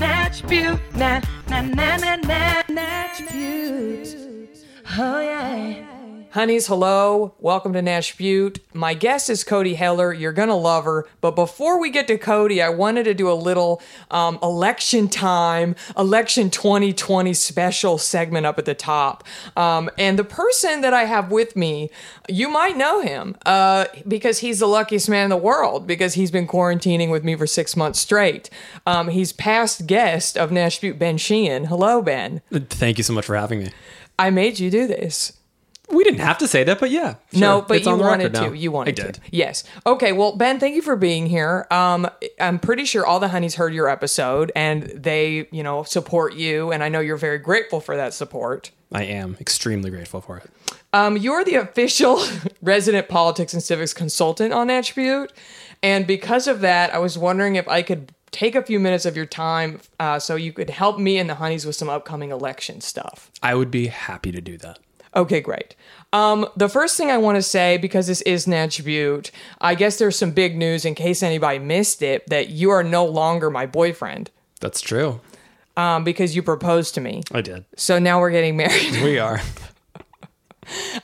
[0.00, 0.42] natch
[0.94, 3.20] na, na, na, na, na, natch.
[4.98, 5.99] Oh, yeah.
[6.32, 7.34] Honeys, hello.
[7.40, 8.60] Welcome to Natch Beaut.
[8.72, 10.12] My guest is Cody Heller.
[10.12, 11.08] You're going to love her.
[11.20, 15.74] But before we get to Cody, I wanted to do a little um, election time,
[15.98, 19.24] election 2020 special segment up at the top.
[19.56, 21.90] Um, and the person that I have with me,
[22.28, 26.30] you might know him uh, because he's the luckiest man in the world because he's
[26.30, 28.48] been quarantining with me for six months straight.
[28.86, 31.64] Um, he's past guest of Natch Beaut, Ben Sheehan.
[31.64, 32.40] Hello, Ben.
[32.52, 33.72] Thank you so much for having me.
[34.16, 35.39] I made you do this.
[35.92, 37.16] We didn't have to say that, but yeah.
[37.32, 38.54] No, but It's you wanted to.
[38.56, 39.14] You wanted I did.
[39.16, 39.20] to.
[39.30, 39.64] Yes.
[39.84, 40.12] Okay.
[40.12, 41.66] Well, Ben, thank you for being here.
[41.70, 42.08] Um,
[42.40, 46.72] I'm pretty sure all the honeys heard your episode and they, you know, support you,
[46.72, 48.70] and I know you're very grateful for that support.
[48.92, 50.50] I am extremely grateful for it.
[50.92, 52.22] Um, you're the official
[52.62, 55.32] resident politics and civics consultant on Natch Beaut,
[55.82, 59.16] and because of that, I was wondering if I could take a few minutes of
[59.16, 62.80] your time uh, so you could help me and the honeys with some upcoming election
[62.80, 63.30] stuff.
[63.42, 64.78] I would be happy to do that.
[65.14, 65.74] Okay, great.
[66.12, 69.30] Um, the first thing I want to say, because this is an attribute,
[69.60, 73.04] I guess there's some big news in case anybody missed it that you are no
[73.06, 75.20] longer my boyfriend That's true.
[75.76, 77.22] um, because you proposed to me.
[77.32, 77.64] I did.
[77.76, 79.02] So now we're getting married.
[79.04, 79.40] We are.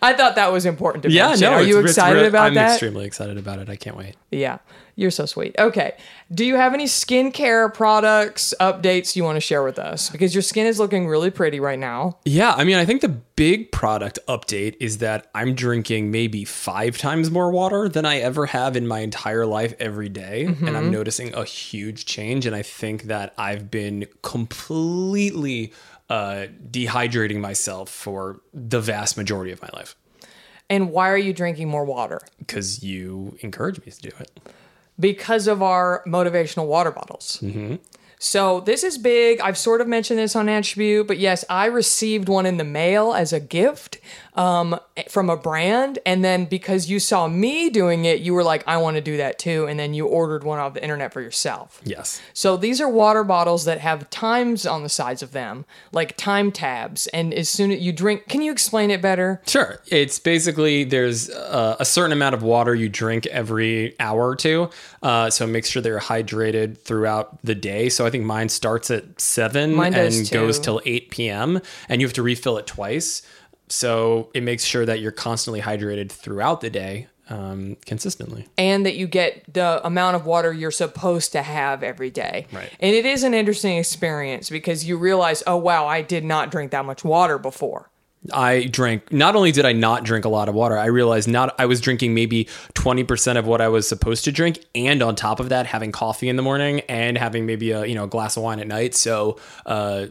[0.03, 1.51] I thought that was important to yeah, mention.
[1.51, 1.57] no.
[1.57, 2.73] Are you excited about I'm that?
[2.73, 3.69] extremely excited about it.
[3.69, 4.17] I can't wait.
[4.31, 4.59] Yeah,
[4.97, 5.55] you're so sweet.
[5.59, 5.97] Okay.
[6.33, 10.11] Do you have any skincare products, updates you want to share with us?
[10.11, 12.19] Because your skin is looking really pretty right now.
[12.25, 16.99] Yeah, I mean, I think the big product update is that I'm drinking maybe five
[16.99, 20.77] times more water than I ever have in my entire life every day, And Mm-hmm.
[20.77, 22.45] I'm noticing a huge change.
[22.47, 25.73] And I think that I've been completely
[26.09, 29.97] uh, dehydrating myself for the vast majority of my life
[30.71, 32.21] And why are you drinking more water?
[32.39, 34.31] because you encourage me to do it.
[34.99, 37.43] because of our motivational water bottles.
[38.19, 39.41] So this is big.
[39.41, 42.65] I've sort of mentioned this on Natch Beaut, but yes, I received one in the
[42.65, 43.99] mail as a gift
[44.37, 48.63] um, from a brand, and then because you saw me doing it, you were like,
[48.67, 51.21] "I want to do that too," and then you ordered one off the internet for
[51.21, 51.81] yourself.
[51.85, 52.21] Yes.
[52.33, 56.53] So these are water bottles that have times on the sides of them, like time
[56.53, 59.43] tabs, and as soon as you drink, can you explain it better?
[59.47, 59.81] Sure.
[59.89, 64.71] It's basically there's uh, a certain amount of water you drink every hour or two.
[65.03, 67.89] Uh, so make sure that you're hydrated throughout the day.
[67.89, 71.61] So I think mine starts at 7 Mine and goes till 8 p.m.
[71.89, 73.23] And you have to refill it twice.
[73.69, 78.47] So it makes sure that you're constantly hydrated throughout the day um, consistently.
[78.57, 82.47] and that you get the amount of water you're supposed to have every day.
[82.53, 82.71] Right.
[82.81, 86.71] And it is an interesting experience because you realize, oh wow, I did not drink
[86.71, 87.91] that much water before.
[88.33, 91.55] I drank not only did I not drink a lot of water, I realized not
[91.61, 95.39] I was drinking maybe 20% of what I was supposed to drink and on top
[95.39, 98.37] of that having coffee in the morning and having maybe a, you know, a glass
[98.37, 98.95] of wine at night.
[98.95, 100.07] So, uh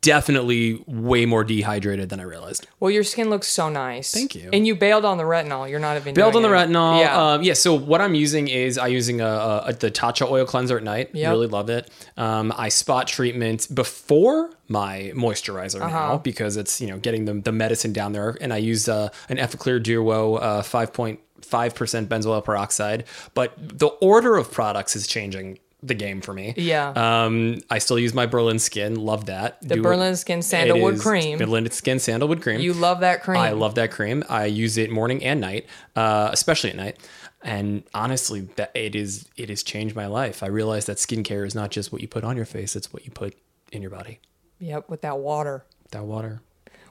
[0.00, 2.66] definitely way more dehydrated than I realized.
[2.80, 4.12] Well, your skin looks so nice.
[4.12, 4.50] Thank you.
[4.52, 5.68] And you bailed on the retinol.
[5.68, 6.52] You're not even Bailed on the it.
[6.52, 7.00] retinol.
[7.00, 7.16] Yeah.
[7.32, 7.54] Um, yeah.
[7.54, 11.10] So what I'm using is I using a, a the Tatcha oil cleanser at night.
[11.14, 11.30] Yep.
[11.30, 11.90] Really love it.
[12.16, 15.88] Um, I spot treatment before my moisturizer Uh-huh.
[16.12, 19.08] now because it's you know getting the the medicine down there, and I use uh,
[19.28, 23.04] an Effaclear Duo uh, five point five percent benzoyl peroxide.
[23.34, 26.54] But the order of products is changing the game for me.
[26.56, 26.90] Yeah.
[26.90, 28.94] Um, I still use my Berlin Skin.
[28.96, 29.58] Love that.
[29.62, 31.38] The Berlin Skin Sandalwood Cream.
[31.38, 32.60] Berlin Skin Sandalwood Cream.
[32.60, 33.40] you love that cream.
[33.40, 34.22] I love that cream.
[34.28, 35.66] I use it morning and night,
[35.96, 36.98] uh, especially at night.
[37.42, 40.44] And honestly, that it is it has changed my life.
[40.44, 43.04] I realized that skincare is not just what you put on your face; it's what
[43.04, 43.34] you put
[43.72, 44.20] in your body.
[44.60, 45.64] Yep, with that water.
[45.90, 46.40] That water.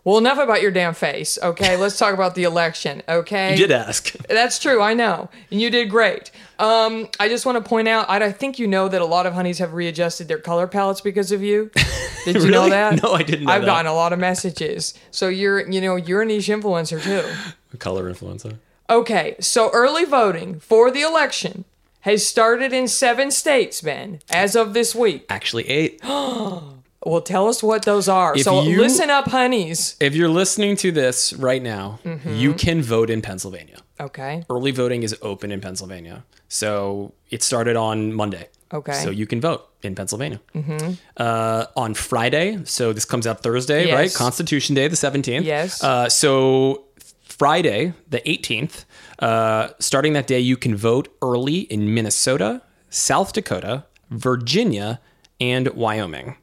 [0.03, 1.37] Well, enough about your damn face.
[1.41, 3.03] Okay, let's talk about the election.
[3.07, 3.51] Okay.
[3.51, 4.11] You did ask.
[4.27, 4.81] That's true.
[4.81, 6.31] I know, and you did great.
[6.57, 8.09] Um, I just want to point out.
[8.09, 11.01] I, I think you know that a lot of honeys have readjusted their color palettes
[11.01, 11.69] because of you.
[12.25, 13.01] Did you know that?
[13.01, 13.67] No, I didn't know I've that.
[13.67, 14.93] gotten a lot of messages.
[15.09, 17.27] So you're, you know, you're a niche influencer too.
[17.73, 18.57] A color influencer.
[18.89, 21.65] Okay, so early voting for the election
[22.01, 25.25] has started in seven states, Ben, as of this week.
[25.29, 25.99] Actually, eight.
[27.03, 28.35] Well, tell us what those are.
[28.35, 29.95] If so you- listen up, honeys.
[29.99, 32.35] If you're listening to this right now, Mm-hmm.
[32.35, 33.77] you can vote in Pennsylvania.
[33.99, 34.43] Okay.
[34.49, 36.23] Early voting is open in Pennsylvania.
[36.47, 38.49] So it started on Monday.
[38.73, 38.91] Okay.
[38.93, 39.03] Mm-hmm.
[39.03, 40.39] So you can vote in Pennsylvania.
[41.17, 43.95] Uh, on Friday, so this comes out Thursday, Yes.
[43.95, 44.13] right?
[44.13, 45.43] Constitution Day, the 17th.
[45.43, 45.83] Yes.
[45.83, 46.85] Uh, so
[47.23, 48.85] Friday, the 18th,
[49.19, 54.99] uh, starting that day, you can vote early in Minnesota, South Dakota, Virginia,
[55.39, 56.35] and Wyoming.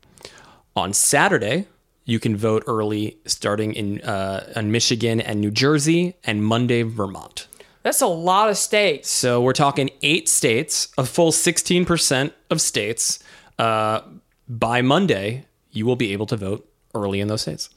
[0.79, 1.67] On Saturday,
[2.05, 7.49] you can vote early starting in, uh, in Michigan and New Jersey, and Monday, Vermont.
[7.83, 9.11] That's a lot of states.
[9.11, 13.19] So we're talking eight states, a full 16% of states.
[13.59, 14.03] Uh,
[14.49, 17.71] by Monday, you will be able to vote early in those states.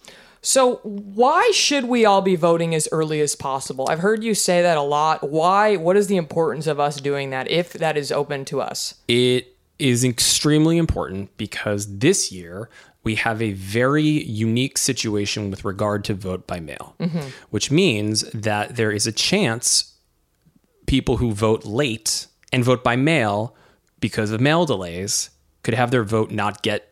[0.43, 3.87] So why should we all be voting as early as possible?
[3.89, 5.27] I've heard you say that a lot.
[5.27, 5.75] Why?
[5.75, 8.93] What is the importance of us doing that if that is open to us?
[9.07, 9.51] It
[9.81, 12.69] is extremely important because this year
[13.03, 16.95] we have a very unique situation with regard to vote by mail,
[17.49, 19.95] which means that there is a chance
[20.85, 23.55] people who vote late and vote by mail
[23.99, 25.29] because of mail delays
[25.63, 26.87] could have their vote not get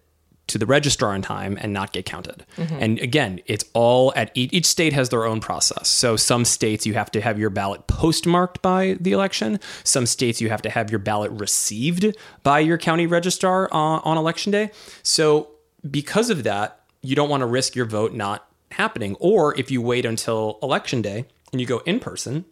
[0.48, 2.44] to the registrar in time and not get counted.
[2.80, 5.88] And again, it's all at each, each state has their own process.
[5.88, 9.60] So some states you have to have your ballot postmarked by the election.
[9.84, 14.18] Some states you have to have your ballot received by your county registrar on, on
[14.18, 14.72] election day.
[15.04, 15.50] So
[15.90, 19.16] because of that, you don't want to risk your vote not happening.
[19.20, 22.46] Or if you wait until election day and you go in person,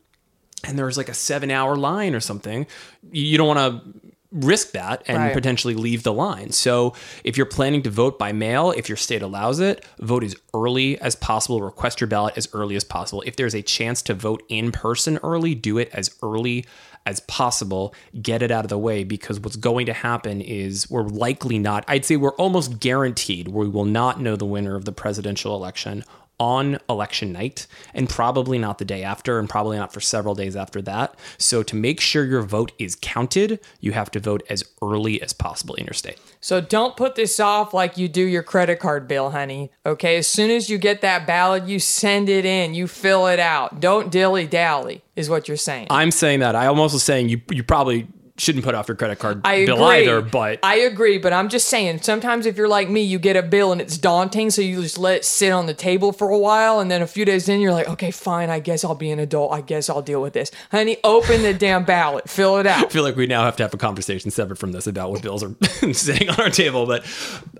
[0.64, 2.66] and there's like a seven hour line or something,
[3.12, 5.34] you don't want to risk that and Right.
[5.34, 6.52] potentially leave the line.
[6.52, 6.94] So
[7.24, 11.00] if you're planning to vote by mail, if your state allows it, vote as early
[11.00, 11.62] as possible.
[11.62, 13.24] Request your ballot as early as possible.
[13.26, 16.66] If there's a chance to vote in person early, do it as early
[17.08, 17.96] as possible.
[18.22, 21.86] Get it out of the way because what's going to happen is we're likely not,
[21.88, 26.04] I'd say we're almost guaranteed we will not know the winner of the presidential election
[26.40, 30.56] on election night and probably not the day after and probably not for several days
[30.56, 31.16] after that.
[31.38, 35.34] So to make sure your vote is counted, you have to vote as early as
[35.34, 36.20] possible in your state.
[36.40, 39.72] So don't put this off like you do your credit card bill, honey.
[39.86, 43.40] Okay, as soon as you get that ballot, you send it in, you fill it
[43.40, 43.80] out.
[43.80, 45.88] Don't dilly dally, is what you're saying.
[45.90, 46.56] I'm saying that.
[46.56, 48.08] I almost was saying you you probably
[48.38, 50.04] shouldn't put off your credit card I bill agree.
[50.04, 53.36] either, but I agree, but I'm just saying sometimes if you're like me, you get
[53.36, 56.30] a bill and it's daunting, so you just let it sit on the table for
[56.30, 58.96] a while, and then a few days in, you're like, okay, fine, I guess I'll
[58.96, 59.52] be an adult.
[59.54, 60.52] I guess I'll deal with this.
[60.72, 62.86] Honey, open the damn ballot, fill it out.
[62.86, 65.22] I feel like we now have to have a conversation separate from this about what
[65.22, 65.56] bills are
[65.94, 66.86] sitting on our table.
[66.86, 67.06] But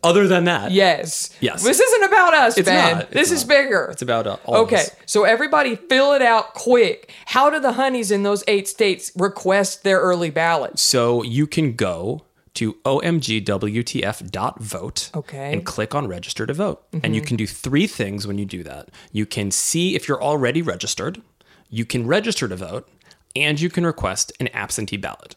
[0.04, 1.32] other than that, Yes.
[1.40, 1.64] Yes.
[1.64, 2.94] This isn't about us, It's Ben.
[2.98, 3.04] not.
[3.06, 3.50] It's this is not.
[3.50, 3.88] bigger.
[3.92, 7.12] It's about, uh, all of Okay, so everybody fill it out quick.
[7.26, 10.30] How do the honeys in those eight states request their early
[10.68, 10.82] ballots?
[10.82, 12.24] So you can go
[12.56, 15.38] to omgwtf.vote Okay.
[15.38, 15.54] Mm-hmm.
[15.54, 16.84] and click on register to vote.
[17.04, 18.90] And you can do three things when you do that.
[19.12, 21.22] You can see if you're already registered,
[21.70, 22.90] you can register to vote,
[23.36, 25.36] and you can request an absentee ballot.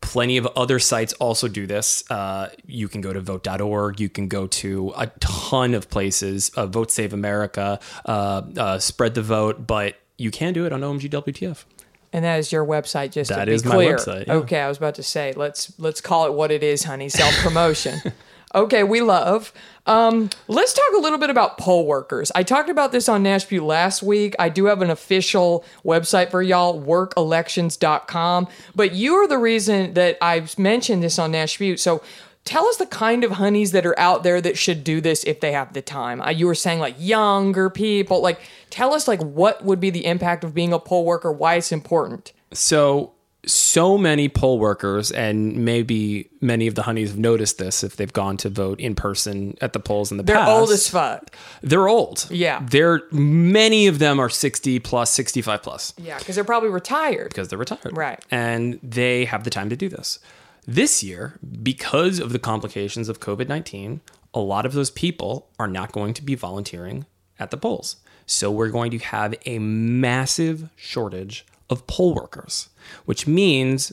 [0.00, 2.08] Plenty of other sites also do this.
[2.10, 4.00] Uh, you can go to vote.org.
[4.00, 9.14] You can go to a ton of places, uh, Vote Save America, uh, uh, Spread
[9.14, 11.64] the Vote, but you can do it on OMGWTF.
[12.12, 13.96] And that is your website, just to That be is my clear.
[13.96, 14.34] website, yeah.
[14.34, 17.08] Okay, I was about to say let's let's call it what it is, honey.
[17.08, 18.00] Self promotion.
[18.54, 19.52] okay, we love.
[19.86, 22.30] Um, let's talk a little bit about poll workers.
[22.34, 24.36] I talked about this on Natch Beaut last week.
[24.38, 28.48] I do have an official website for y'all, workelections.com.
[28.74, 31.80] But you are the reason that I've mentioned this on Natch Beaut.
[31.80, 32.02] So
[32.44, 35.40] tell us the kind of honeys that are out there that should do this if
[35.40, 36.20] they have the time.
[36.20, 38.20] Uh, you were saying like younger people.
[38.20, 41.54] Like, tell us like what would be the impact of being a poll worker, why
[41.54, 42.32] it's important.
[42.52, 43.12] So,
[43.44, 48.12] so many poll workers, and maybe many of the honeys have noticed this if they've
[48.12, 50.50] gone to vote in person at the polls in the They're past.
[50.50, 51.34] old as fuck.
[51.60, 52.28] They're old.
[52.30, 52.64] Yeah.
[52.70, 57.30] They're many of them are 60 plus, 65 plus Yeah, because they're probably retired.
[57.30, 57.96] because they're retired.
[57.96, 58.24] Right.
[58.30, 60.20] And they have the time to do this.
[60.66, 64.00] This year, because of the complications of COVID 19,
[64.34, 67.06] a lot of those people are not going to be volunteering
[67.38, 67.96] at the polls.
[68.26, 72.68] So we're going to have a massive shortage of poll workers,
[73.04, 73.92] which means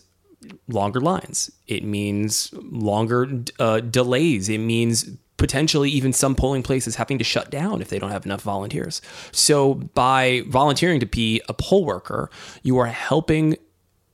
[0.68, 1.52] longer lines.
[1.68, 4.48] It means longer uh, delays.
[4.48, 8.26] It means potentially even some polling places having to shut down if they don't have
[8.26, 9.02] enough volunteers.
[9.32, 12.30] So by volunteering to be a poll worker,
[12.62, 13.58] you are helping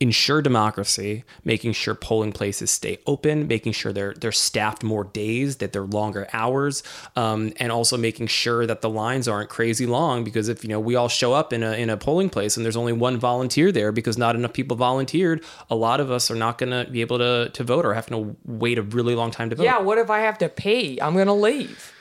[0.05, 5.57] ensure democracy, making sure polling places stay open, making sure they're they're staffed more days,
[5.57, 6.83] that they're longer hours,
[7.15, 10.23] um, and also making sure that the lines aren't crazy long.
[10.23, 12.65] Because if you know we all show up in a in a polling place and
[12.65, 16.35] there's only one volunteer there because not enough people volunteered, a lot of us are
[16.35, 19.31] not going to be able to to vote or have to wait a really long
[19.31, 19.63] time to vote.
[19.63, 20.99] Yeah, what if I have to pay?
[21.01, 21.91] I'm gonna leave.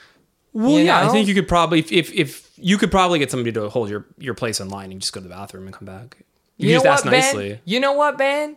[0.53, 3.31] Well, You yeah, I think you could probably if, if if you could probably get
[3.31, 5.75] somebody to hold your your place in line and just go to the bathroom and
[5.75, 6.24] come back.
[6.57, 7.49] You, You just know what, nicely.
[7.51, 7.61] Ben?
[7.65, 8.57] You know what, Ben?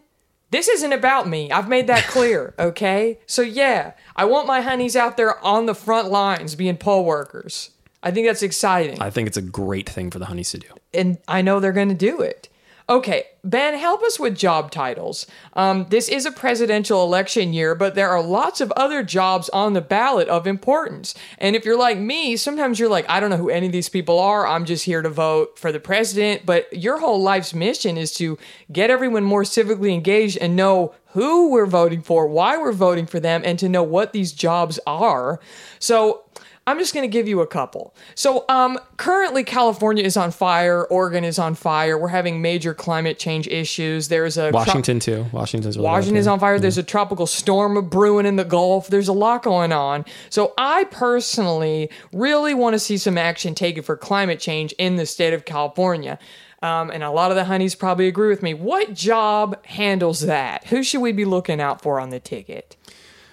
[0.51, 1.51] This isn't about me.
[1.51, 3.19] I've made that clear, okay?
[3.25, 7.71] So yeah, I want my honeys out there on the front lines being poll workers.
[8.03, 9.01] I think that's exciting.
[9.01, 10.67] I think it's a great thing for the honeys to do.
[10.93, 12.47] and I know they're going to do it.
[12.89, 15.27] Okay, Ben, help us with job titles.
[15.53, 19.73] Um, this is a presidential election year, but there are lots of other jobs on
[19.73, 21.13] the ballot of importance.
[21.37, 23.89] And if you're like me, sometimes you're like, I don't know who any of these
[23.89, 24.47] people are.
[24.47, 26.45] I'm just here to vote for the president.
[26.45, 28.37] But your whole life's mission is to
[28.71, 33.19] get everyone more civically engaged and know who we're voting for, why we're voting for
[33.19, 35.41] them, and to know what these jobs are.
[35.79, 36.23] So
[36.67, 37.95] I'm just going to give you a couple.
[38.13, 40.83] So, um, currently California is on fire.
[40.83, 41.97] Oregon is on fire.
[41.97, 44.09] We're having major climate change issues.
[44.09, 45.25] There's a Washington too.
[45.31, 46.59] Washington's really Washington is on fire.
[46.59, 48.89] There's a tropical storm brewing in the Gulf.
[48.89, 50.05] There's a lot going on.
[50.29, 55.05] So I personally really want to see some action taken for climate change in the
[55.05, 56.19] state of California.
[56.61, 58.53] Um, and a lot of the honeys probably agree with me.
[58.53, 60.65] What job handles that?
[60.67, 62.75] Who should we be looking out for on the ticket?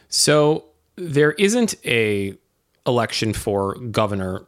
[0.09, 2.37] So there isn't a
[2.87, 4.47] election for governor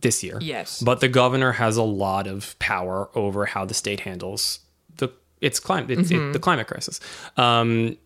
[0.00, 0.38] this year.
[0.40, 0.82] Yes.
[0.82, 4.60] But the governor has a lot of power over how the state handles
[4.96, 5.08] the
[5.40, 6.30] its climate Mm-hmm.
[6.30, 7.00] it, the climate crisis.
[7.36, 7.96] Um,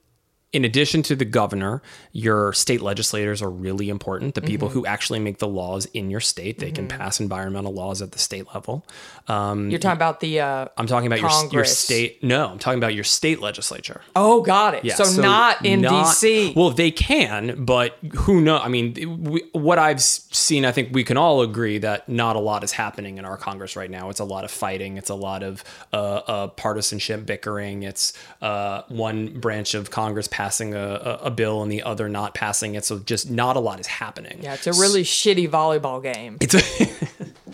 [0.53, 4.35] in addition to the governor, your state legislators are really important.
[4.35, 4.79] The people Mm-hmm.
[4.79, 8.19] who actually make the laws in your state, they can pass environmental laws at the
[8.19, 8.87] state level.
[9.29, 10.41] Um, You're talking about the.
[10.41, 12.23] Uh, I'm talking about your, your state.
[12.25, 14.00] No, I'm talking about your state legislature.
[14.15, 14.85] oh, got it.
[14.85, 16.55] Yeah, so, not in not- DC.
[16.57, 18.61] Well, they can, but who knows?
[18.65, 22.41] I mean, we, what I've seen, I think we can all agree that not a
[22.41, 24.09] lot is happening in our Congress right now.
[24.11, 24.97] It's a lot of fighting.
[24.97, 25.62] It's a lot of
[25.93, 27.83] uh, uh, partisanship, bickering.
[27.83, 32.75] It's uh, one branch of Congress passing a, a, bill and the other not passing
[32.75, 32.85] it.
[32.85, 34.38] So just not a lot is happening.
[34.43, 36.37] yeah, it's a really shitty volleyball game.
[36.43, 36.61] It's a,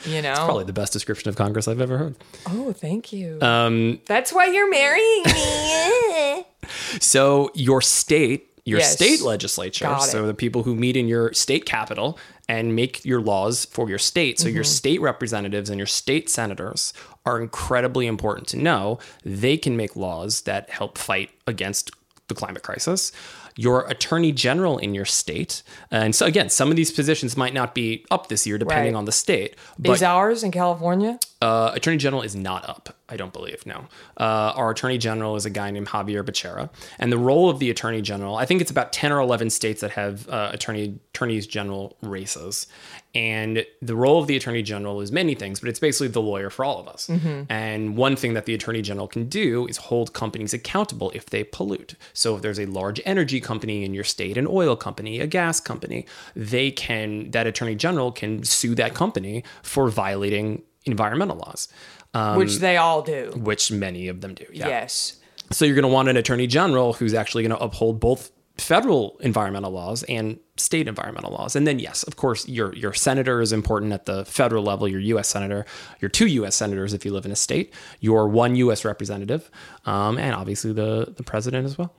[0.10, 0.34] You know.
[0.34, 2.16] probably the best description of Congress I've ever heard.
[2.48, 3.38] oh, thank you.
[3.40, 6.44] Um, That's why you're marrying me.
[7.00, 8.92] So your state, your Yes.
[8.94, 13.64] state legislature, so the people who meet in your state capital and make your laws
[13.64, 14.38] for your state.
[14.40, 14.54] So Mm-hmm.
[14.56, 16.92] your state representatives and your state senators
[17.24, 18.98] are incredibly important to know.
[19.24, 21.90] They can make laws that help fight against
[22.32, 23.12] the climate crisis.
[23.54, 27.74] Your attorney general in your state, and so again, some of these positions might not
[27.74, 28.98] be up this year depending Right.
[28.98, 29.56] on the state.
[29.78, 31.18] But Is ours in California?
[31.42, 32.96] uh, Attorney General is not up.
[33.10, 33.66] I don't believe.
[33.66, 33.88] No.
[34.16, 37.68] Uh, our Attorney General is a guy named Xavier Becerra, and the role of the
[37.68, 38.36] Attorney General.
[38.36, 42.66] I think it's about ten or eleven states that have uh, attorney attorneys general races,
[43.14, 46.48] and the role of the Attorney General is many things, but it's basically the lawyer
[46.48, 47.10] for all of us.
[47.50, 51.44] And one thing that the Attorney General can do is hold companies accountable if they
[51.44, 51.94] pollute.
[52.14, 55.60] So if there's a large energy company in your state, an oil company, a gas
[55.60, 61.68] company, they can that Attorney General can sue that company for violating environmental laws,
[62.14, 63.32] um, Which they all do.
[63.36, 64.46] which many of them do.
[64.52, 64.68] Yeah.
[64.68, 65.18] Yes.
[65.50, 69.18] So you're going to want an attorney general who's actually going to uphold both federal
[69.20, 71.56] environmental laws and state environmental laws.
[71.56, 75.00] And then yes, of course, your your senator is important at the federal level, your
[75.00, 75.64] US senator,
[76.00, 79.50] your two US senators if you live in a state, your one US representative,
[79.86, 81.94] um, and obviously the the president as well.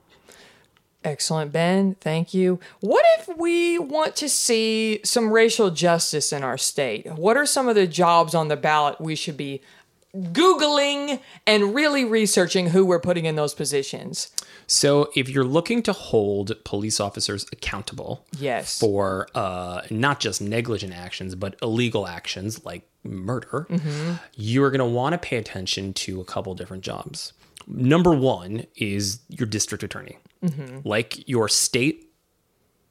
[1.02, 1.96] Excellent, Ben.
[2.00, 2.58] Thank you.
[2.80, 7.12] What if we want to see some racial justice in our state?
[7.12, 9.60] What are some of the jobs on the ballot we should be
[10.14, 14.30] Googling and really researching who we're putting in those positions?
[14.66, 18.78] So if you're looking to hold police officers accountable Yes.
[18.78, 24.14] for uh, not just negligent actions, but illegal actions like murder, mm-hmm.
[24.34, 27.32] you're going to want to pay attention to a couple different jobs.
[27.66, 30.18] Number one is your district attorney.
[30.44, 30.86] Mm-hmm.
[30.88, 32.10] Like your state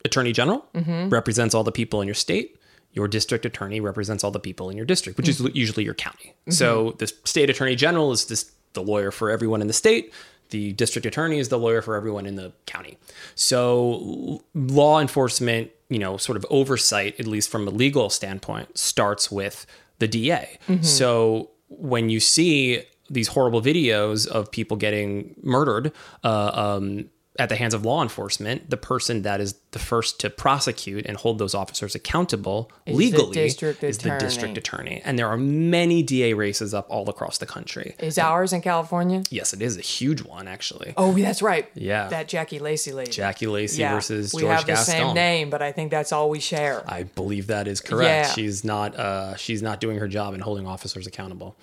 [0.05, 1.09] attorney general mm-hmm.
[1.09, 2.57] represents all the people in your state.
[2.93, 6.33] Your district attorney represents all the people in your district, which is usually your county.
[6.49, 10.13] So the state attorney general is this the lawyer for everyone in the state.
[10.49, 12.97] The district attorney is the lawyer for everyone in the county.
[13.35, 18.77] So l- law enforcement, you know, sort of oversight, at least from a legal standpoint,
[18.77, 19.65] starts with
[19.99, 20.57] the DA.
[20.81, 25.91] So when you see these horrible videos of people getting murdered,
[26.23, 27.09] uh, um,
[27.39, 31.17] at the hands of law enforcement, the person that is the first to prosecute and
[31.17, 35.01] hold those officers accountable the legally district is the district attorney.
[35.03, 37.95] And there are many DA races up all across the country.
[37.97, 39.23] Is ours in California?
[39.31, 40.93] Yes, it is a huge one actually.
[40.95, 41.67] Oh, that's right.
[41.73, 42.07] Yeah.
[42.09, 43.11] That Jackie Lacey lady.
[43.11, 43.95] Jackie Lacey yeah.
[43.95, 44.85] versus we George have the Gascón.
[44.85, 46.83] same name, but I think that's all we share.
[46.87, 48.27] I believe that is correct.
[48.27, 48.33] Yeah.
[48.33, 51.55] She's not uh, she's not doing her job and holding officers accountable.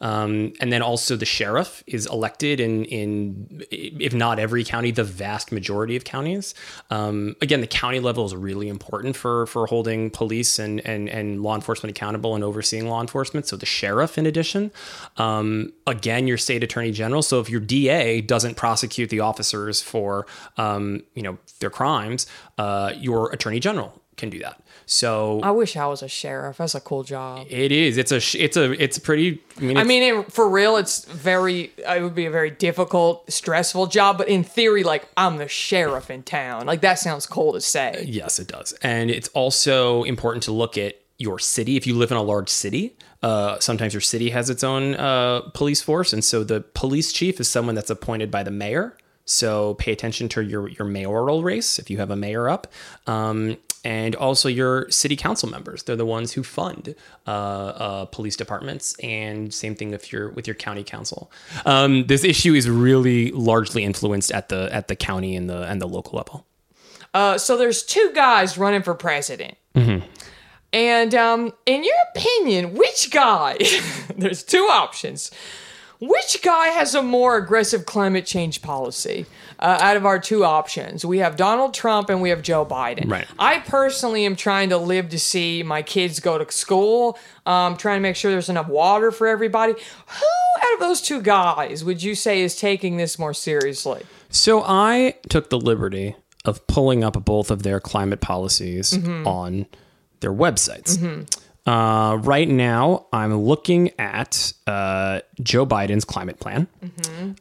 [0.00, 5.17] Um, and then also the sheriff is elected in in if not every county, the
[5.18, 6.54] vast majority of counties.
[6.90, 11.42] Um, again, the county level is really important for for holding police and and and
[11.42, 13.46] law enforcement accountable and overseeing law enforcement.
[13.46, 14.70] So the sheriff, in addition,
[15.16, 17.22] um, again, your state attorney general.
[17.22, 22.92] So if your DA doesn't prosecute the officers for um, you know their crimes, uh,
[22.96, 24.62] your attorney general can do that.
[24.90, 26.56] So I wish I was a sheriff.
[26.56, 27.46] That's a cool job.
[27.50, 27.98] it is.
[27.98, 28.16] It's a.
[28.42, 28.72] It's a.
[28.82, 29.42] It's pretty.
[29.58, 29.76] I mean.
[29.76, 31.72] I mean, it, for real, it's very.
[31.76, 34.16] It would be a very difficult, stressful job.
[34.16, 36.64] But in theory, like I'm the sheriff in town.
[36.66, 38.06] Like that sounds cool to say.
[38.08, 38.72] Yes, it does.
[38.82, 41.76] And it's also important to look at your city.
[41.76, 45.42] If you live in a large city, uh, sometimes your city has its own uh,
[45.52, 48.96] police force, and so the police chief is someone that's appointed by the mayor.
[49.28, 52.66] So pay attention to your your mayoral race if you have a mayor up,
[53.06, 55.82] um, and also your city council members.
[55.82, 56.94] They're the ones who fund
[57.26, 61.30] uh, uh, police departments, and same thing if you're with your county council.
[61.66, 65.78] Um, this issue is really largely influenced at the at the county and the and
[65.82, 66.46] the local level.
[67.12, 69.58] Uh, so there's two guys running for president.
[70.72, 73.58] And um, in your opinion, which guy?
[74.16, 75.30] there's two options.
[76.00, 79.26] Which guy has a more aggressive climate change policy
[79.58, 81.04] uh, out of our two options?
[81.04, 83.10] We have Donald Trump and we have Joe Biden.
[83.10, 83.26] Right.
[83.38, 87.96] I personally am trying to live to see my kids go to school, um, trying
[87.96, 89.72] to make sure there's enough water for everybody.
[89.72, 94.04] Who out of those two guys would you say is taking this more seriously?
[94.30, 96.14] So I took the liberty
[96.44, 99.66] of pulling up both of their climate policies on
[100.20, 101.26] their websites.
[101.68, 106.66] Uh, right now, I'm looking at uh, Joe Biden's climate plan.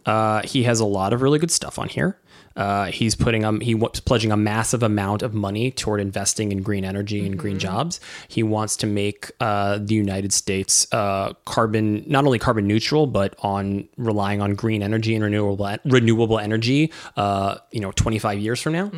[0.06, 2.20] Uh, he has a lot of really good stuff on here.
[2.58, 6.64] Uh, he's putting um he was pledging a massive amount of money toward investing in
[6.64, 8.00] green energy and green jobs.
[8.28, 13.36] He wants to make uh, the United States uh, carbon not only carbon neutral but
[13.44, 16.92] on relying on green energy and renewable renewable energy.
[17.16, 18.92] Uh, you know, 25 years from now,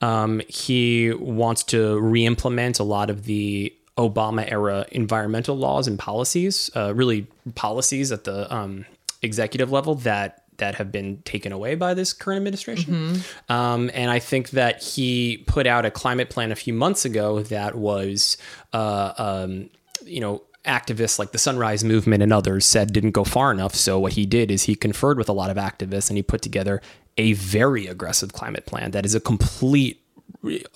[0.00, 6.70] um, he wants to re-implement a lot of the Obama era environmental laws and policies,
[6.74, 8.86] uh, really policies at the um,
[9.22, 13.16] executive level that that have been taken away by this current administration.
[13.48, 17.42] Um, and I think that he put out a climate plan a few months ago
[17.44, 18.36] that was,
[18.72, 19.70] uh, um,
[20.04, 20.42] you know.
[20.66, 23.74] Activists like the Sunrise Movement and others said didn't go far enough.
[23.74, 26.42] So, what he did is he conferred with a lot of activists and he put
[26.42, 26.82] together
[27.16, 29.99] a very aggressive climate plan that is a complete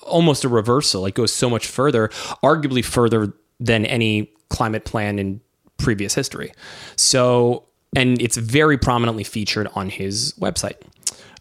[0.03, 1.07] almost a reversal.
[1.07, 2.09] It goes so much further,
[2.43, 5.41] arguably further than any climate plan in
[5.79, 6.53] previous history.
[6.97, 7.65] So,
[7.97, 10.77] and it's very prominently featured on his website.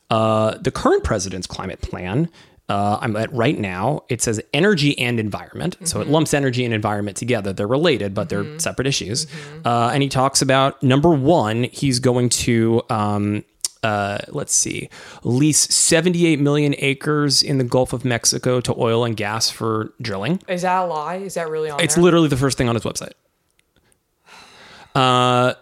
[0.10, 2.30] Uh, the current president's climate plan.
[2.70, 4.04] Uh, I'm at right now.
[4.08, 7.52] It says energy and environment, so it lumps energy and environment together.
[7.52, 9.28] They're related, but they're separate issues.
[9.66, 13.44] Uh, and he talks about number one, he's going to um,
[13.84, 14.90] uh, let's see,
[15.24, 20.42] lease 78 million acres in the Gulf of Mexico to oil and gas for drilling.
[20.48, 21.16] Is that a lie?
[21.18, 22.04] Is that really on It's there?
[22.04, 23.14] literally the first thing on his website.
[24.96, 25.54] Uh,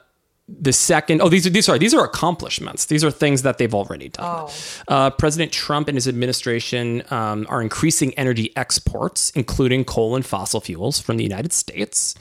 [0.47, 2.85] the second, oh, these are these sorry, these are accomplishments.
[2.87, 4.49] These are things that they've already done.
[4.87, 10.59] Uh, President Trump and his administration um, are increasing energy exports, including coal and fossil
[10.59, 12.15] fuels from the United States.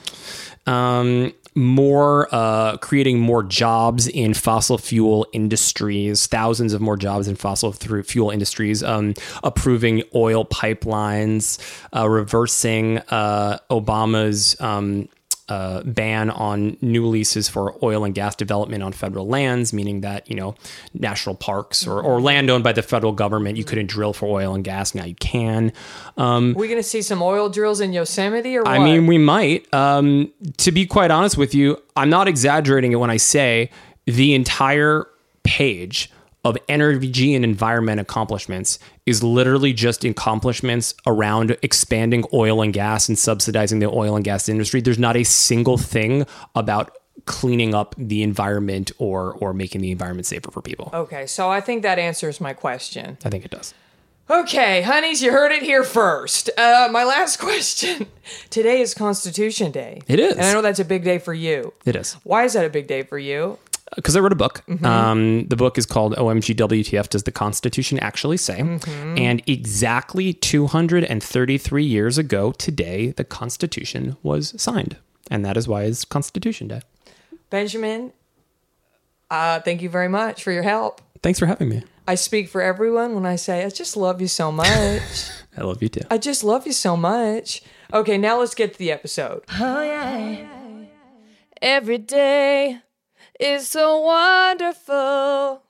[0.65, 7.35] Um, more uh, creating more jobs in fossil fuel industries, thousands of more jobs in
[7.35, 11.59] fossil fuel industries, um, approving oil pipelines,
[11.95, 15.09] uh, reversing uh, Obama's um,
[15.51, 20.29] uh, ban on new leases for oil and gas development on federal lands, meaning that
[20.29, 20.55] you know
[20.93, 24.55] national parks or, or land owned by the federal government, you couldn't drill for oil
[24.55, 24.95] and gas.
[24.95, 25.73] Now you can.
[26.15, 28.71] Um, we gonna see some oil drills in Yosemite or what?
[28.71, 29.71] I mean, we might.
[29.73, 33.71] Um, to be quite honest with you, I'm not exaggerating it when I say
[34.05, 35.05] the entire
[35.43, 36.09] page
[36.43, 43.17] of energy and environment accomplishments is literally just accomplishments around expanding oil and gas and
[43.17, 44.81] subsidizing the oil and gas industry.
[44.81, 46.25] There's not a single thing
[46.55, 50.89] about cleaning up the environment or or making the environment safer for people.
[50.93, 53.17] okay, so I think that answers my question.
[53.23, 53.73] I think it does.
[54.29, 56.49] Okay, honeys, you heard it here first.
[56.57, 58.07] Uh, my last question.
[58.49, 60.01] Today is Constitution Day.
[60.07, 60.33] It is.
[60.37, 61.73] And I know that's a big day for you.
[61.85, 62.13] It is.
[62.23, 63.59] Why is that a big day for you?
[63.95, 64.63] Because I wrote a book.
[64.83, 68.59] Um, the book is called OMG WTF Does the Constitution Actually Say?
[68.59, 74.97] And exactly 233 years ago today, the Constitution was signed.
[75.29, 76.81] And that is why it's Constitution Day.
[77.49, 78.13] Benjamin,
[79.29, 81.01] uh, thank you very much for your help.
[81.21, 81.83] Thanks for having me.
[82.07, 84.67] I speak for everyone when I say I just love you so much.
[85.57, 86.01] I love you too.
[86.09, 87.61] I just love you so much.
[87.93, 89.43] Okay, now let's get to the episode.
[89.59, 90.47] Oh, yeah.
[91.61, 92.79] Every day
[93.41, 95.63] is so wonderful.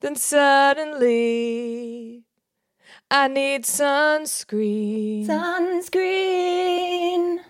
[0.00, 2.22] Then suddenly,
[3.10, 5.26] I need sunscreen.
[5.26, 7.40] Sunscreen.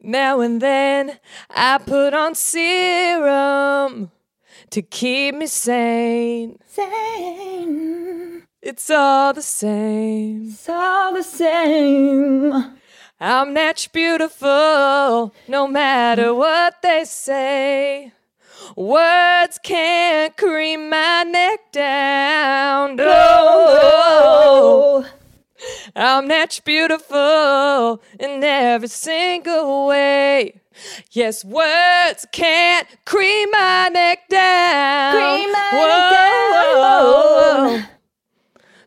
[0.00, 1.18] Now and then,
[1.50, 4.10] I put on serum
[4.70, 6.58] to keep me sane.
[6.66, 8.46] Same.
[8.62, 10.48] It's all the same.
[10.48, 12.78] It's all the same.
[13.20, 18.12] I'm natural beautiful, no matter what they say.
[18.76, 22.96] Words can't cream my neck down.
[22.96, 25.06] No, Oh.
[25.96, 30.60] I'm natural beautiful in every single way.
[31.12, 35.12] Yes, words can't cream my neck down.
[35.14, 37.70] Cream my Whoa.
[37.70, 37.88] neck down.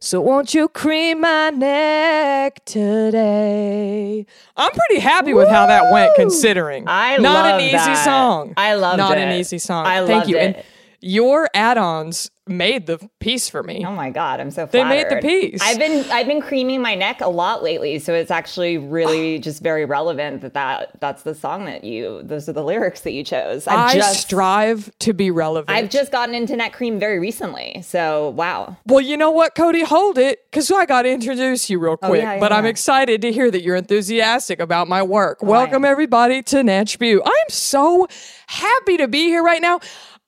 [0.07, 4.25] So won't you cream my neck today?
[4.55, 6.85] I'm pretty happy with how that went, considering.
[6.87, 8.05] I not love an easy that.
[8.05, 8.53] song.
[8.55, 8.97] I love it.
[8.99, 9.85] not an easy song.
[9.85, 10.37] I Thank you.
[10.37, 10.55] it.
[10.55, 10.63] And
[10.99, 13.83] your add-ons made the piece for me.
[13.86, 15.62] Oh my god, I'm so They made the piece.
[15.62, 19.62] I've been I've been creaming my neck a lot lately, so it's actually really just
[19.62, 23.23] very relevant that, that that's the song that you those are the lyrics that you
[23.23, 23.67] chose.
[23.67, 25.77] I've I just strive to be relevant.
[25.77, 27.81] I've just gotten into neck cream very recently.
[27.81, 28.77] So wow.
[28.86, 29.83] Well, you know what, Cody?
[29.83, 32.21] Hold it, because I got to introduce you real oh, quick.
[32.21, 35.39] Oh, yeah, yeah, but I'm excited to hear that you're enthusiastic about my work.
[35.41, 37.21] Oh, Welcome, everybody, to Natch Beaut.
[37.25, 38.07] I'm so
[38.47, 39.79] happy to be here right now.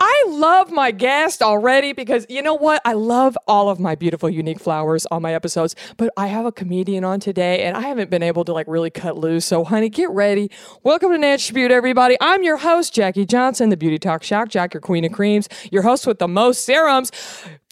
[0.01, 2.81] I love my guest already because you know what?
[2.85, 6.53] I love all of my beautiful, unique flowers on my episodes, but I have a
[6.53, 9.43] comedian on today and I haven't been able to like really cut loose.
[9.43, 10.49] So, honey, get ready.
[10.83, 12.15] Welcome to Natch everybody.
[12.21, 15.81] I'm your host, Jackie Johnson, the Beauty Talk Shock Jack, your queen of creams, your
[15.81, 17.11] host with the most serums.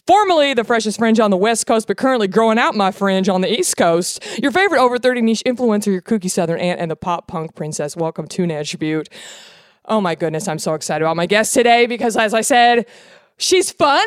[0.06, 3.40] Formerly the freshest fringe on the West Coast, but currently growing out my fringe on
[3.40, 4.22] the East Coast.
[4.42, 7.96] Your favorite over 30 niche influencer, your kooky Southern aunt, and the pop punk princess.
[7.96, 9.08] Welcome to Beaut.
[9.88, 12.84] Oh my goodness, I'm so excited about my guest today because, as I said,
[13.38, 14.04] she's funny.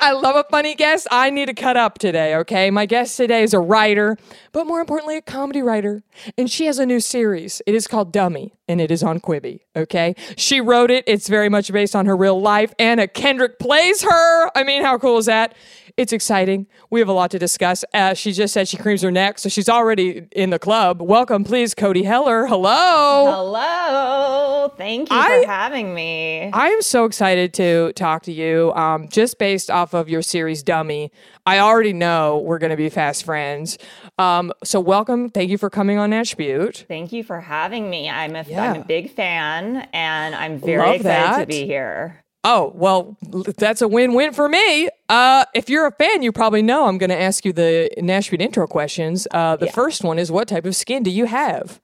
[0.00, 1.06] I love a funny guest.
[1.10, 2.70] I need to cut up today, okay?
[2.70, 4.16] My guest today is a writer,
[4.52, 6.02] but more importantly, a comedy writer.
[6.38, 7.60] And she has a new series.
[7.66, 10.14] It is called Dummy, and it is on Quibi, okay?
[10.38, 11.04] She wrote it.
[11.06, 12.72] It's very much based on her real life.
[12.78, 14.50] Anna Kendrick plays her.
[14.56, 15.54] I mean, how cool is that?
[15.96, 16.66] It's exciting.
[16.90, 17.82] We have a lot to discuss.
[17.94, 21.00] Uh, she just said she creams her neck, so she's already in the club.
[21.00, 22.46] Welcome, please, Cody Heller.
[22.46, 23.30] Hello.
[23.30, 24.74] Hello.
[24.76, 26.50] Thank you I- for having me.
[26.52, 28.74] I am so excited to talk to you.
[28.74, 31.10] Um, just based off of your series Dummy,
[31.46, 33.78] I already know we're going to be fast friends.
[34.18, 35.30] Um, so welcome.
[35.30, 36.84] Thank you for coming on Beaut.
[36.88, 38.10] Thank you for having me.
[38.10, 38.74] I'm a Yeah.
[38.74, 42.22] am a big fan and I'm very Love excited to be here.
[42.48, 43.16] Oh, well,
[43.58, 44.88] that's a win win for me.
[45.08, 48.30] Uh, if you're a fan, you probably know I'm going to ask you the Natch
[48.30, 49.26] Beaut intro questions.
[49.32, 51.80] Uh, the first one is What type of skin do you have?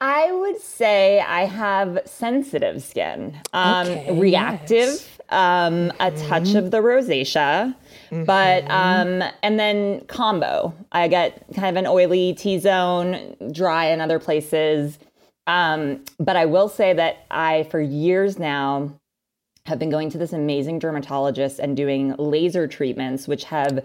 [0.00, 6.78] I would say I have sensitive skin, um, Okay, reactive, um, a touch of the
[6.78, 7.74] rosacea,
[8.10, 10.74] but um, and then combo.
[10.92, 14.98] I get kind of an oily T zone, dry in other places.
[15.46, 18.98] Um, but I will say that I, for years now,
[19.66, 23.84] have been going to this amazing dermatologist and doing laser treatments, which have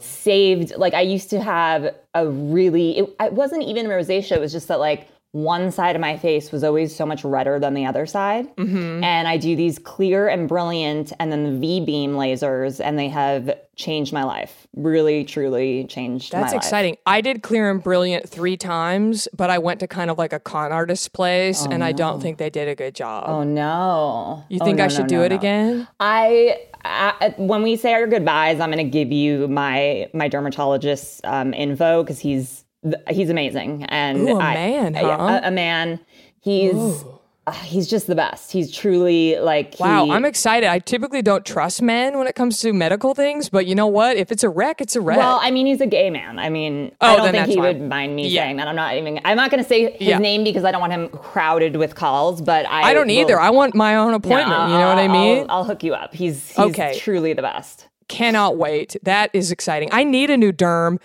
[0.00, 0.74] saved.
[0.76, 4.32] Like I used to have a really, it, it wasn't even rosacea.
[4.32, 7.58] It was just that like one side of my face was always so much redder
[7.58, 8.46] than the other side.
[8.56, 9.04] Mm-hmm.
[9.04, 13.08] And I do these clear and brilliant, and then the V beam lasers, and they
[13.08, 14.66] have changed my life.
[14.74, 16.62] Really, truly changed my That's life.
[16.62, 16.96] exciting.
[17.06, 20.40] I did Clear and Brilliant three times, but I went to kind of like a
[20.40, 23.24] con artist place, and I don't think they did a good job.
[23.28, 24.44] Oh no!
[24.48, 25.86] you Oh, think no, I no, should do no, it again?
[26.00, 31.20] I, I when we say our goodbyes, I'm going to give you my my dermatologist's
[31.24, 32.64] um, info because he's
[33.10, 35.40] he's amazing and Ooh, a I- man, yeah, huh?
[35.44, 36.00] a, a man.
[36.40, 37.04] He's
[37.46, 38.52] uh, he's just the best.
[38.52, 40.68] He's truly like Wow, he- I'm excited.
[40.68, 44.16] I typically don't trust men when it comes to medical things, but you know what?
[44.16, 45.16] If it's a wreck, it's a wreck.
[45.18, 46.38] Well, I mean, he's a gay man.
[46.38, 47.62] I mean, Oh, I don't think he fine.
[47.64, 48.42] would mind me Yeah.
[48.42, 48.68] saying that.
[48.68, 49.18] I'm not even.
[49.24, 50.18] I'm not going to say his Yeah.
[50.18, 52.40] name because I don't want him crowded with calls.
[52.42, 53.40] But I, I don't will- either.
[53.40, 54.48] I want my own appointment.
[54.52, 55.38] I'll- you know what I mean?
[55.48, 56.14] I'll, I'll hook you up.
[56.14, 56.98] He's, he's Okay.
[56.98, 57.88] truly the best.
[58.08, 58.96] Cannot wait.
[59.02, 59.88] That is exciting.
[59.92, 60.98] I need a new derm.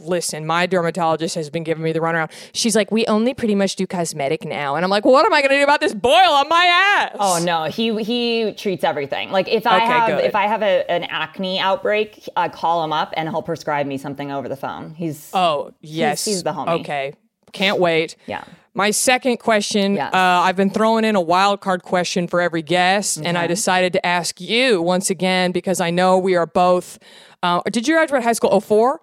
[0.00, 2.30] Listen, my dermatologist has been giving me the runaround.
[2.52, 4.74] She's like, we only pretty much do cosmetic now.
[4.74, 6.64] And I'm like, well, what am I going to do about this boil on my
[7.04, 7.16] ass?
[7.20, 9.30] Oh no, he he treats everything.
[9.30, 10.24] Like if I Okay, have good.
[10.24, 13.98] if I have a, an acne outbreak, I call him up and he'll prescribe me
[13.98, 14.94] something over the phone.
[14.94, 16.24] He's Oh, yes.
[16.24, 16.80] he's the homie.
[16.80, 17.14] Okay.
[17.52, 18.16] Can't wait.
[18.26, 18.44] Yeah.
[18.72, 20.14] My second question, Yes.
[20.14, 23.92] uh, I've been throwing in a wild card question for every guest, and I decided
[23.94, 27.00] to ask you once again because I know we are both.
[27.42, 29.00] Uh, did you graduate high school 04?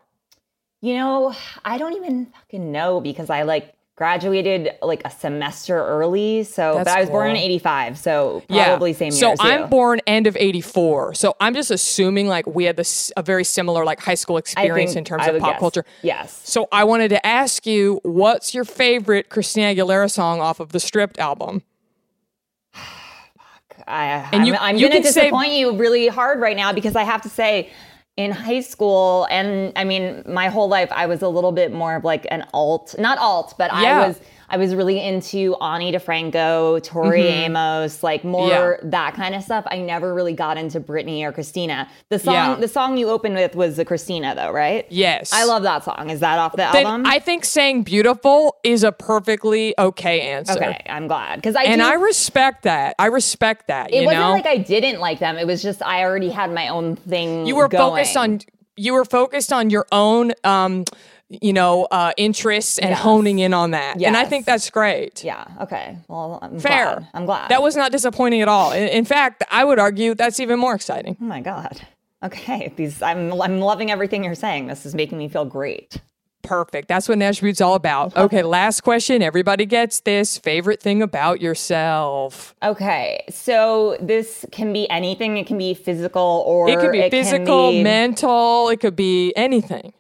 [0.82, 1.34] You know,
[1.66, 6.44] I don't even fucking know because I like graduated like a semester early.
[6.44, 9.20] So, That's but I was born in '85, so probably same year.
[9.20, 9.66] So as I'm you.
[9.68, 11.16] born end of 84.
[11.16, 14.96] So I'm just assuming like we had this a very similar like high school experience
[14.96, 15.60] in terms I of pop guess.
[15.60, 15.86] culture.
[16.04, 16.40] Yes.
[16.44, 20.80] So I wanted to ask you, what's your favorite Christina Aguilera song off of the
[20.80, 21.64] Stripped album?
[23.88, 26.56] I, And I'm, you- I'm you going to can say- disappoint you really hard right
[26.58, 27.72] now because I have to say,
[28.18, 31.96] in high school, and I mean, my whole life, I was a little bit more
[31.96, 34.04] of like an alt, not alt, but Yeah.
[34.04, 34.20] I was.
[34.50, 38.86] I was really into Ani DiFranco, Tori Amos, like more Mm-hmm.
[38.86, 38.90] Yeah.
[38.92, 39.66] that kind of stuff.
[39.68, 41.90] I never really got into Britney or Christina.
[42.10, 42.56] The song, Yeah.
[42.56, 44.86] the song you opened with was the Christina, though, right?
[44.90, 45.32] Yes.
[45.34, 46.10] I love that song.
[46.10, 47.06] Is that off the Then album?
[47.06, 50.54] I think saying beautiful is a perfectly okay answer.
[50.54, 52.96] okay, I'm glad because I And do, I respect that.
[53.00, 53.94] I respect that.
[53.94, 54.32] It you wasn't know?
[54.32, 55.38] like I didn't like them.
[55.38, 57.46] It was just I already had my own thing.
[57.46, 57.92] you were going.
[58.04, 58.40] focused on
[58.80, 60.86] you were focused on your own um
[61.30, 63.00] you know uh interests and Yes.
[63.00, 65.44] honing in on that and i think that's great Yeah.
[65.62, 65.98] Okay.
[66.08, 67.08] Well, I'm fair Glad.
[67.14, 67.50] I'm glad.
[67.50, 70.74] that was not disappointing at all in, in fact i would argue that's even more
[70.76, 71.82] exciting Oh my god.
[72.24, 72.74] Okay.
[72.76, 73.02] These.
[73.04, 73.32] I'm.
[73.42, 74.66] I'm loving everything you're saying.
[74.66, 76.02] This is making me feel great.
[76.42, 81.02] perfect that's what Natch Beaut's all about okay last question everybody gets this favorite thing
[81.04, 83.24] about yourself Okay.
[83.30, 85.38] So this can be anything.
[85.38, 89.94] It can be physical or it could be physical be- mental it could be anything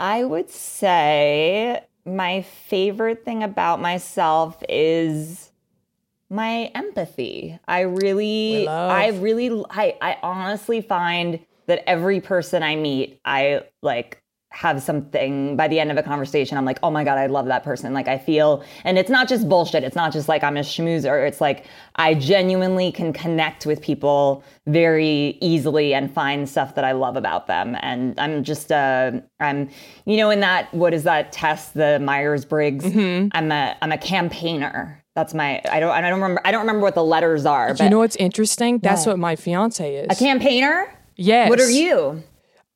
[0.00, 5.52] I would say my favorite thing about myself is
[6.30, 7.58] my empathy.
[7.68, 8.66] I really.
[8.66, 15.56] I really, I, I honestly find that every person I meet, I like have something
[15.56, 16.58] by the end of a conversation.
[16.58, 17.94] I'm like, oh my God, I love that person.
[17.94, 19.84] Like I feel, and it's not just bullshit.
[19.84, 21.26] It's not just like I'm a schmoozer.
[21.26, 26.92] It's like I genuinely can connect with people very easily and find stuff that I
[26.92, 27.76] love about them.
[27.80, 29.70] And I'm just, uh, I'm,
[30.04, 32.84] you know, in that, what is that test, the Myers Briggs?
[32.84, 35.02] I'm a, I'm a campaigner.
[35.14, 37.84] That's my, I don't, I don't remember, I don't remember what the letters are, but
[37.84, 40.92] you know what's interesting that's what my fiance is a campaigner?
[41.16, 42.22] yes What are you?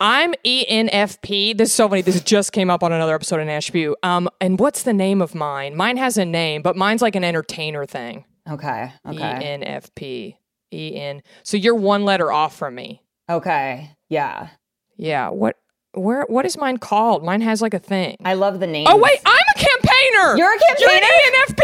[0.00, 1.56] I'm ENFP.
[1.56, 2.02] This is so funny.
[2.02, 3.96] This just came up on another episode of Natch Beaut.
[4.02, 5.76] Um, and what's the name of mine?
[5.76, 8.24] Mine has a name, but mine's like an entertainer thing.
[8.50, 8.92] Okay.
[9.06, 9.58] Okay.
[9.62, 10.36] ENFP.
[10.72, 11.22] EN.
[11.44, 13.02] So you're one letter off from me.
[13.30, 13.90] Okay.
[14.08, 14.48] Yeah.
[14.96, 15.28] Yeah.
[15.30, 15.56] What?
[15.94, 16.24] Where?
[16.28, 17.24] What is mine called?
[17.24, 18.16] Mine has like a thing.
[18.24, 18.86] I love the name.
[18.88, 20.36] oh wait, I'm a campaigner.
[20.36, 20.90] You're a campaigner.
[20.90, 21.32] You're an?
[21.46, 21.60] ENFP.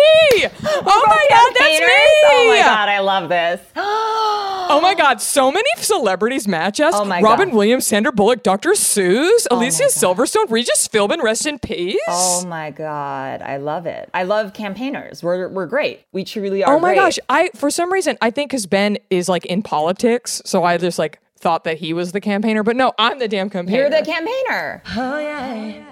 [0.73, 1.87] Oh, oh my god, that's me.
[2.27, 3.61] Oh my god, I love this.
[4.73, 6.95] Oh my God, so many celebrities match us.
[6.97, 7.57] Oh my Robin God.
[7.57, 8.71] Williams, Sandra Bullock, Dr.
[8.71, 9.91] Seuss, oh my Alicia God.
[10.17, 11.99] Silverstone, Regis Philbin, rest in peace.
[12.07, 14.09] Oh my god, I love it.
[14.15, 15.25] I love campaigners.
[15.25, 16.05] We're we're great.
[16.13, 16.77] We truly are.
[16.77, 16.97] Oh my great.
[17.03, 20.79] gosh, I for some reason I think because Ben is like in politics, so I
[20.79, 23.81] just like thought that he was the campaigner, but no, I'm the damn campaigner.
[23.81, 24.83] You're the campaigner.
[24.97, 25.87] Oh, yeah.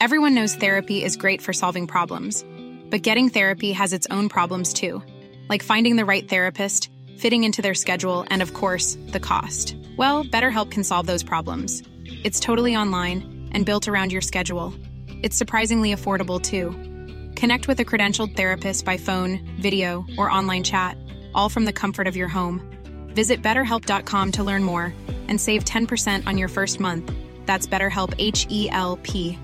[0.00, 2.42] Everyone knows therapy is great for solving problems,
[2.88, 5.02] but getting therapy has its own problems too,
[5.50, 9.76] like finding the right therapist, fitting into their schedule, and of course, the cost.
[9.98, 11.82] Well, BetterHelp can solve those problems.
[12.24, 14.72] It's totally online and built around your schedule.
[15.22, 16.70] It's surprisingly affordable too.
[17.34, 20.96] Connect with a credentialed therapist by phone, video, or online chat,
[21.34, 22.60] all from the comfort of your home.
[23.14, 24.94] Visit betterhelp.com to learn more
[25.28, 27.12] and save 10% on your first month.
[27.46, 29.38] That's BetterHelp H E L P.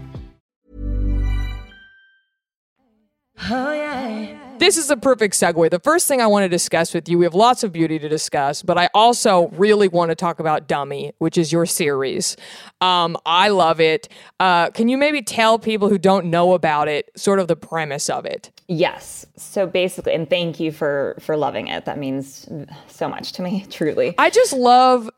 [3.51, 4.46] Oh, yeah.
[4.59, 5.70] This is a perfect segue.
[5.70, 8.09] The first thing I want to discuss with you, we have lots of beauty to
[8.09, 12.37] discuss, but I also really want to talk about Dummy, which is your series.
[12.81, 14.09] Um, I love it.
[14.40, 18.09] Uh, can you maybe tell people who don't know about it sort of the premise
[18.09, 18.51] of it?
[18.69, 19.27] Yes.
[19.37, 21.85] So basically, and thank you for for loving it.
[21.85, 22.49] That means
[22.89, 23.65] so much to me.
[23.71, 24.15] Truly.
[24.19, 25.09] I just love,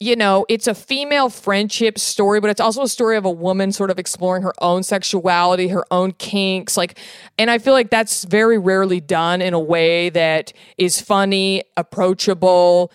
[0.00, 3.70] you know, it's a female friendship story, but it's also a story of a woman
[3.70, 6.76] sort of exploring her own sexuality, her own kinks.
[6.76, 6.98] Like,
[7.38, 12.90] and I feel like that's very rarely done in a way that is funny, approachable,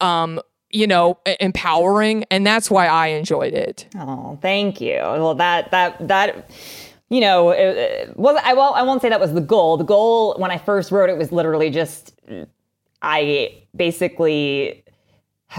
[0.00, 2.24] um, you know, empowering.
[2.30, 3.86] And that's why I enjoyed it.
[3.96, 4.96] Oh, thank you.
[4.96, 6.50] Well, that that that
[7.12, 9.76] you know, it, it, well, I won't I won't say that was the goal.
[9.76, 12.18] The goal when I first wrote it was literally just
[13.02, 14.82] I basically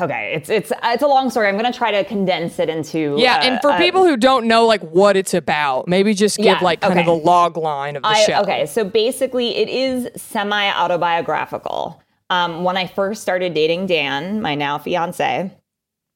[0.01, 1.47] Okay, it's it's it's a long story.
[1.47, 4.47] I'm gonna try to condense it into Yeah, uh, and for uh, people who don't
[4.47, 7.95] know like what it's about, maybe just give Yeah, like kind of the log line
[7.95, 8.41] of the I, show.
[8.41, 12.01] Okay, so basically, it is semi autobiographical.
[12.31, 15.51] Um, when I first started dating Dan, my now fiance,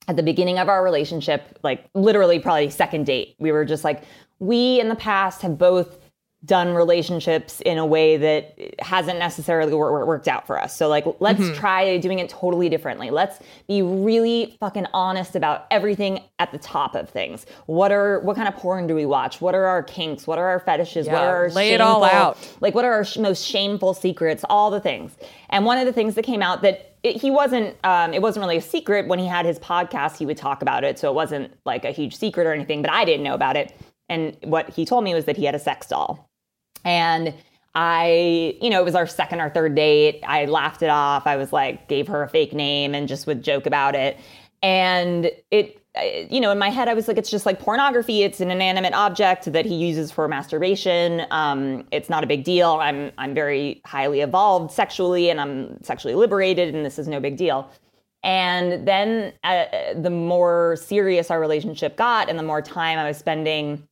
[0.08, 4.02] at the beginning of our relationship, like literally probably second date, we were just like,
[4.40, 5.98] we in the past have both
[6.46, 10.78] done relationships in a way that hasn't necessarily wor- wor- worked out for us.
[10.78, 11.56] So like let's Mm-hmm.
[11.60, 13.10] try doing it totally differently.
[13.10, 17.48] Let's be really fucking honest about everything at the top of things.
[17.66, 19.42] What are what kind of porn do we watch?
[19.42, 20.28] What are our kinks?
[20.28, 21.08] What are our fetishes?
[21.08, 22.38] what are our lay it all out.
[22.62, 25.18] like what are our sh- most shameful secrets all the things
[25.50, 28.42] and one of the things that came out that it, he wasn't um, it wasn't
[28.44, 31.16] really a secret when he had his podcast he would talk about it so it
[31.16, 33.76] wasn't like a huge secret or anything but i didn't know about it
[34.10, 36.30] and what he told me was that he had a sex doll
[36.84, 37.34] and
[37.76, 40.24] I, you know, it was our second or third date.
[40.26, 41.28] I laughed it off.
[41.28, 44.18] I was like, gave her a fake name and just would joke about it.
[44.64, 45.80] And it,
[46.32, 48.24] you know, in my head, I was like, it's just like pornography.
[48.24, 51.28] It's an inanimate object that he uses for masturbation.
[51.30, 52.80] Um, it's not a big deal.
[52.82, 57.38] I'm, I'm very highly evolved sexually and I'm sexually liberated, and this is no big
[57.38, 57.70] deal.
[58.24, 59.66] And then uh,
[59.96, 63.88] the more serious our relationship got and the more time I was spending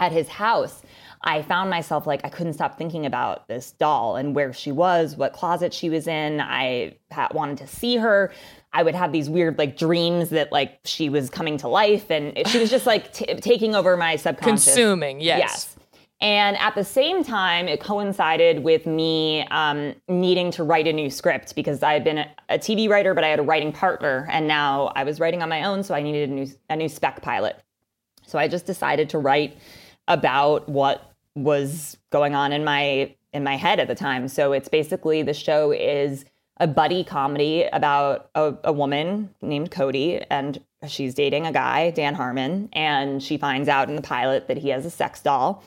[0.00, 0.82] at his house,
[1.22, 5.16] I found myself like I couldn't stop thinking about this doll and where she was,
[5.16, 6.40] what closet she was in.
[6.40, 6.96] I
[7.32, 8.32] wanted to see her.
[8.72, 12.32] I would have these weird like dreams that like she was coming to life and
[12.48, 14.64] she was just like t- taking over my subconscious.
[14.64, 15.38] Consuming, yes.
[15.38, 15.76] Yes.
[16.22, 21.08] And at the same time, it coincided with me um, needing to write a new
[21.08, 24.28] script because I had been a, a TV writer, but I had a writing partner,
[24.30, 26.90] and now I was writing on my own, so I needed a new a new
[26.90, 27.62] spec pilot.
[28.26, 29.56] So I just decided to write
[30.10, 34.28] about what was going on in my in my head at the time.
[34.28, 36.24] So it's basically the show is
[36.58, 42.14] a buddy comedy about a, a woman named Cody and she's dating a guy, Dan
[42.14, 45.62] Harmon, and she finds out in the pilot that he has a sex doll.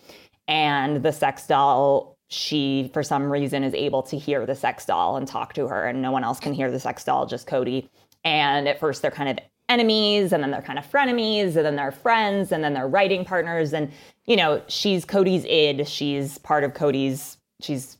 [0.47, 5.15] And the sex doll, she for some reason is able to hear the sex doll
[5.15, 7.89] and talk to her, and no one else can hear the sex doll, just Cody.
[8.25, 11.75] And at first they're kind of enemies and then they're kind of frenemies and then
[11.75, 13.91] they're friends and then they're writing partners and
[14.25, 17.97] you know she's cody's id she's part of cody's she's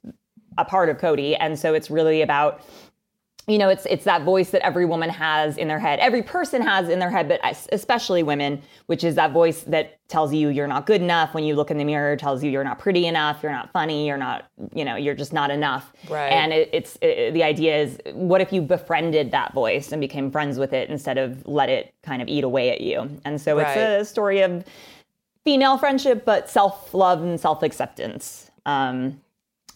[0.58, 2.62] a part of cody and so it's really about
[3.47, 5.99] you know it's it's that voice that every woman has in their head.
[5.99, 10.34] Every person has in their head but especially women which is that voice that tells
[10.34, 11.34] you you're not good enough.
[11.34, 14.08] When you look in the mirror tells you you're not pretty enough you're not funny
[14.08, 15.91] you're not you know you're just not enough.
[16.10, 16.29] Right.
[16.29, 20.32] and it, it's it, the idea is what if you befriended that voice and became
[20.32, 23.10] friends with it instead of let it kind of eat away at you?
[23.25, 23.77] And so Right.
[23.77, 24.63] it's a story of
[25.43, 28.49] female friendship but self-love and self-acceptance.
[28.65, 29.19] Um,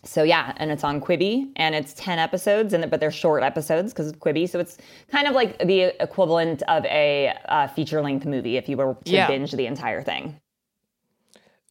[0.08, 3.94] so yeah, and it's on Quibi, and it's ten episodes, and but they're short episodes
[3.94, 4.50] because of Quibi.
[4.50, 4.78] So it's
[5.12, 9.28] kind of like the equivalent of a uh, feature-length movie if you were to Yeah.
[9.28, 10.40] binge the entire thing.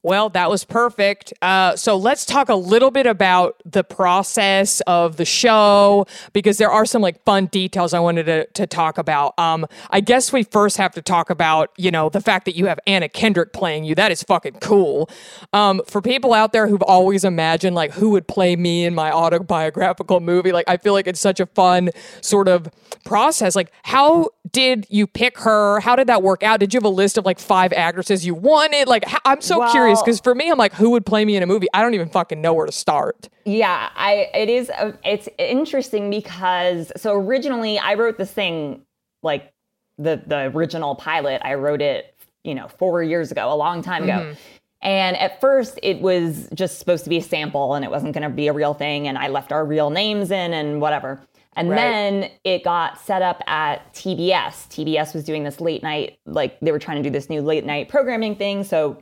[0.07, 1.35] Well, that was perfect.
[1.43, 6.71] Uh, so let's talk a little bit about the process of the show because there
[6.71, 9.37] are some like fun details I wanted to, to talk about.
[9.37, 12.67] Um, I guess we first have to talk about you know the fact that you
[12.67, 13.97] have Anna Kendrick playing you.
[13.97, 15.11] That is fucking cool.
[15.53, 19.11] Um, for people out there who've always imagined like who would play me in my
[19.11, 21.91] autobiographical movie, like I feel like it's such a fun
[22.21, 22.69] sort of
[23.05, 23.57] process.
[23.57, 25.81] Like, how did you pick her?
[25.81, 26.61] How did that work out?
[26.61, 28.89] Did you have a list of like five actresses you wanted?
[28.89, 31.43] Like, how, I'm so curious because for me, I'm like, who would play me in
[31.43, 31.67] a movie?
[31.75, 33.29] I don't even fucking know where to start.
[33.45, 38.81] Yeah, I it is uh, it's interesting because so originally I wrote this thing
[39.23, 39.53] like
[39.99, 41.43] the the original pilot.
[41.45, 44.35] I wrote it, you know, 4 years ago, a long time ago.
[44.81, 48.23] And at first it was just supposed to be a sample and it wasn't going
[48.23, 51.21] to be a real thing and I left our real names in and whatever.
[51.57, 51.77] And Right.
[51.77, 54.67] then it got set up at TBS.
[54.69, 57.65] TBS was doing this late night like they were trying to do this new late
[57.65, 58.99] night programming thing, so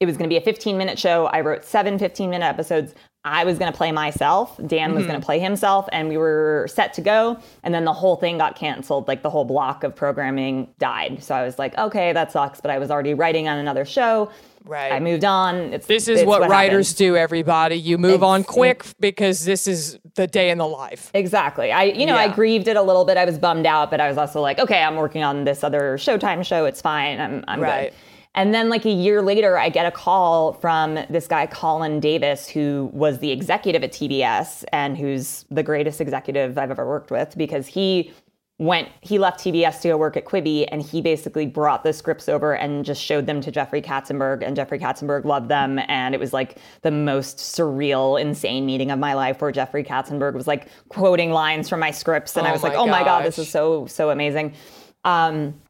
[0.00, 1.26] it was going to be a 15 minute show.
[1.26, 2.94] I wrote seven 15 minute episodes.
[3.26, 4.60] I was going to play myself.
[4.66, 5.24] Dan was going to mm-hmm.
[5.24, 7.38] play himself, and we were set to go.
[7.62, 9.08] And then the whole thing got canceled.
[9.08, 11.22] Like the whole block of programming died.
[11.22, 12.60] So I was like, okay, that sucks.
[12.60, 14.30] But I was already writing on another show.
[14.64, 14.92] Right.
[14.92, 15.56] I moved on.
[15.74, 16.94] It's This is it's what, writers happens.
[16.94, 17.76] do, everybody.
[17.76, 21.10] You move on quick because this is the day in the life.
[21.12, 21.70] Exactly.
[21.70, 23.16] I, you know, I grieved it a little bit.
[23.18, 25.98] I was bummed out, but I was also like, okay, I'm working on this other
[25.98, 26.64] Showtime show.
[26.64, 27.20] It's fine.
[27.20, 27.90] I'm, I'm Right.
[27.90, 27.98] good.
[28.36, 32.48] And then, like a year later, I get a call from this guy, Colin Davis,
[32.48, 37.36] who was the executive at TBS and who's the greatest executive I've ever worked with
[37.38, 38.12] because he
[38.58, 42.28] went he left TBS to go work at Quibi and he basically brought the scripts
[42.28, 45.80] over and just showed them to Jeffrey Katzenberg and Jeffrey Katzenberg loved them.
[45.88, 50.34] And it was like the most surreal insane meeting of my life where Jeffrey Katzenberg
[50.34, 52.36] was like quoting lines from my scripts.
[52.36, 54.54] And Oh I was like oh my god this is so so amazing.
[55.04, 55.60] Um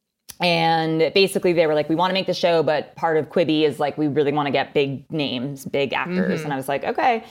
[0.41, 3.63] and basically they were like we want to make the show but part of Quibi
[3.63, 6.41] is like we really want to get big names big actors.
[6.41, 6.45] Mm-hmm.
[6.45, 7.25] and I was like okay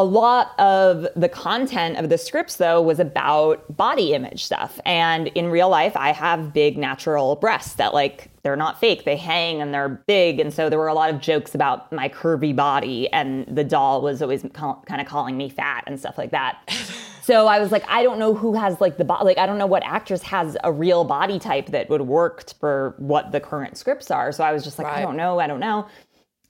[0.00, 4.78] a lot of the content of the scripts though was about body image stuff.
[4.86, 9.04] And in real life i have big natural breasts that like they're not fake.
[9.04, 10.38] They hang and they're big.
[10.38, 14.00] And so there were a lot of jokes about my curvy body and the doll
[14.00, 16.58] was always call- kind of calling me fat and stuff like that.
[17.28, 19.58] So i was like i don't know who has like the body like i don't
[19.58, 23.76] know what actress has a real body type that would work for what the current
[23.76, 24.32] scripts are.
[24.32, 25.38] So i was just like i don't know.
[25.38, 25.86] I don't know.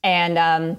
[0.05, 0.77] And um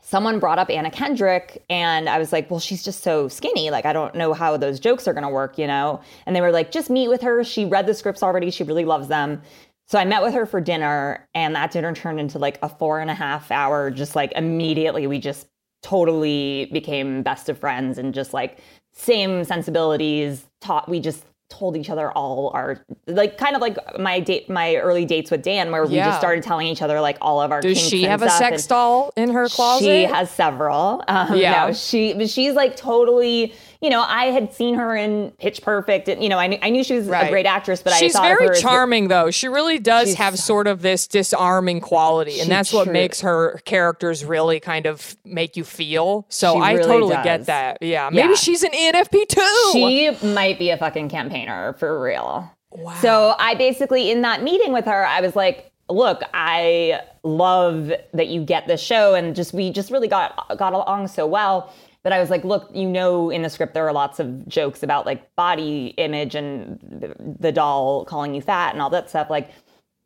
[0.00, 3.70] someone brought up Anna Kendrick, and I was like, well, she's just so skinny.
[3.70, 6.00] Like, I don't know how those jokes are going to work, you know?
[6.26, 7.44] And they were like, just meet with her.
[7.44, 8.50] She read the scripts already.
[8.50, 9.42] She really loves them.
[9.86, 13.00] So I met with her for dinner, and that dinner turned into like a four
[13.00, 15.48] and a half hour, just like immediately, we just
[15.82, 18.58] totally became best of friends and just like
[18.92, 20.46] same sensibilities.
[20.60, 24.76] Taught, we just told each other all our like kind of like my date my
[24.76, 26.06] early dates with Dan where we Yeah.
[26.06, 29.12] just started telling each other like all of our Does she have a sex doll
[29.16, 29.84] in her closet?
[29.84, 31.02] she has several.
[31.08, 31.66] Um, Yeah.
[31.66, 33.52] No, she, but she's like totally.
[33.82, 36.68] You know, I had seen her in Pitch Perfect, and you know, I knew, I
[36.68, 37.26] knew she was Right.
[37.28, 39.30] a great actress, but She's I thought of her very charming, though.
[39.30, 44.22] She really does have sort of this disarming quality, and that's what makes her characters
[44.24, 46.26] really kind of make you feel.
[46.28, 47.24] So I really totally does.
[47.24, 47.78] get that.
[47.80, 48.34] Yeah, maybe Yeah.
[48.34, 49.70] she's an ENFP too.
[49.72, 52.50] She might be a fucking campaigner for real.
[52.72, 52.92] Wow.
[53.00, 58.28] So I basically, in that meeting with her, I was like, look, I love that
[58.28, 59.14] you get this show.
[59.14, 61.72] And just, we just really got, got along so well
[62.02, 64.82] that I was like, look, you know, in the script, there are lots of jokes
[64.82, 69.28] about like body image and the, the doll calling you fat and all that stuff.
[69.28, 69.50] Like,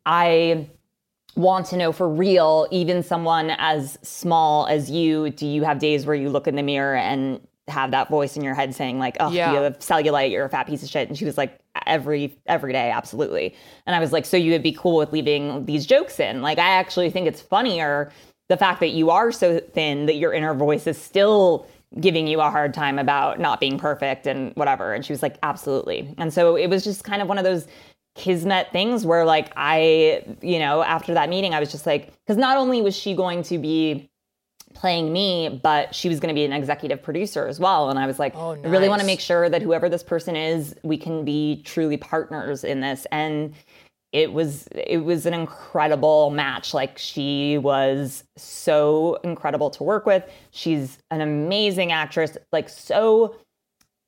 [0.05, 0.67] I
[1.35, 6.05] want to know for real, even someone as small as you, do you have days
[6.05, 9.17] where you look in the mirror and have that voice in your head saying like,
[9.19, 9.51] oh, Yeah.
[9.53, 11.07] you have cellulite, you're a fat piece of shit.
[11.07, 13.55] And she was like, every every day, absolutely.
[13.85, 16.41] And I was like, so you would be cool with leaving these jokes in?
[16.41, 18.11] Like, I actually think it's funnier
[18.47, 21.67] the fact that you are so thin that your inner voice is still
[21.99, 24.93] giving you a hard time about not being perfect and whatever.
[24.93, 26.13] And she was like, absolutely.
[26.17, 27.67] And so it was just kind of one of those
[28.15, 32.37] kismet things where like I, you know, after that meeting, I was just like, because
[32.37, 34.09] not only was she going to be
[34.73, 37.89] playing me, but she was going to be an executive producer as well.
[37.89, 40.35] And I was like, oh, I really want to make sure that whoever this person
[40.35, 43.07] is, we can be truly partners in this.
[43.11, 43.53] And
[44.11, 46.73] it was it was an incredible match.
[46.73, 50.23] Like she was so incredible to work with.
[50.51, 53.35] She's an amazing actress, like so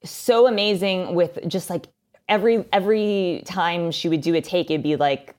[0.03, 1.87] so amazing with just like
[2.29, 5.35] every every time she would do a take, it'd be like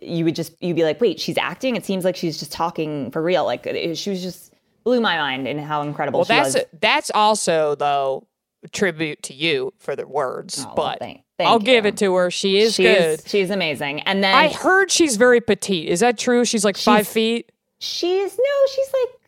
[0.00, 1.76] you would just you'd be like, wait, she's acting.
[1.76, 3.44] It seems like she's just talking for real.
[3.44, 4.52] Like it- she was just
[4.84, 6.64] blew my mind in how incredible well, she that's was.
[6.80, 8.26] that's also though
[8.72, 12.30] tribute to you for the words, Oh, but thank- thank I'll give it to her.
[12.30, 13.22] She is she's good.
[13.28, 14.00] she's amazing.
[14.02, 15.88] And then I heard she's very petite.
[15.88, 16.44] Is that true?
[16.44, 17.52] She's like five She's- feet.
[17.78, 19.20] she's no, she's like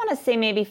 [0.00, 0.68] I want to say maybe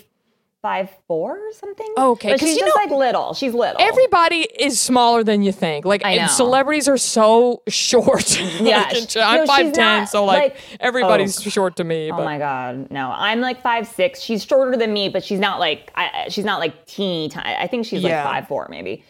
[0.61, 1.88] five four or something.
[1.95, 3.34] Oh, okay, but 'cause she's you just know- like little.
[3.36, 3.80] She's little.
[3.80, 5.86] Everybody is smaller than you think.
[5.86, 6.28] Like, I and know.
[6.28, 8.39] celebrities are so short.
[8.59, 11.49] Yeah, Like, I'm no, five ten, so like, like- everybody's oh.
[11.51, 12.11] short to me.
[12.11, 13.11] Oh my god, no!
[13.15, 14.21] I'm like five six.
[14.21, 17.55] She's shorter than me, but she's not like I, she's not like teeny tiny.
[17.55, 18.23] I think she's Yeah.
[18.23, 19.03] like five four maybe.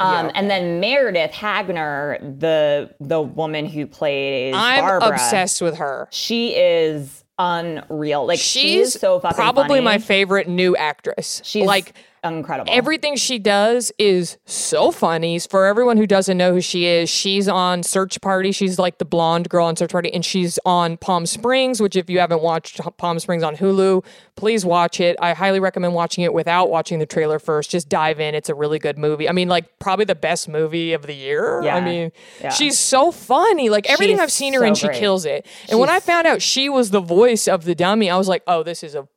[0.00, 6.08] Um, And then Meredith Hagner, the the woman who plays I'm Barbara, obsessed with her.
[6.10, 8.26] She is unreal.
[8.26, 8.62] Like She's
[8.92, 9.80] she's so fucking probably funny.
[9.82, 11.40] my favorite new actress.
[11.44, 12.72] She's like incredible.
[12.72, 15.38] everything she does is so funny.
[15.38, 18.52] For everyone who doesn't know who she is, she's on Search Party.
[18.52, 21.80] She's like the blonde girl on Search Party, and she's on Palm Springs.
[21.80, 24.04] Which, if you haven't watched Palm Springs on Hulu,
[24.36, 25.16] please watch it.
[25.20, 27.70] I highly recommend watching it without watching the trailer first.
[27.70, 28.34] Just dive in.
[28.34, 29.28] It's a really good movie.
[29.28, 31.60] I mean, like probably the best movie of the year.
[31.62, 31.76] Yeah.
[31.76, 32.50] I mean, Yeah.
[32.50, 33.68] she's so funny.
[33.68, 34.98] Like everything She's I've seen her in, so she great.
[34.98, 35.46] kills it.
[35.68, 38.42] And when I found out she was the voice of the dummy, I was like,
[38.46, 39.08] oh, this is a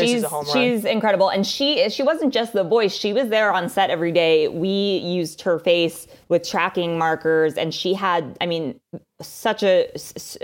[0.00, 0.52] she's is a home run.
[0.54, 2.94] she's incredible, and she she wasn't just the voice.
[2.94, 4.48] She was there on set every day.
[4.48, 4.68] We
[4.98, 8.80] used her face with tracking markers, and she had, I mean,
[9.20, 9.88] such a.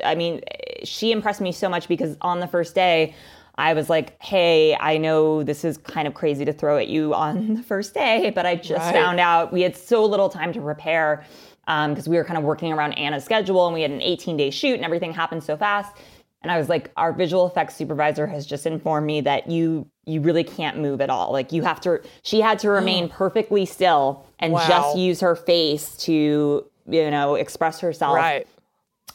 [0.04, 0.40] I mean,
[0.84, 3.14] she impressed me so much because on the first day.
[3.60, 7.12] I was like, hey, I know this is kind of crazy to throw at you
[7.12, 8.92] on the first day, but I just Right.
[8.94, 11.24] found out we had so little time to prepare
[11.66, 14.36] because um, we were kind of working around Anna's schedule and we had an 18
[14.36, 15.96] day shoot and everything happened so fast.
[16.42, 20.20] And I was like, our visual effects supervisor has just informed me that you you
[20.20, 21.32] really can't move at all.
[21.32, 22.74] Like you have to she had to mm.
[22.74, 24.68] remain perfectly still and Wow.
[24.68, 28.46] just use her face to, you know, express herself Right.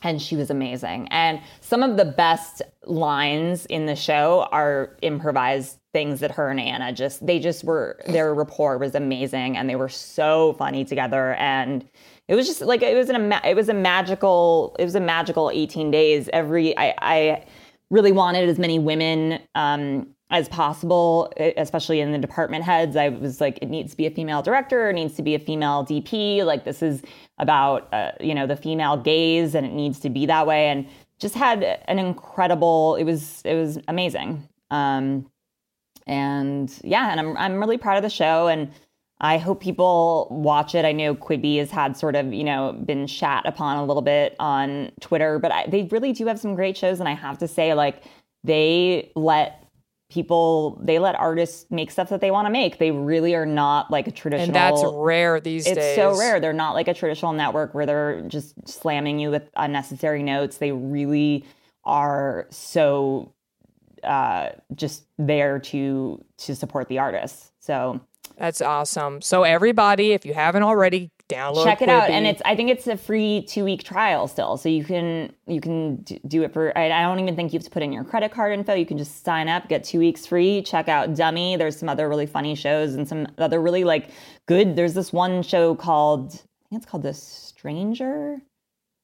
[0.04, 1.08] and she was amazing.
[1.12, 6.60] And some of the best lines in the show are improvised things that her and
[6.60, 11.36] Anna just they just were their rapport was amazing and they were so funny together
[11.36, 11.86] and
[12.28, 15.50] it was just like it was an it was a magical it was a magical
[15.50, 17.46] 18 days every I I
[17.90, 22.96] really wanted as many women um as possible, especially in the department heads.
[22.96, 25.40] I was like, it needs to be a female director, it needs to be a
[25.40, 26.44] female DP.
[26.44, 27.04] Like, this is
[27.38, 30.70] about, uh, you know, the female gaze, and it needs to be that way.
[30.70, 30.88] And
[31.20, 32.96] just had an incredible.
[32.96, 34.48] It was it was amazing.
[34.72, 35.30] Um,
[36.08, 38.72] and yeah, and I'm I'm really proud of the show, and
[39.24, 40.84] I hope people watch it.
[40.84, 44.36] I know Quibi has had sort of you know been shat upon a little bit
[44.38, 47.48] on Twitter, but I, they really do have some great shows, and I have to
[47.48, 48.04] say, like
[48.44, 49.64] they let
[50.12, 53.90] people they let artists make stuff that they want to make they really are not
[53.90, 55.86] like a traditional And that's rare these it's days.
[55.86, 59.50] It's so rare they're not like a traditional network where they're just slamming you with
[59.56, 61.46] unnecessary notes they really
[61.84, 63.34] are so
[64.04, 68.00] uh just there to to support the artists so
[68.44, 69.22] That's awesome.
[69.22, 72.86] So everybody, if you haven't already, download check it out and it's i think it's
[72.86, 76.92] a free two week trial still so you can you can do it for I,
[76.92, 78.98] I don't even think you have to put in your credit card info you can
[78.98, 82.56] just sign up get two weeks free check out dummy there's some other really funny
[82.56, 84.10] shows and some other really like
[84.48, 88.42] good there's this one show called i think it's called the stranger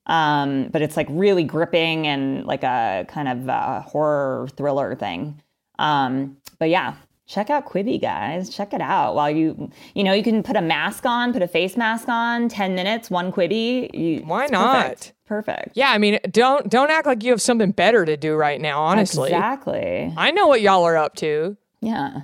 [0.08, 5.42] um but it's like really gripping and like a kind of uh horror thriller thing
[5.80, 6.96] um but yeah
[7.30, 10.62] check out quibi guys check it out while you you know you can put a
[10.62, 14.74] mask on put a face mask on 10 minutes one quibi you, Why not?
[14.74, 15.14] perfect.
[15.26, 18.60] perfect Yeah, I mean, don't don't act like you have something better to do right
[18.60, 18.82] now.
[18.82, 21.56] Honestly, exactly I know what y'all are up to.
[21.82, 22.22] yeah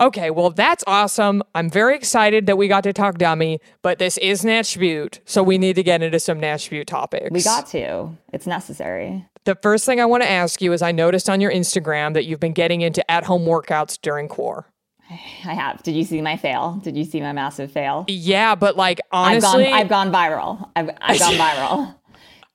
[0.00, 1.42] Okay, well, that's awesome.
[1.54, 5.42] I'm very excited that we got to talk dummy, but this is Natch Beaut, so
[5.42, 7.30] we need to get into some Natch Beaut topics.
[7.30, 10.92] we got to it's necessary The first thing I want to ask you is I
[10.92, 14.66] noticed on your Instagram that you've been getting into at home workouts during core.
[15.10, 18.76] i have did you see my fail did you see my massive fail Yeah, but
[18.76, 20.70] like I've honestly, gone, I've gone viral.
[20.76, 21.94] I've, I've gone viral.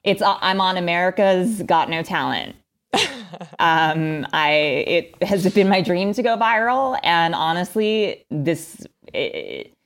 [0.03, 2.55] It's uh, I'm on America's Got No Talent.
[3.59, 4.51] Um, I
[4.87, 9.76] it has been my dream to go viral, and honestly, this it,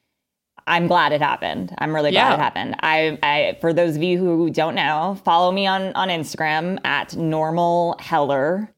[0.72, 1.76] I'm glad it happened.
[1.78, 2.34] I'm really glad Yeah.
[2.36, 2.76] it happened.
[2.80, 7.15] I, I for those of you who don't know, follow me on on Instagram at
[7.15, 8.74] normal heller.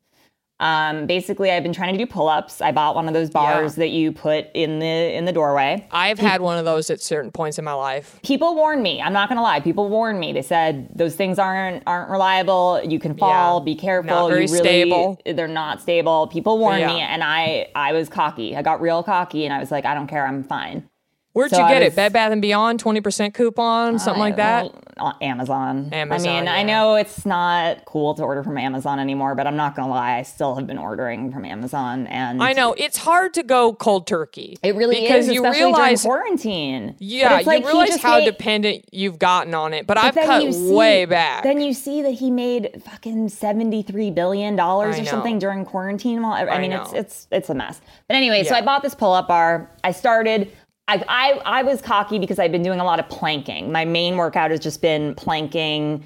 [0.60, 2.62] Um, basically, I've been trying to do pull-ups.
[2.62, 4.86] I bought one of those bars that you put in the
[5.18, 8.18] in the doorway I've had one of those at certain points in my life.
[8.24, 11.84] people warned me i'm not gonna lie people warned me they said those things aren't
[11.86, 13.66] aren't reliable you can fall Yeah.
[13.66, 15.20] be careful Not very really, stable.
[15.26, 16.94] they're not stable people warned Yeah.
[16.94, 19.94] me and i i was cocky i got real cocky and i was like i
[19.94, 20.88] don't care i'm fine
[21.34, 21.96] Where'd So you get was- it?
[21.96, 24.64] Bed Bath and Beyond, twenty percent coupon, something like that.
[24.66, 29.00] Well, on amazon Amazon, i mean i know it's not cool to order from amazon
[29.00, 32.54] anymore but i'm not gonna lie i still have been ordering from amazon and I
[32.54, 34.56] know it's hard to go cold turkey.
[34.62, 38.20] it really because is you especially realize, during quarantine yeah, it's like you realize how
[38.20, 39.88] made- dependent you've gotten on it.
[39.88, 41.42] But, I've cut see- way back.
[41.42, 46.22] Then you see that he made fucking seventy three billion dollars or something during quarantine.
[46.22, 47.00] While I, I mean, it's know.
[47.00, 47.82] it's it's a mess.
[48.08, 49.72] But anyway, so I bought this pull up bar.
[49.84, 50.52] I started.
[50.88, 53.72] I, I I was cocky because I've been doing a lot of planking.
[53.72, 56.04] My main workout has just been planking,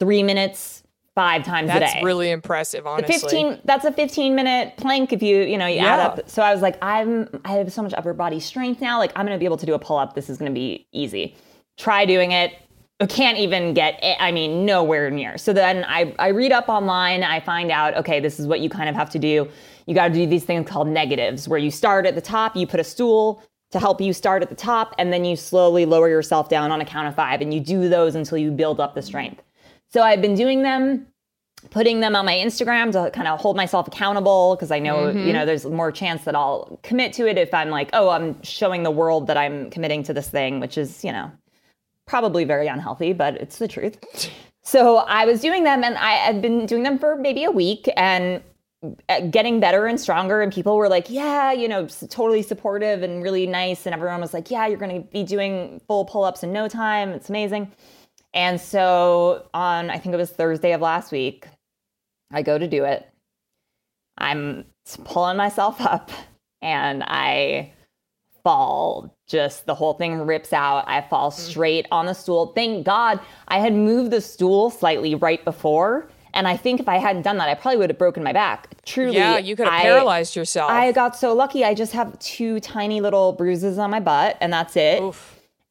[0.00, 0.82] three minutes,
[1.16, 1.80] five times a day.
[1.80, 3.18] That's really impressive, honestly.
[3.18, 6.28] 15 that's a 15 minute plank if you you know you add up.
[6.28, 8.98] So i was like i'm i have so much upper body strength now.
[8.98, 10.14] Like i'm gonna be able to do a pull-up.
[10.14, 11.34] This is gonna be easy.
[11.76, 12.54] Try doing it.
[12.98, 15.36] I can't even get it, i mean nowhere near.
[15.38, 17.22] So then I, I read up online.
[17.22, 19.48] I find out okay this is what you kind of have to do.
[19.86, 22.66] You got to do these things called negatives where you start at the top you
[22.66, 26.08] put a stool to help you start at the top and then you slowly lower
[26.08, 28.94] yourself down on a count of five and you do those until you build up
[28.94, 29.42] the strength
[29.88, 31.06] so i've been doing them
[31.70, 35.32] putting them on my Instagram to kind of hold myself accountable because I know, you
[35.32, 35.46] know, mm-hmm.
[35.46, 38.90] there's more chance that I'll commit to it if I'm like, oh, I'm showing the
[38.90, 41.30] world that I'm committing to this thing, which is, you know,
[42.06, 43.98] probably very unhealthy, but it's the truth.
[44.62, 47.88] So I was doing them and I had been doing them for maybe a week
[47.96, 48.42] and
[49.30, 50.42] getting better and stronger.
[50.42, 53.86] And people were like, yeah, you know, totally supportive and really nice.
[53.86, 56.68] And everyone was like, yeah, you're going to be doing full pull ups in no
[56.68, 57.10] time.
[57.10, 57.72] It's amazing.
[58.34, 61.46] And so on, I think it was Thursday of last week,
[62.32, 63.08] I go to do it.
[64.18, 64.64] I'm
[65.04, 66.10] pulling myself up
[66.62, 67.72] and I
[68.42, 69.12] fall.
[69.26, 70.84] Just the whole thing rips out.
[70.86, 71.34] I fall mm.
[71.34, 72.52] straight on the stool.
[72.54, 76.08] Thank God I had moved the stool slightly right before.
[76.36, 78.68] And I think if I hadn't done that, I probably would have broken my back.
[78.84, 79.16] Truly.
[79.16, 80.70] Yeah, you could have I- paralyzed yourself.
[80.70, 81.64] I got so lucky.
[81.64, 85.02] I just have two tiny little bruises on my butt, and that's it.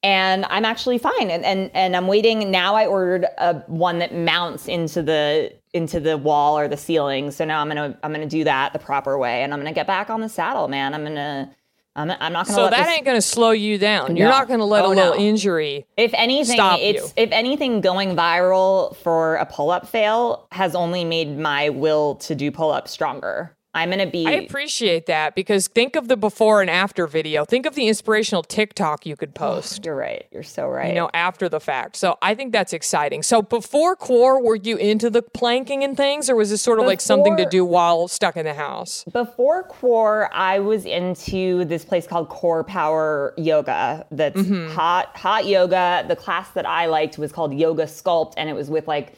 [0.01, 1.30] And I'm actually fine.
[1.32, 2.51] And, and and I'm waiting.
[2.51, 7.32] Now I ordered a one that mounts into the into the wall or the ceiling.
[7.32, 9.88] So now I'm gonna I'm gonna do that the proper way, and I'm gonna get
[9.88, 10.93] back on the saddle, man.
[10.93, 11.55] I'm gonna
[11.97, 12.55] I'm, I'm not gonna.
[12.55, 14.17] so let that this- ain't going to slow you down.
[14.17, 15.19] You're not going to let Oh, a little no.
[15.19, 15.85] injury.
[15.95, 17.23] If anything, stop it's you.
[17.23, 22.35] if anything, going viral for a pull up fail has only made my will to
[22.35, 23.55] do pull ups stronger.
[23.76, 24.26] I'm gonna be.
[24.26, 27.45] I appreciate that because think of the before and after video.
[27.45, 29.86] Think of the inspirational TikTok you could post.
[29.86, 30.26] You're right.
[30.32, 30.88] You're so right.
[30.89, 31.97] You know, after the fact.
[31.97, 33.21] So I think that's exciting.
[33.21, 36.86] So before core, were you into the planking and things, or was this sort of
[36.86, 39.03] like something to do while stuck in the house?
[39.11, 44.05] Before core, I was into this place called Core Power Yoga.
[44.11, 44.73] That's Mm-hmm.
[44.73, 46.05] hot, hot yoga.
[46.07, 49.13] The class that I liked was called Yoga Sculpt, and it was with like,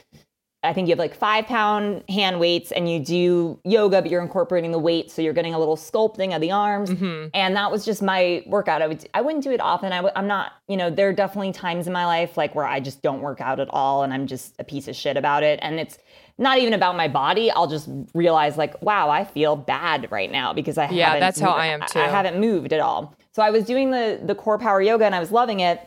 [0.68, 4.22] I think you have like five pound hand weights, and you do yoga, but you're
[4.22, 6.89] incorporating the weight, so you're getting a little sculpting of the arms.
[6.89, 7.30] Mm-hmm.
[7.34, 8.82] And that was just my workout.
[8.82, 9.91] I would, I wouldn't do it often.
[9.91, 12.65] I w- I'm not, you know, there are definitely times in my life like where
[12.65, 15.43] I just don't work out at all, and I'm just a piece of shit about
[15.43, 15.97] it, and it's
[16.38, 17.49] not even about my body.
[17.49, 21.39] I'll just realize like, wow, I feel bad right now because I Yeah, haven't that's
[21.39, 21.99] how I am, too.
[21.99, 23.15] I haven't moved at all.
[23.34, 25.82] So I was doing the the core power yoga and I was loving it.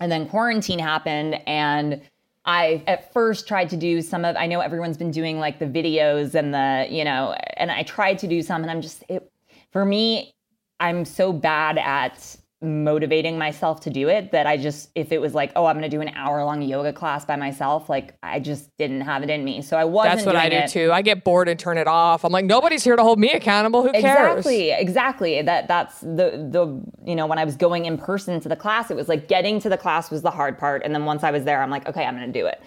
[0.00, 2.00] And then quarantine happened and
[2.44, 5.66] I at first tried to do some of I know everyone's been doing like the
[5.66, 9.30] videos and the, you know, and I tried to do some and I'm just it
[9.70, 10.34] for me
[10.80, 15.34] I'm so bad at motivating myself to do it that I just if it was
[15.34, 18.38] like, oh, I'm going to do an hour long yoga class by myself, like I
[18.40, 19.62] just didn't have it in me.
[19.62, 20.70] So I wasn't That's what I do it.
[20.70, 20.92] too.
[20.92, 22.24] I get bored and turn it off.
[22.24, 23.82] I'm like, nobody's here to hold me accountable.
[23.82, 24.38] Who cares?
[24.38, 25.42] Exactly, exactly.
[25.42, 28.90] That that's the the you know when I was going in person to the class,
[28.90, 31.30] it was like getting to the class was the hard part, and then once I
[31.30, 32.62] was there, I'm like, okay, I'm going to do it.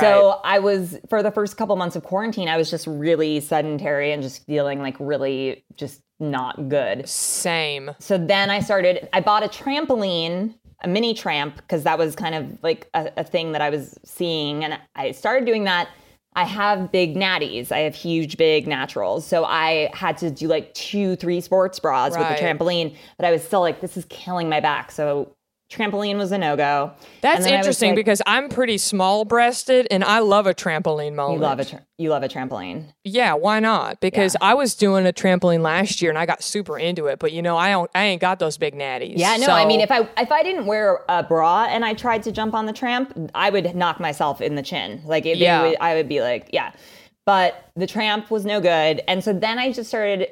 [0.00, 4.12] So I was for the first couple months of quarantine, I was just really sedentary
[4.12, 7.08] and just feeling like really just not good.
[7.08, 7.90] Same.
[7.98, 9.08] So then I started.
[9.12, 13.24] I bought a trampoline, a mini tramp, because that was kind of like a, a
[13.24, 15.88] thing that I was seeing, and I started doing that.
[16.36, 17.70] I have big natties.
[17.70, 19.24] I have huge, big naturals.
[19.24, 22.28] So I had to do like two, three sports bras Right.
[22.28, 24.90] with the trampoline, but I was still like, this is killing my back.
[24.90, 25.36] So
[25.74, 26.92] trampoline was a no go.
[27.20, 31.40] That's interesting because I'm pretty small breasted and I love a trampoline moment.
[31.40, 32.92] you love a tra- you love a trampoline.
[33.04, 34.00] Yeah, why not?
[34.00, 37.32] Because I was doing a trampoline last year and I got super into it, but
[37.32, 39.14] you know, I don't I ain't got those big natties.
[39.16, 42.22] Yeah, no, I mean, if I if I didn't wear a bra and I tried
[42.24, 45.02] to jump on the tramp, I would knock myself in the chin.
[45.04, 45.62] Like, it, Yeah.
[45.62, 46.72] would, I would be like, yeah.
[47.26, 50.28] But the tramp was no good, and so then I just started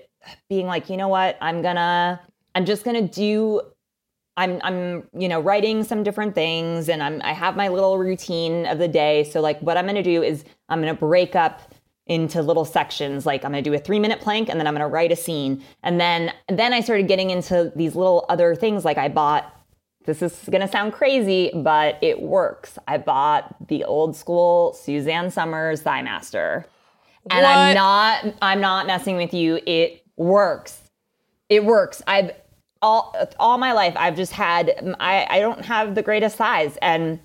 [0.49, 1.37] being like, you know what?
[1.41, 2.21] I'm gonna,
[2.55, 3.63] I'm just gonna do.
[4.37, 8.67] I'm, I'm, you know, writing some different things, and I'm, I have my little routine
[8.67, 9.25] of the day.
[9.25, 11.73] So, like, what I'm gonna do is I'm gonna break up
[12.07, 13.25] into little sections.
[13.25, 15.13] Like i'm going to do a 3 minute plank and then i'm going to write
[15.13, 15.63] a scene.
[15.83, 18.85] And then then i started getting into these little other things.
[18.85, 19.55] Like i bought
[20.05, 22.79] this is going to sound crazy but it works.
[22.89, 26.67] I bought the old school suzanne somers thigh master.
[27.31, 29.61] And i'm not i'm not messing with you.
[29.67, 30.81] It works.
[31.49, 32.03] It works.
[32.07, 32.33] I've
[32.83, 37.21] all all my life i've just had i i don't have the greatest thighs and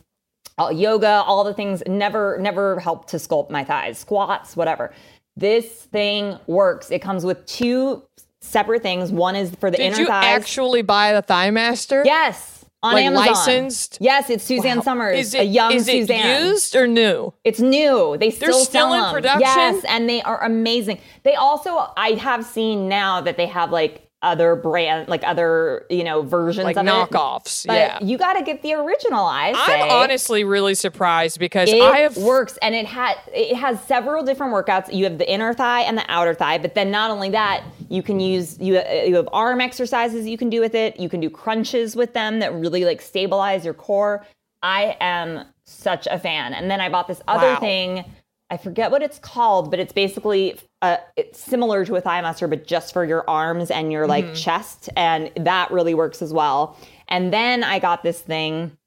[0.59, 4.91] all, yoga, all the things never never helped to sculpt my thighs, squats, whatever.
[5.35, 6.89] This thing works.
[6.89, 8.01] It comes with two
[8.41, 9.11] separate things.
[9.11, 10.25] One is for the Did inner you thighs.
[10.41, 12.03] actually buy the ThighMaster?
[12.05, 13.27] yes, on Like Amazon.
[13.27, 13.97] licensed?
[14.01, 16.45] Yes, it's Suzanne Somers, Is it a young is it Suzanne.
[16.47, 17.31] used or new?
[17.43, 18.17] It's new.
[18.19, 19.13] They still still sell in them.
[19.13, 19.41] production?
[19.41, 20.97] Yes, and they are amazing.
[21.21, 26.03] They also, I have seen now that they have like other brand, like other you
[26.03, 26.89] know versions Like of it.
[26.89, 27.99] knockoffs, But yeah.
[28.01, 29.23] you got to get the original.
[29.25, 29.81] I say.
[29.81, 34.23] I'm honestly really surprised because It I have works and it had it has several
[34.23, 34.91] different workouts.
[34.93, 38.01] You have the inner thigh and the outer thigh, but then not only that, you
[38.01, 40.99] can use you you have arm exercises you can do with it.
[40.99, 44.25] You can do crunches with them that really like stabilize your core.
[44.63, 46.53] I am such a fan.
[46.55, 47.59] And then I bought this other Wow.
[47.59, 48.05] thing.
[48.49, 52.65] I forget what it's called, but it's basically uh, it's similar to a ThighMaster, but
[52.65, 56.77] just for your arms and your like chest, and that really works as well.
[57.09, 58.77] And then I got this thing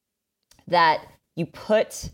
[0.69, 1.05] that
[1.37, 2.11] you put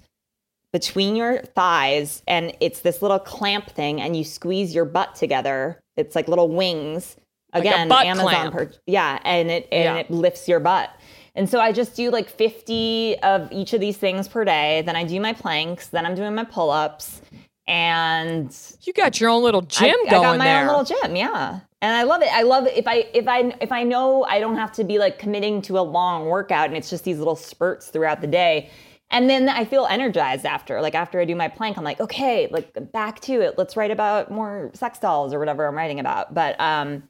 [0.72, 5.80] between your thighs and it's this little clamp thing and you squeeze your butt together.
[5.96, 7.16] It's like little wings.
[7.52, 9.96] Again butt amazon per- yeah and it and Yeah.
[9.96, 10.90] it lifts your butt
[11.36, 14.96] and so i just do like 50 of each of these things per day then
[14.96, 17.22] i do my planks then i'm doing my pull-ups
[17.68, 20.60] and you got your own little gym I, going I got my there.
[20.60, 21.60] own little gym, yeah.
[21.82, 22.28] And I love it.
[22.32, 24.98] I love it if I if I if I know I don't have to be
[24.98, 28.70] like committing to a long workout and it's just these little spurts throughout the day.
[29.10, 30.80] and then I feel energized after.
[30.80, 33.56] Like after I do my plank, I'm like, okay, like back to it.
[33.58, 36.34] Let's write about more sex dolls or whatever I'm writing about.
[36.34, 37.04] But um,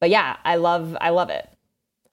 [0.00, 1.48] but yeah, I love I love it.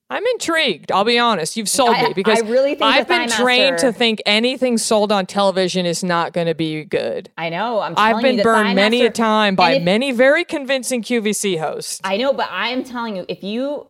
[0.09, 0.91] I'm intrigued.
[0.91, 1.57] I'll be honest.
[1.57, 5.11] You've sold I- me because I really think I've been trained to think anything sold
[5.11, 7.29] on television is not going to be good.
[7.37, 7.79] I know.
[7.79, 7.93] I'm.
[7.97, 11.99] I've telling you, been burned many a time by if- many very convincing QVC hosts.
[12.03, 13.87] I know, but I'm telling you, if you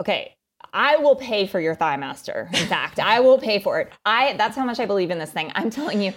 [0.00, 0.34] okay,
[0.72, 2.46] I will pay for your ThighMaster.
[2.48, 3.92] In fact, I will pay for it.
[4.04, 5.52] I that's how much I believe in this thing.
[5.54, 6.12] I'm telling you.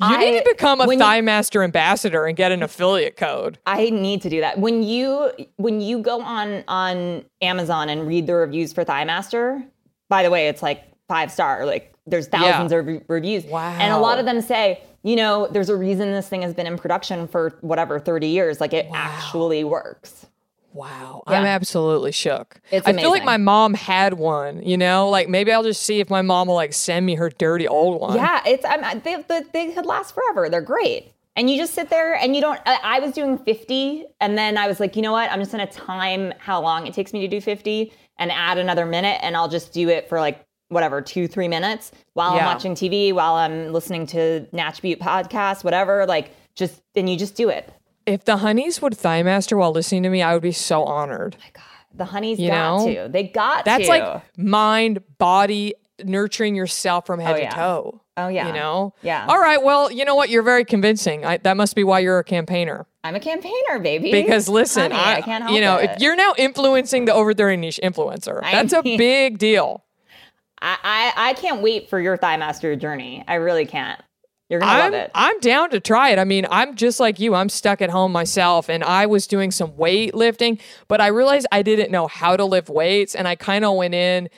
[0.00, 3.58] You I, need to become a when you- Master ambassador and get an affiliate code.
[3.66, 4.58] I need to do that.
[4.58, 9.64] When you when you go on on Amazon and read the reviews for ThighMaster,
[10.08, 11.64] by the way, it's like five star.
[11.64, 12.78] Like there's thousands Yeah.
[12.78, 13.44] of re- reviews.
[13.44, 13.76] Wow.
[13.78, 16.66] And a lot of them say, you know, there's a reason this thing has been
[16.66, 18.60] in production for whatever 30 years.
[18.60, 20.26] Like it actually works.
[20.74, 21.22] Wow.
[21.28, 21.38] Yeah.
[21.38, 22.60] I'm absolutely shook.
[22.72, 25.08] It's I feel like my mom had one, you know?
[25.08, 28.00] Like maybe I'll just see if my mom will like send me her dirty old
[28.00, 28.16] one.
[28.16, 30.50] Yeah, it's I'm, they, they they could last forever.
[30.50, 31.12] They're great.
[31.36, 32.60] And you just sit there and you don't.
[32.66, 35.30] I, I was doing 50, and then I was like, you know what?
[35.30, 38.84] I'm just gonna time how long it takes me to do 50 and add another
[38.84, 42.74] minute, and I'll just do it for like whatever two three minutes while I'm watching
[42.74, 46.04] TV, while I'm listening to Natch Beaut podcast, whatever.
[46.06, 47.72] Like just and you just do it.
[48.06, 51.36] If the honeys would ThighMaster while listening to me, I would be so honored.
[51.38, 52.86] Oh my God, The honeys You got know?
[53.04, 53.08] to.
[53.08, 53.64] They got to.
[53.64, 53.88] That's to.
[53.90, 57.50] like mind, body, nurturing yourself from head Oh, yeah.
[57.50, 58.00] to toe.
[58.16, 58.46] Oh, yeah.
[58.48, 58.94] You know?
[59.02, 59.26] Yeah.
[59.28, 59.62] All right.
[59.62, 60.28] Well, you know what?
[60.28, 61.24] You're very convincing.
[61.24, 62.86] I, that must be why you're a campaigner.
[63.02, 64.12] I'm a campaigner, baby.
[64.12, 65.90] Because listen, Honey, I, can't help you know, it.
[65.90, 68.40] if you're now influencing the over 30 niche influencer.
[68.42, 69.84] I That's a big deal.
[70.62, 70.78] I,
[71.16, 73.22] I I can't wait for your ThighMaster journey.
[73.28, 74.00] I really can't.
[74.48, 75.10] You're gonna I'm, love it.
[75.14, 76.18] I'm down to try it.
[76.18, 77.34] I mean, I'm just like you.
[77.34, 81.62] I'm stuck at home myself and I was doing some weightlifting, but I realized I
[81.62, 84.28] didn't know how to lift weights and I kind of went in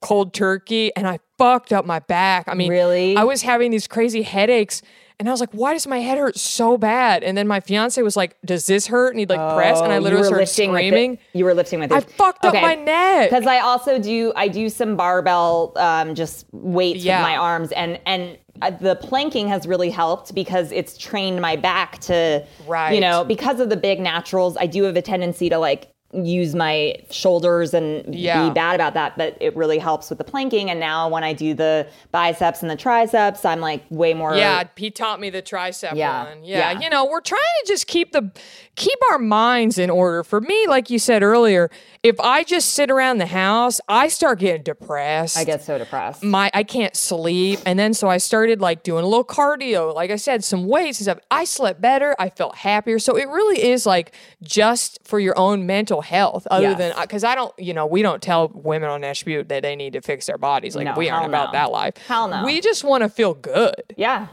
[0.00, 2.44] cold turkey and I fucked up my back.
[2.48, 3.16] I mean, Really?
[3.16, 4.82] I was having these crazy headaches
[5.18, 7.24] and I was like, why does my head hurt so bad?
[7.24, 9.08] And then my fiance was like, does this hurt?
[9.14, 11.18] And he'd like press and I Oh, literally started lifting with the- screaming.
[11.32, 13.30] you were lifting with I your- fucked up my neck.
[13.30, 17.18] because I also do I do some barbell um, just weights Yeah.
[17.20, 18.36] with my arms and and
[18.80, 22.92] the planking has really helped because it's trained my back to Right.
[22.94, 26.54] you know because of the big naturals I do have a tendency to like use
[26.54, 28.48] my shoulders and Yeah.
[28.48, 31.32] be bad about that but it really helps with the planking and now when I
[31.32, 35.42] do the biceps and the triceps I'm like way more Yeah, he taught me the
[35.42, 36.44] tricep Yeah, one.
[36.44, 36.80] Yeah, yeah.
[36.80, 38.30] you know, we're trying to just keep the
[38.76, 40.22] keep our minds in order.
[40.22, 41.70] For me, like you said earlier,
[42.02, 45.36] if I just sit around the house, I start getting depressed.
[45.36, 49.02] I get so depressed my I can't sleep, and then so I started like doing
[49.04, 51.18] a little cardio, like I said, some weights and stuff.
[51.30, 52.14] I slept better.
[52.18, 52.98] I felt happier.
[53.00, 56.78] So it really is like just for your own mental health, other Yes.
[56.78, 59.92] than because I don't, you know, we don't tell women on Attribute that they need
[59.94, 60.74] to fix their bodies.
[60.76, 61.58] Like No, we aren't about no.
[61.58, 61.96] that life.
[62.06, 62.44] Hell no.
[62.44, 63.82] We just want to feel good.
[63.96, 64.28] Yeah.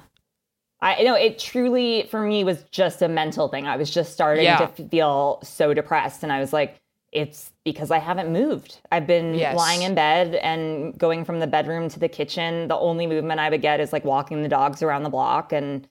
[0.81, 3.67] I know it truly for me was just a mental thing.
[3.67, 4.65] I was just starting Yeah.
[4.65, 6.79] to feel so depressed and I was like
[7.13, 8.79] it's because I haven't moved.
[8.91, 9.55] I've been Yes.
[9.55, 12.67] lying in bed and going from the bedroom to the kitchen.
[12.67, 15.87] The only movement I would get is like walking the dogs around the block and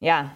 [0.00, 0.30] yeah.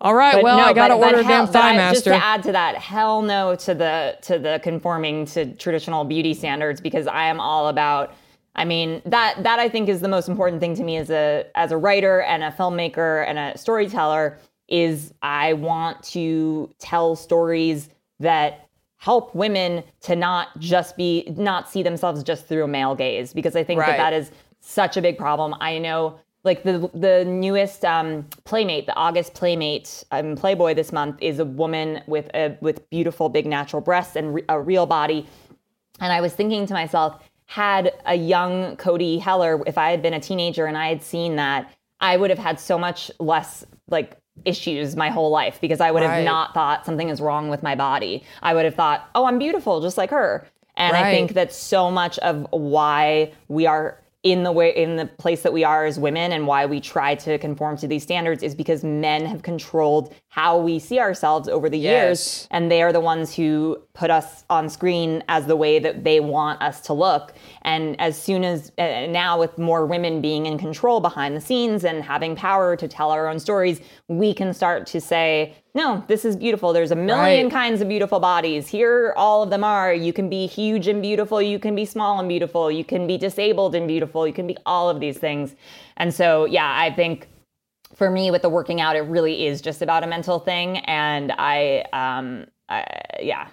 [0.00, 2.14] All right, But well, no, I but- but order hell- damn thigh I- Just to
[2.14, 7.06] add to that, hell no to the to the conforming to traditional beauty standards because
[7.06, 8.12] I am all about.
[8.54, 11.44] I mean that that I think is the most important thing to me as a
[11.54, 14.38] as a writer and a filmmaker and a storyteller
[14.68, 17.88] is I want to tell stories
[18.20, 18.66] that
[18.98, 23.54] help women to not just be not see themselves just through a male gaze because
[23.56, 23.88] I think Right.
[23.96, 24.30] that that is
[24.60, 25.54] such a big problem.
[25.60, 26.16] I know
[26.46, 31.44] like the the newest um, playmate, the August playmate um, Playboy this month is a
[31.44, 35.26] woman with a with beautiful big natural breasts and re- a real body.
[36.00, 40.14] And I was thinking to myself, had a young Cody Heller, if I had been
[40.14, 41.70] a teenager and I had seen that,
[42.00, 46.02] I would have had so much less like issues my whole life because I would
[46.02, 46.16] Right.
[46.16, 48.22] have not thought something is wrong with my body.
[48.42, 50.46] I would have thought, oh, I'm beautiful just like her.
[50.76, 53.98] And I think that so much of why we are
[54.32, 57.14] in the way in the place that we are as women and why we try
[57.14, 61.70] to conform to these standards is because men have controlled how we see ourselves over
[61.70, 61.92] the Yes.
[61.92, 66.04] years and they are the ones who put us on screen as the way that
[66.04, 67.32] they want us to look.
[67.62, 71.84] And as soon as uh, now with more women being in control behind the scenes
[71.84, 76.22] and having power to tell our own stories we can start to say no this
[76.26, 76.74] is beautiful.
[76.74, 77.52] There's a million Right.
[77.52, 78.68] kinds of beautiful bodies.
[78.68, 79.94] Here all of them are.
[79.94, 81.40] You can be huge and beautiful.
[81.40, 82.70] You can be small and beautiful.
[82.70, 84.26] You can be disabled and beautiful.
[84.26, 85.54] You can be all of these things.
[85.96, 87.26] And so yeah i think
[87.94, 90.78] for me with the working out it really is just about a mental thing.
[90.78, 92.84] And i um I,
[93.20, 93.48] yeah.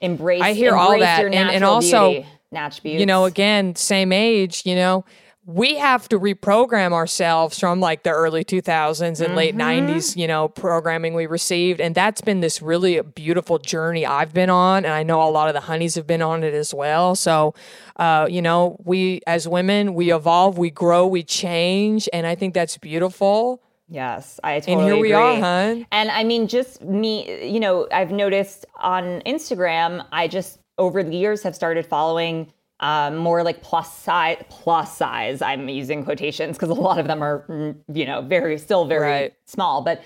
[0.00, 1.24] Embrace I hear all that.
[1.26, 5.04] And- and natural also, natch beauty you know, again, same age, you know,
[5.44, 9.90] we have to reprogram ourselves from like the early 2000s and late Mm-hmm.
[9.90, 11.80] 90s, you know, programming we received.
[11.80, 14.84] And that's been this really beautiful journey I've been on.
[14.84, 17.16] And I know a lot of the honeys have been on it as well.
[17.16, 17.54] So,
[17.96, 22.08] uh, you know, we as women, we evolve, we grow, we change.
[22.12, 23.62] And I think that's beautiful.
[23.88, 25.22] Yes, I totally And here we agree.
[25.22, 25.86] are, hun.
[25.90, 31.14] And I mean, just me, you know, I've noticed on Instagram, I just over the
[31.14, 35.40] years have started following um, more like plus size, plus size.
[35.40, 39.02] I'm using quotations because a lot of them are, mm, you know, very still very
[39.10, 39.34] Right.
[39.46, 40.02] small, but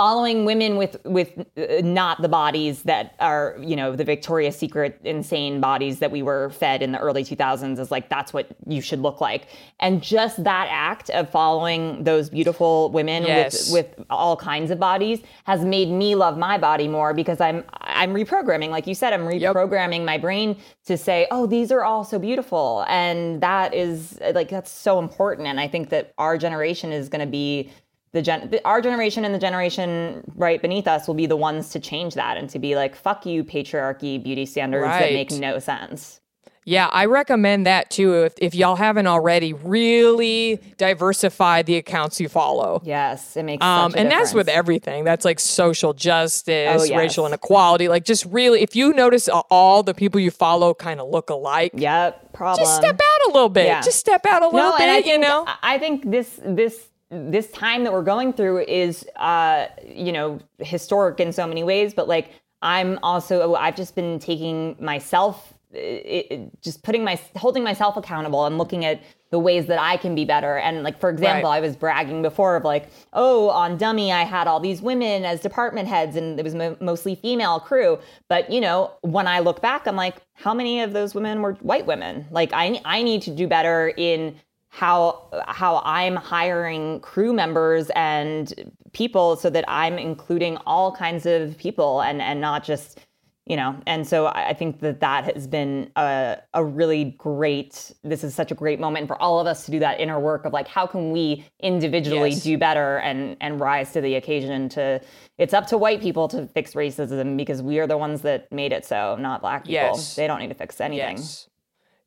[0.00, 4.98] following women with with uh, not the bodies that are you know the Victoria's Secret
[5.04, 8.80] insane bodies that we were fed in the early 2000s is like that's what you
[8.80, 9.48] should look like.
[9.78, 13.70] And just that act of following those beautiful women Yes.
[13.70, 17.62] with with all kinds of bodies has made me love my body more because I'm
[17.82, 18.70] I'm reprogramming.
[18.70, 22.86] Like you said I'm reprogramming my brain to say oh these are all so beautiful.
[22.88, 25.46] And that is like that's so important.
[25.46, 27.70] And I think that our generation is going to be
[28.12, 31.70] the gen the- our generation and the generation right beneath us will be the ones
[31.70, 35.58] to change that and to be like fuck you patriarchy beauty standards that make no
[35.58, 36.20] sense
[36.66, 38.22] Yeah, I recommend that too.
[38.26, 42.82] If, if y'all haven't already, really diversify the accounts you follow.
[42.84, 45.02] yes it makes Um, such a and that's with everything.
[45.04, 46.98] That's like social justice, Oh, yes.
[46.98, 47.88] racial inequality.
[47.88, 51.72] Like, just really, if you notice all the people you follow kind of look alike,
[51.74, 53.64] yep problem just step out a little bit.
[53.66, 53.80] Yeah.
[53.80, 55.06] Just step out a little no, bit.
[55.06, 60.12] you know, I think this this this time that we're going through is uh you
[60.12, 62.30] know historic in so many ways, but like
[62.62, 68.44] I'm also I've just been taking myself it, it- just putting my holding myself accountable
[68.46, 69.00] and looking at
[69.30, 70.56] the ways that I can be better.
[70.58, 71.58] And like for example, Right.
[71.58, 75.40] I was bragging before of like, oh, on Dummy I had all these women as
[75.40, 77.98] department heads and it was mo- mostly female crew.
[78.28, 81.52] But you know, when I look back, I'm like, how many of those women were
[81.54, 82.26] white women?
[82.32, 84.34] Like I I need to do better in
[84.70, 91.58] how how I'm hiring crew members and people so that I'm including all kinds of
[91.58, 93.00] people and and not just
[93.46, 98.22] you know and so i think that that has been a, a really great this
[98.22, 100.52] is such a great moment for all of us to do that inner work of
[100.52, 102.42] like how can we individually Yes.
[102.42, 105.00] do better and and rise to the occasion to
[105.38, 108.72] it's up to white people to fix racism because we are the ones that made
[108.72, 110.14] it so not black people Yes.
[110.14, 111.48] they don't need to fix anything yes.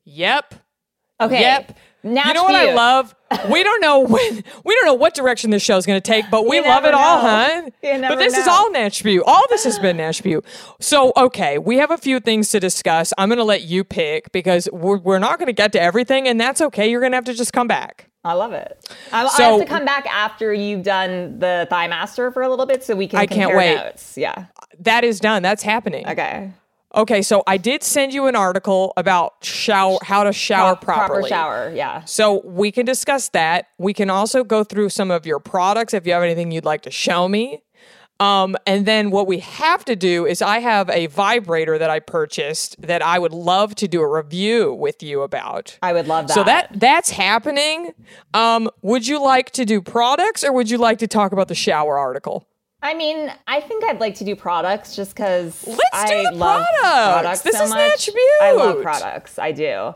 [0.04, 0.54] Yep.
[1.20, 1.76] Okay Yep.
[2.04, 3.14] Natch you know what I love?
[3.50, 6.46] We don't know when we don't know what direction this show's going to take, but
[6.46, 7.62] we You love it never all, huh?
[7.80, 9.22] But this is all Natch Beaut.
[9.26, 10.44] All this has been Natch Beaut.
[10.80, 13.14] So, okay, we have a few things to discuss.
[13.16, 16.28] I'm going to let you pick because we're, we're not going to get to everything,
[16.28, 16.90] and that's okay.
[16.90, 18.10] You're going to have to just come back.
[18.22, 18.86] I love it.
[19.10, 22.66] I, I So- have to come back after you've done the ThighMaster for a little
[22.66, 23.76] bit so we can I can't wait.
[23.76, 24.18] notes.
[24.18, 24.46] Yeah.
[24.80, 25.42] That is done.
[25.42, 26.06] That's happening.
[26.06, 26.52] Okay.
[26.94, 31.06] Okay, so I did send you an article about shower, how to shower Pro- proper
[31.06, 31.28] properly.
[31.28, 31.72] shower.
[31.74, 32.04] Yeah.
[32.04, 33.66] So we can discuss that.
[33.78, 36.82] We can also go through some of your products if you have anything you'd like
[36.82, 37.62] to show me.
[38.20, 41.98] Um, and then what we have to do is I have a vibrator that I
[41.98, 45.76] purchased that I would love to do a review with you about.
[45.82, 46.34] I would love that.
[46.34, 47.92] So that that's happening.
[48.32, 51.56] Um, would you like to do products or would you like to talk about the
[51.56, 52.46] shower article?
[52.84, 56.66] I mean, I think I'd like to do products just because I do the love
[56.80, 57.12] products.
[57.12, 57.78] products This so is much.
[57.78, 58.10] Natch
[58.42, 59.38] I love products.
[59.38, 59.94] I do.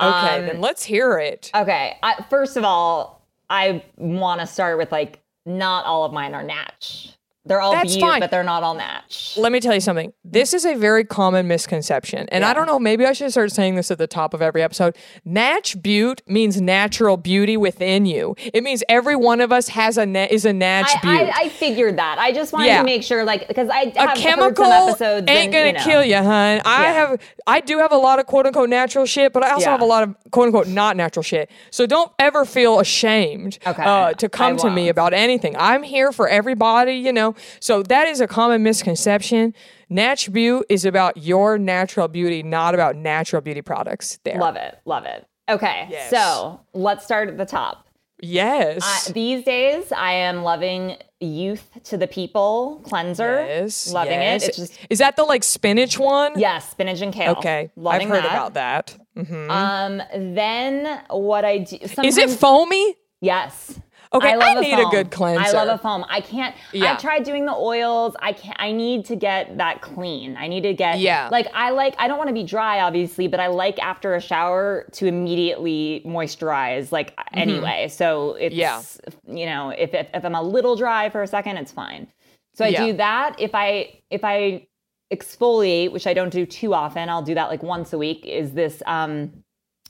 [0.00, 1.52] Okay, Um, then let's hear it.
[1.54, 1.96] Okay.
[2.02, 6.42] I, first of all, I want to start with like not all of mine are
[6.42, 7.16] Natch.
[7.46, 8.20] They're all That's Beaut, fine.
[8.20, 9.36] but they're not all Natch.
[9.36, 10.14] Let me tell you something.
[10.24, 12.26] This is a very common misconception.
[12.30, 14.62] And I don't know, maybe I should start saying this at the top of every
[14.62, 14.96] episode.
[15.26, 18.34] Natch Beaut means natural beauty within you.
[18.54, 21.30] It means every one of us has a na- is a Natch I, Beaut.
[21.36, 22.16] I, I figured that.
[22.18, 22.78] I just wanted Yeah.
[22.78, 25.66] to make sure, like, because I a have heard chemical some episodes ain't and, gonna
[25.66, 26.62] you know, kill you, hun.
[26.64, 26.92] I Yeah.
[26.94, 29.72] have, I do have a lot of quote unquote natural shit, but I also Yeah.
[29.72, 31.50] have a lot of quote unquote not natural shit.
[31.70, 33.82] So don't ever feel ashamed Okay.
[33.84, 34.90] uh, to come I to me won't.
[34.92, 35.54] about anything.
[35.58, 37.33] I'm here for everybody, you know.
[37.60, 39.54] So that is a common misconception.
[39.88, 44.18] Natch Beaut is about your natural beauty, not about natural beauty products.
[44.24, 44.78] There, Love it.
[44.84, 45.26] Love it.
[45.48, 45.86] Okay.
[45.90, 46.10] Yes.
[46.10, 47.86] So let's start at the top.
[48.20, 49.08] Yes.
[49.08, 53.44] Uh, these days, I am loving Youth to the People cleanser.
[53.46, 53.92] yes.
[53.92, 54.42] Loving yes.
[54.44, 54.48] it.
[54.48, 56.32] It's just, is that the like spinach one?
[56.36, 57.32] yes, spinach and kale.
[57.32, 57.70] Okay.
[57.76, 58.32] Loving I've heard that.
[58.32, 58.96] about that.
[59.16, 59.50] Mm-hmm.
[59.50, 60.02] Um,
[60.34, 61.76] then what I do.
[62.02, 62.96] is it foamy?
[63.20, 63.78] Yes.
[64.14, 64.90] Okay, I love need a foam.
[64.90, 65.40] good cleanser.
[65.44, 66.04] I love a foam.
[66.08, 66.54] I can't.
[66.72, 66.92] Yeah.
[66.92, 68.14] I've tried doing the oils.
[68.20, 68.56] I can't.
[68.60, 70.36] I need to get that clean.
[70.36, 71.00] I need to get.
[71.00, 71.28] Yeah.
[71.32, 71.94] Like I like.
[71.98, 76.02] I don't want to be dry, obviously, but I like after a shower to immediately
[76.06, 76.92] moisturize.
[76.92, 78.54] Like anyway, so it's.
[78.54, 79.36] Mm-hmm.
[79.36, 79.36] Yeah.
[79.40, 82.06] You know, if, if if I'm a little dry for a second, it's fine.
[82.54, 82.86] So I Yeah.
[82.86, 83.36] do that.
[83.40, 84.66] If I if I
[85.12, 88.24] exfoliate, which I don't do too often, I'll do that like once a week.
[88.26, 88.82] Is this?
[88.86, 89.32] um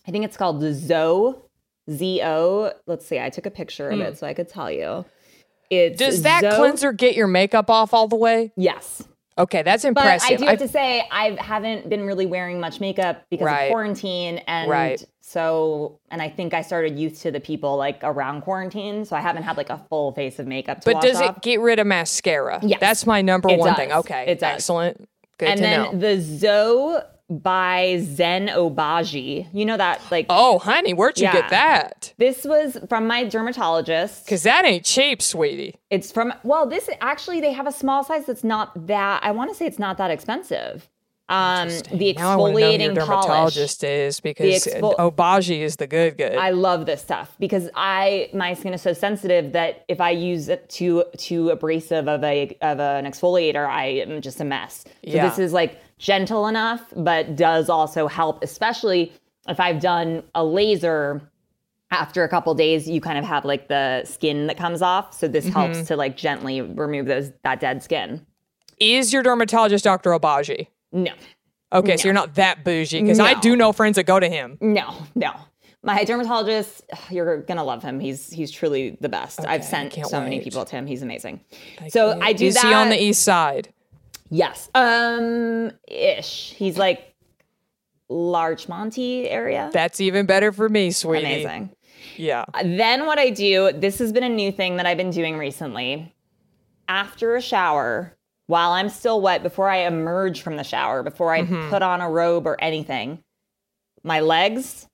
[0.07, 1.35] I think it's called the Zoe
[1.91, 2.73] Z-O.
[2.87, 3.19] Let's see.
[3.19, 5.05] I took a picture of it so I could tell you.
[5.71, 6.05] It's Hmm.
[6.07, 8.53] Does that Zo- cleanser get your makeup off all the way?
[8.57, 9.03] Yes.
[9.37, 10.31] Okay, that's But impressive.
[10.31, 13.63] I do have to say, I haven't been really wearing much makeup because Right.
[13.65, 15.05] of quarantine, and Right.
[15.23, 19.21] so, and I think I started Youth to the People like around quarantine, so I
[19.21, 20.83] haven't had like a full face of makeup.
[20.83, 21.39] To but does off.
[21.39, 22.61] it get rid of mascara?
[22.63, 22.79] Yes.
[22.79, 23.91] That's my number It one thing.
[23.93, 24.27] Okay.
[24.29, 24.43] it's.
[24.43, 25.09] Excellent.
[25.39, 25.99] Good and then know.
[25.99, 27.01] the Zoe
[27.31, 29.47] by Zein Obagi.
[29.53, 31.33] You know that like oh, honey, where'd you Yeah.
[31.33, 32.13] get that?
[32.19, 34.25] this was from my dermatologist.
[34.25, 35.77] Because that ain't cheap, sweetie.
[35.91, 39.23] It's from well, this actually they have a small size that's not that.
[39.23, 40.89] I want to say it's not that expensive.
[41.27, 43.09] Um, the Now I know who your exfoliating polish.
[43.09, 46.35] dermatologist is because exfol- Obagi is the good good.
[46.37, 50.51] I love this stuff because I my skin is so sensitive that if I use
[50.51, 54.85] it too too abrasive of a of an exfoliator, I am just a mess.
[54.85, 55.27] So Yeah.
[55.27, 59.13] this is like gentle enough, but does also help, especially
[59.49, 61.23] if I've done a laser.
[61.91, 65.29] After a couple days, you kind of have like the skin that comes off, so
[65.29, 65.53] this Mm-hmm.
[65.53, 68.27] helps to like gently remove those that dead skin.
[68.81, 70.11] is your dermatologist Dr.
[70.11, 70.67] Obagi?
[70.91, 71.13] No,
[71.73, 74.59] Okay, so you're not that bougie because I do know friends that go to him.
[74.61, 75.33] No, no.
[75.85, 78.01] My dermatologist, you're gonna love him.
[78.01, 79.47] He's he's truly the best.
[79.47, 80.87] I've sent so many people to him.
[80.87, 81.41] He's amazing.
[81.91, 82.65] so I do Is that.
[82.65, 83.73] he on the east side?
[84.31, 84.69] Yes.
[84.75, 86.55] Um ish.
[86.57, 87.15] He's like
[88.09, 89.71] Larchmont area.
[89.73, 91.25] That's even better for me, sweetie.
[91.25, 91.71] amazing.
[92.17, 92.45] Yeah.
[92.63, 96.15] Then what I do, this has been a new thing that I've been doing recently.
[96.87, 98.17] After a shower,
[98.47, 101.71] while I'm still wet, before I emerge from the shower, before I Mm-hmm.
[101.71, 103.23] put on a robe or anything,
[104.03, 104.87] my legs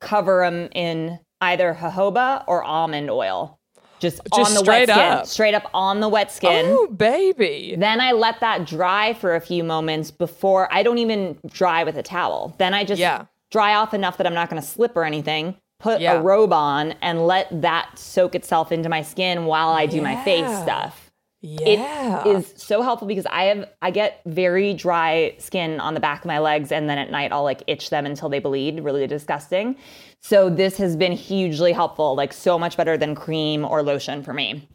[0.00, 3.57] cover them in either jojoba or almond oil.
[4.00, 5.12] Just, Just on the straight wet skin.
[5.12, 5.26] up.
[5.26, 6.66] Straight up on the wet skin.
[6.68, 7.74] Oh, baby.
[7.78, 11.96] Then I let that dry for a few moments before I don't even dry with
[11.96, 12.54] a towel.
[12.58, 13.24] Then I just Yeah.
[13.50, 15.56] dry off enough that I'm not going to slip or anything.
[15.80, 16.14] Put Yeah.
[16.14, 20.16] a robe on and let that soak itself into my skin while I do my
[20.24, 21.07] face stuff.
[21.40, 22.26] Yeah.
[22.26, 26.20] It is so helpful because I have I get very dry skin on the back
[26.20, 29.06] of my legs and then at night I'll like itch them until they bleed, really
[29.06, 29.76] disgusting.
[30.20, 34.32] So this has been hugely helpful, like so much better than cream or lotion for
[34.34, 34.68] me.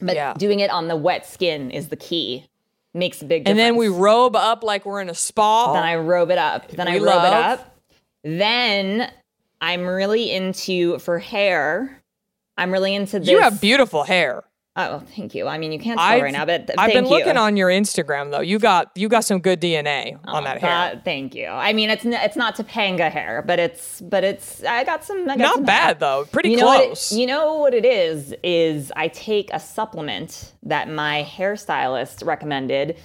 [0.00, 0.32] But Yeah.
[0.38, 2.46] doing it on the wet skin is the key.
[2.94, 3.58] Makes a big difference.
[3.60, 5.74] and then we robe up like we're in a spa.
[5.74, 6.68] then I robe it up.
[6.68, 7.76] Then I We robe it up.
[8.24, 9.10] Then
[9.60, 12.02] I'm really into for hair.
[12.56, 13.28] I'm really into this.
[13.28, 14.44] you have beautiful hair.
[14.78, 15.46] Oh, thank you.
[15.48, 17.40] I mean, you can't tell right now, but th- I've been looking you.
[17.40, 18.40] on your Instagram though.
[18.42, 20.70] You got you got some good DNA on that hair.
[20.96, 21.46] Uh, thank you.
[21.46, 25.22] I mean, it's n- it's not Topanga hair, but it's but it's I got some.
[25.22, 25.94] I got Not some bad hair.
[25.94, 26.24] though.
[26.30, 27.10] Pretty you know it- close.
[27.12, 28.34] you know what it is?
[28.44, 32.98] Is I take a supplement that my hairstylist recommended.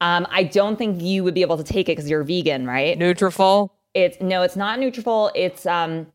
[0.00, 2.98] Um, I don't think you would be able to take it because you're vegan, right?
[2.98, 3.70] Nutrafol.
[3.94, 5.30] It's no, it's not Nutrafol.
[5.36, 6.08] It's um,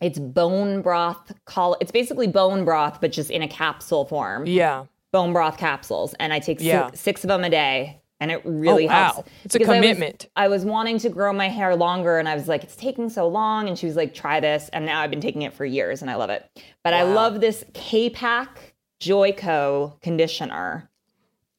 [0.00, 1.32] it's bone broth.
[1.44, 4.46] Call it's basically bone broth, but just in a capsule form.
[4.46, 4.84] Yeah.
[5.12, 6.90] Bone broth capsules, and I take Yeah.
[6.94, 9.12] six of them a day, and it really Oh, wow.
[9.12, 9.30] helps.
[9.44, 10.26] It's a Because I was- commitment.
[10.36, 13.26] I was, wanting to grow my hair longer, and I was like, it's taking so
[13.28, 16.02] long, and she was like, try this, and now I've been taking it for years,
[16.02, 16.44] and I love it.
[16.84, 20.90] But I love this K-Pack Joico conditioner.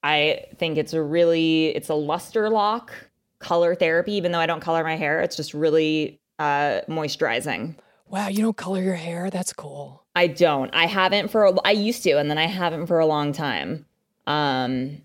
[0.04, 2.92] I think it's a really it's a luster lock
[3.40, 4.14] color therapy.
[4.14, 7.76] Even though I don't color my hair, it's just really uh, moisturizing.
[8.10, 9.30] Wow, you don't color your hair?
[9.30, 10.04] That's cool.
[10.16, 10.74] I don't.
[10.74, 11.46] I haven't for.
[11.46, 13.86] A, I used to, and then I haven't for a long time.
[14.26, 15.02] Um,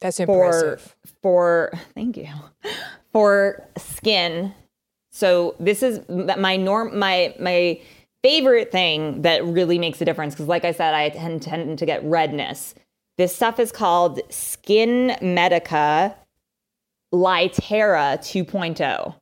[0.00, 0.96] That's for impressive.
[1.22, 2.28] for thank you
[3.12, 4.54] for skin.
[5.10, 6.98] So this is my norm.
[6.98, 7.80] My my
[8.22, 11.86] favorite thing that really makes a difference because, like I said, I tend, tend to
[11.86, 12.74] get redness.
[13.16, 16.16] This stuff is called Skin Medica
[17.12, 19.14] Lytera 2.0,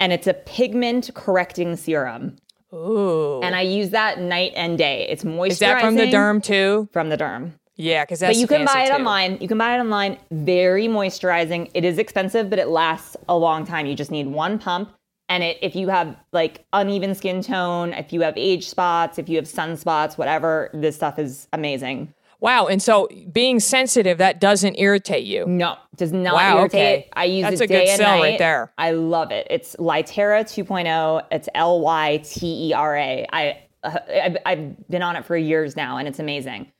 [0.00, 2.36] and it's a pigment correcting serum.
[2.72, 3.40] Ooh.
[3.42, 5.06] And I use that night and day.
[5.08, 5.50] It's moisturizing.
[5.50, 6.88] Is that from the derm too?
[6.92, 7.52] From the derm.
[7.76, 8.94] Yeah, because that's But you can buy it too.
[8.94, 9.38] online.
[9.40, 10.18] You can buy it online.
[10.30, 11.70] Very moisturizing.
[11.74, 13.86] It is expensive, but it lasts a long time.
[13.86, 14.90] You just need one pump.
[15.28, 19.28] And it, if you have like uneven skin tone, if you have age spots, if
[19.28, 22.14] you have sunspots, whatever, this stuff is amazing.
[22.40, 25.46] Wow, and so being sensitive that doesn't irritate you.
[25.46, 26.98] No, does not Wow, irritate.
[27.00, 27.10] okay.
[27.14, 28.72] I use That's it a good day sell right there.
[28.78, 29.46] I love it.
[29.50, 31.24] It's Lytera 2.0.
[31.30, 33.26] It's L Y T E R A.
[33.32, 36.70] I uh, I've, I've been on it for years now, and it's amazing.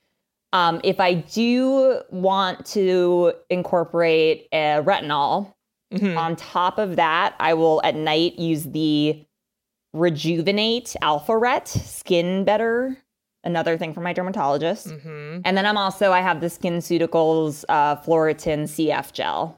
[0.53, 5.53] Um, if I do want to incorporate a retinol
[5.93, 6.17] Mm-hmm.
[6.17, 9.25] on top of that, I will at night use the
[9.93, 12.97] Rejuvenate Alpha Ret Skin Better.
[13.47, 14.87] Another thing from my dermatologist.
[14.87, 15.39] Mm-hmm.
[15.45, 19.57] And then I'm also I have the SkinCeuticals uh, Phloretin CF gel.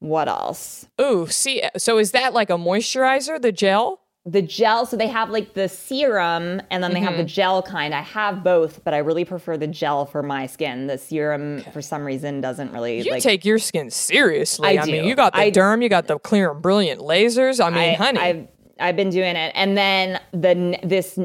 [0.00, 0.86] What else?
[1.00, 4.00] Ooh, see, so is that like a moisturizer, the gel?
[4.28, 4.84] the gel.
[4.86, 7.26] So they have like the serum and then they have the Mm-hmm.
[7.28, 7.94] gel kind.
[7.94, 10.88] I have both, but I really prefer the gel for my skin.
[10.88, 13.22] The serum, for some reason, doesn't really You like.
[13.22, 14.66] take your skin seriously.
[14.78, 15.08] I I, mean, do.
[15.08, 17.64] you got the I- derm, you got the clear and brilliant lasers.
[17.64, 18.18] I mean, I, honey.
[18.18, 18.48] I've
[18.80, 21.16] I've been doing it, and then the this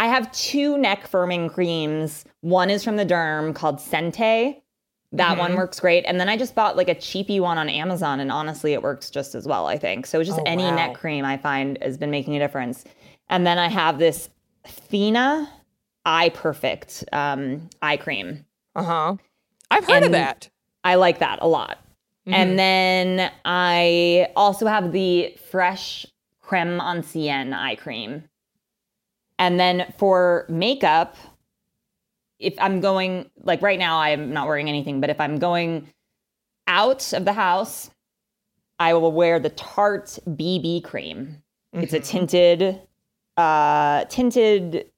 [0.00, 2.24] I have two neck firming creams.
[2.40, 4.62] One is from the derm called Sente.
[5.12, 5.38] That Mm-hmm.
[5.38, 6.04] one works great.
[6.06, 9.10] And then I just bought like a cheapy one on Amazon, and honestly, it works
[9.10, 9.66] just as well.
[9.66, 10.22] I think so.
[10.24, 10.74] Just Oh, any wow.
[10.76, 12.84] neck cream I find has been making a difference.
[13.28, 14.30] And then I have this
[14.66, 15.50] Fina
[16.06, 18.46] Eye Perfect um, eye cream.
[18.74, 19.16] uh huh.
[19.70, 20.48] I've heard of that.
[20.82, 21.78] I like that a lot.
[22.26, 22.34] Mm-hmm.
[22.34, 26.06] And then I also have the fresh
[26.40, 28.24] creme ancienne eye cream.
[29.40, 31.16] And then for makeup,
[32.38, 35.88] if I'm going like right now I'm not wearing anything, but if I'm going
[36.68, 37.90] out of the house,
[38.78, 41.42] I will wear the Tarte BB cream.
[41.72, 42.80] It's a tinted
[43.36, 44.90] uh tinted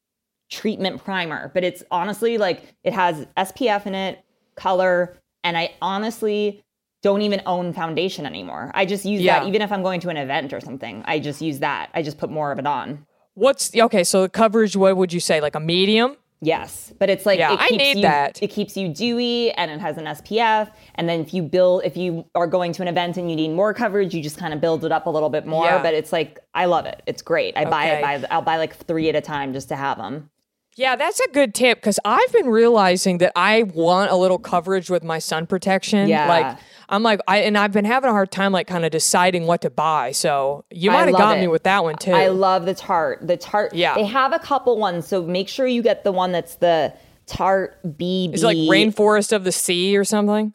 [0.50, 4.24] treatment primer, but it's honestly like it has SPF in it,
[4.56, 6.62] color, and I honestly
[7.02, 8.70] don't even own foundation anymore.
[8.74, 9.40] I just use Yeah.
[9.40, 11.02] that even if I'm going to an event or something.
[11.06, 11.90] I just use that.
[11.94, 13.06] I just put more of it on.
[13.34, 14.04] What's okay?
[14.04, 15.40] So the coverage, what would you say?
[15.40, 16.16] Like a medium?
[16.44, 18.42] Yes, but it's like Yeah, it I need you, that.
[18.42, 20.72] It keeps you dewy, and it has an SPF.
[20.96, 23.52] And then if you build, if you are going to an event and you need
[23.52, 25.66] more coverage, you just kind of build it up a little bit more.
[25.66, 25.80] Yeah.
[25.80, 27.00] But it's like I love it.
[27.06, 27.56] It's great.
[27.56, 30.30] I buy it by I'll buy like three at a time just to have them.
[30.76, 34.88] Yeah, that's a good tip because I've been realizing that I want a little coverage
[34.88, 36.08] with my sun protection.
[36.08, 36.26] Yeah.
[36.26, 36.58] Like
[36.88, 39.60] I'm like I and I've been having a hard time like kind of deciding what
[39.62, 40.12] to buy.
[40.12, 42.12] So you might have got me with that one too.
[42.12, 43.26] I love the Tarte.
[43.26, 43.72] The Tarte.
[43.74, 43.94] Yeah.
[43.94, 46.94] They have a couple ones, so make sure you get the one that's the
[47.26, 48.34] Tarte BB.
[48.34, 50.54] Is it like rainforest of the sea or something?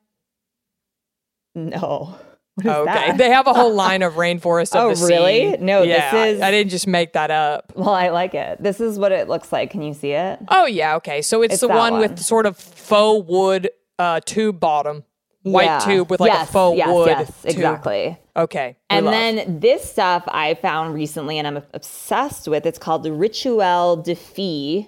[1.53, 2.15] No.
[2.59, 3.17] Okay, that?
[3.17, 5.05] they have a whole line of rainforest of Oh, the sea.
[5.13, 5.57] really?
[5.57, 7.71] No, this yeah, I- is- I, didn't just make that up.
[7.75, 8.61] Well, I like it.
[8.61, 9.69] This is what it looks like.
[9.71, 10.39] Can you see it?
[10.49, 11.21] Oh yeah, okay.
[11.21, 12.01] So it's, It's the one, one.
[12.01, 15.03] with sort of faux wood uh, tube bottom,
[15.43, 15.79] white Yeah.
[15.79, 17.07] tube with like yes, a faux yes, wood.
[17.07, 17.51] Yes, tube.
[17.51, 18.17] exactly.
[18.35, 19.13] Okay, And love.
[19.13, 22.65] then this stuff I found recently and I'm obsessed with.
[22.65, 24.85] It's called the Rituel de Fille.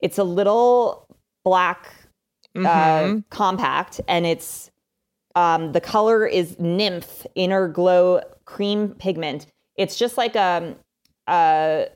[0.00, 1.06] It's a little
[1.44, 1.88] black
[2.56, 3.18] uh, Mm-hmm.
[3.30, 4.70] compact and it's
[5.36, 9.46] um, the color is nymph inner glow cream pigment.
[9.76, 10.74] It's just like a,
[11.28, 11.86] a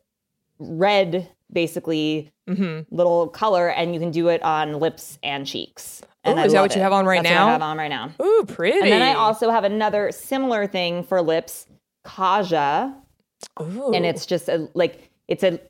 [0.61, 2.93] red, basically Mm-hmm.
[2.93, 6.03] little color, and you can do it on lips and cheeks.
[6.25, 7.45] And Ooh, is that what you have on right That's now?
[7.45, 8.11] What I have on right now.
[8.21, 8.81] Ooh, pretty.
[8.81, 11.69] And then I also have another similar thing for lips,
[12.05, 12.93] Kaja,
[13.61, 13.93] Ooh.
[13.95, 15.61] and it's just a like it's a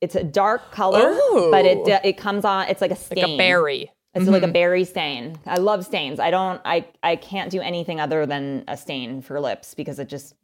[0.00, 1.14] it's a dark color,
[1.50, 2.68] but it it comes on.
[2.68, 3.22] It's like a stain.
[3.24, 3.90] like a berry.
[4.22, 5.38] It's like a berry stain.
[5.46, 6.20] I love stains.
[6.20, 6.60] I don't.
[6.64, 10.34] I I can't do anything other than a stain for lips because it just.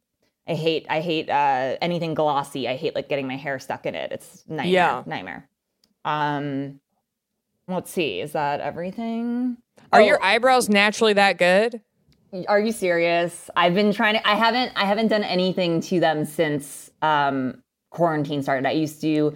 [0.47, 0.87] I hate.
[0.91, 2.69] I hate uh, anything glossy.
[2.69, 4.13] I hate like getting my hair stuck in it.
[4.13, 4.67] It's nightmare.
[4.73, 5.03] Yeah.
[5.07, 5.49] Nightmare.
[6.05, 6.81] Um.
[7.67, 8.21] Let's see.
[8.21, 9.57] Is that everything?
[9.93, 10.05] Are Oh.
[10.05, 11.81] your eyebrows naturally that good?
[12.49, 13.49] Are you serious?
[13.57, 18.43] I've been trying to I haven't I haven't done anything to them since um quarantine
[18.43, 18.67] started.
[18.67, 19.35] I used to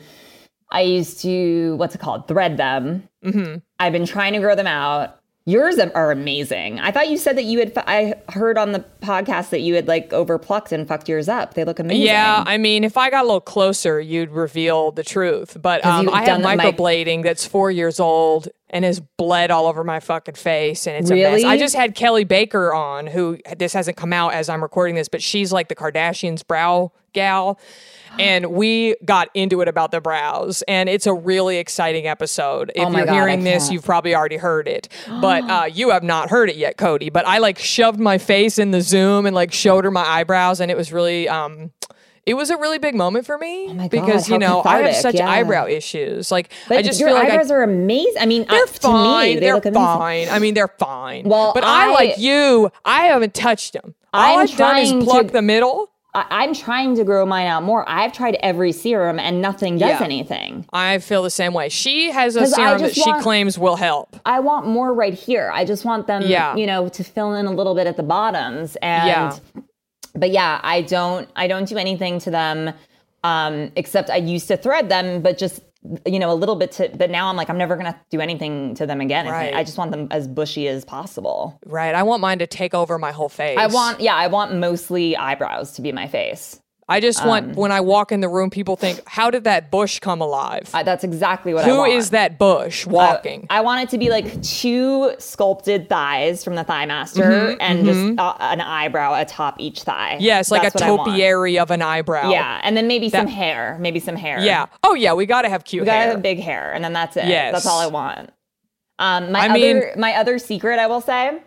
[0.71, 2.29] I used to what's it called?
[2.29, 3.09] Thread them.
[3.25, 3.57] Mm-hmm.
[3.81, 5.15] I've been trying to grow them out.
[5.47, 6.79] Yours are amazing.
[6.79, 9.89] I thought you said that you had I heard on the podcast that you had
[9.89, 11.55] like overplucked and fucked yours up.
[11.55, 12.03] They look amazing.
[12.05, 15.57] Yeah, I mean, if I got a little closer, you'd reveal the truth.
[15.59, 19.65] But um, I have the mic- microblading that's four years old and has bled all
[19.65, 21.43] over my fucking face, and it's a Really?
[21.43, 21.45] mess.
[21.51, 25.09] I just had Kelley Baker on, who this hasn't come out as I'm recording this,
[25.09, 27.59] but she's like the Kardashians' brow gal.
[28.19, 32.73] And we got into it about the brows, and it's a really exciting episode.
[32.75, 34.89] If Oh you're God, hearing this, you've probably already heard it,
[35.21, 37.11] but uh, you have not heard it yet, Cody.
[37.11, 40.61] But I like shoved my face in the Zoom and like showed her my eyebrows,
[40.61, 41.71] and it was really um,
[42.27, 44.97] it was a really big moment for me Oh God, because you know I have
[44.97, 45.31] such yeah.
[45.31, 46.31] eyebrow issues.
[46.31, 48.21] Like But I just your feel like I, eyebrows are amazing.
[48.21, 49.35] I mean, they're uh, to me, fine.
[49.37, 50.29] they they're fine.
[50.29, 51.25] I mean, they're fine.
[51.29, 52.71] Well, but I, I- like you.
[52.85, 53.95] I haven't touched them.
[54.13, 55.91] All I'm I've done is pluck to- the middle.
[56.19, 57.89] I, I'm trying to grow mine out more.
[57.89, 60.03] I've tried every serum and nothing does Yeah.
[60.05, 60.67] anything.
[60.73, 61.69] I feel the same way.
[61.69, 64.17] She has a serum that just she claims will help.
[64.27, 65.51] I want more right here.
[65.53, 66.55] I just want them, Yeah.
[66.57, 68.77] you know, to fill in a little bit at the bottoms.
[68.83, 69.37] And Yeah.
[70.15, 72.73] but yeah, I don't I don't do anything to them
[73.25, 75.61] um except I used to thread them, but just
[76.05, 78.75] you know, a little bit to but now I'm like I'm never gonna do anything
[78.77, 79.27] to them again.
[79.27, 79.55] Right.
[79.55, 81.59] I just want them as bushy as possible.
[81.65, 81.95] Right.
[81.95, 83.59] I want mine to take over my whole face.
[83.59, 86.61] I want yeah, I want mostly eyebrows to be my face.
[86.91, 89.71] I just want Um, when I walk in the room, people think, "How did that
[89.71, 90.71] bush come alive?
[90.73, 91.93] Uh, that's exactly what I Who want.
[91.93, 96.65] is that bush walking?" I want it to be like two sculpted thighs from the
[96.65, 97.85] ThighMaster Mhm, and mhm.
[97.85, 100.17] just uh, an eyebrow atop each thigh.
[100.19, 101.09] yes, like That's a what I want.
[101.11, 102.31] topiary of an eyebrow.
[102.31, 103.77] Yeah, and then maybe some hair.
[103.81, 104.41] Maybe some hair.
[104.41, 104.67] Yeah.
[104.83, 106.11] Oh yeah, we gotta have cute we gotta hair.
[106.13, 107.27] have big hair, and then that's it.
[107.27, 107.53] Yes.
[107.53, 108.31] that's all I want.
[108.99, 111.39] Um, my I other mean- my other secret, I will say,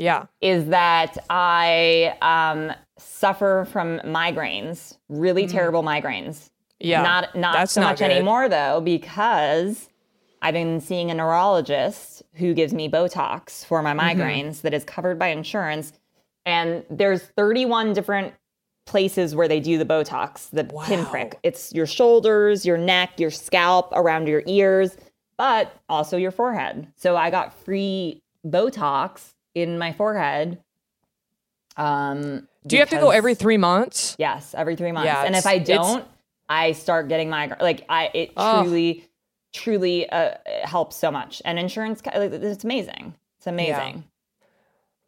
[0.00, 6.26] yeah, is that I um, suffer from migraines, really terrible migraines.
[6.36, 6.50] Mm.
[6.80, 8.10] Yeah, not not that's so not much good.
[8.10, 9.90] anymore though, because
[10.40, 14.20] I've been seeing a neurologist who gives me Botox for my Mm-hmm.
[14.22, 15.92] migraines that is covered by insurance,
[16.46, 18.32] and there's 31 different
[18.86, 21.38] places where they do the Botox, the pinprick.
[21.42, 24.96] It's your shoulders, your neck, your scalp, around your ears,
[25.36, 26.88] but also your forehead.
[26.96, 30.62] So I got free Botox in my forehead.
[31.76, 34.16] Um, Do you have to go every three months?
[34.18, 35.06] Yes, every three months.
[35.06, 36.06] Yeah, and if I don't,
[36.48, 37.60] I start getting migraine.
[37.60, 38.64] Like I, it Ugh.
[38.64, 39.08] truly,
[39.52, 41.40] truly uh, helps so much.
[41.44, 43.14] And insurance, like, it's amazing.
[43.38, 44.04] It's amazing.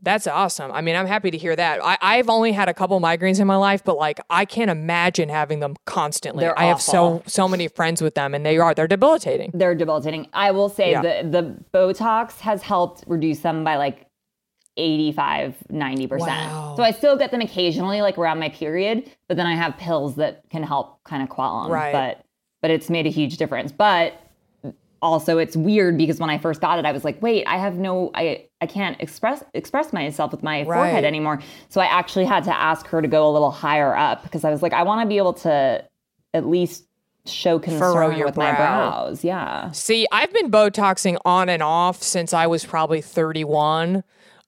[0.05, 0.73] That's awesome.
[0.73, 1.79] I mean, I'm happy to hear that.
[1.81, 5.29] I, I've only had a couple migraines in my life, but like I can't imagine
[5.29, 6.43] having them constantly.
[6.43, 9.53] They're I have so so many friends with them, and they are they're debilitating.
[9.55, 10.27] They're debilitating.
[10.33, 11.03] I will say Yeah.
[11.03, 14.07] the the Botox has helped reduce them by like
[14.77, 16.19] 85, 90%.
[16.19, 16.75] Wow.
[16.77, 20.17] So I still get them occasionally, like around my period, but then I have pills
[20.17, 21.73] that can help kind of quell them.
[21.73, 21.93] Right.
[21.93, 22.25] But
[22.63, 23.73] but it's made a huge difference.
[23.73, 24.15] But
[25.03, 27.75] also it's weird because when I first got it, I was like, wait, I have
[27.77, 30.77] no I I can't express express myself with my Right.
[30.79, 31.41] forehead anymore.
[31.69, 34.51] So I actually had to ask her to go a little higher up because I
[34.51, 35.85] was like, I want to be able to
[36.33, 36.87] at least
[37.27, 39.23] show concern with my brows.
[39.23, 39.71] Yeah.
[39.73, 44.03] See, I've been Botoxing on and off since I was probably 31.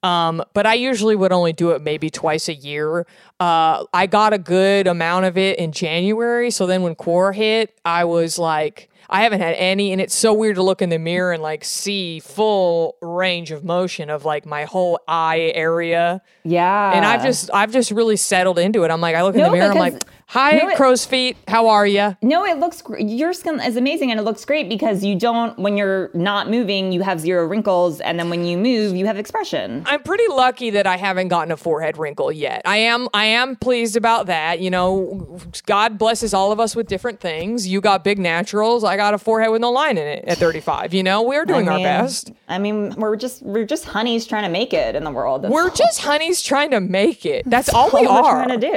[0.05, 3.07] Um, but I usually would only do it maybe twice a year.
[3.41, 6.51] Uh, I got a good amount of it in January.
[6.51, 9.93] So then when core hit, I was like, I haven't had any.
[9.93, 13.65] And it's so weird to look in the mirror and like see full range of
[13.65, 16.21] motion of like my whole eye area.
[16.45, 16.93] Yeah.
[16.95, 18.91] And I've just, I've just really settled into it.
[18.91, 21.37] I'm like, I look in the mirror, I'm like, hi, no, it- crow's feet.
[21.49, 22.17] How are you?
[22.23, 25.77] No, it looks your skin is amazing and it looks great because you don't when
[25.77, 29.85] you're not moving, you have zero wrinkles and then when you move, you have expression.
[29.87, 32.63] I'm pretty lucky that I haven't gotten a forehead wrinkle yet.
[32.65, 34.61] I am I am pleased about that.
[34.61, 37.69] You know, God blesses all of us with different things.
[37.69, 38.83] You got big naturals.
[38.85, 40.93] I got a forehead with no line in it at 35.
[40.95, 42.33] You know, we're doing I our best.
[42.49, 45.43] I mean, we're just we're just honeys trying to make it in the world.
[45.43, 47.45] That's We're all- just honeys trying to make it.
[47.47, 48.45] That's all all we we're are.
[48.47, 48.75] trying to do.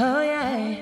[0.00, 0.81] Oh, yeah.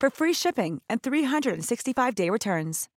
[0.00, 2.88] for free shipping and 365-day returns.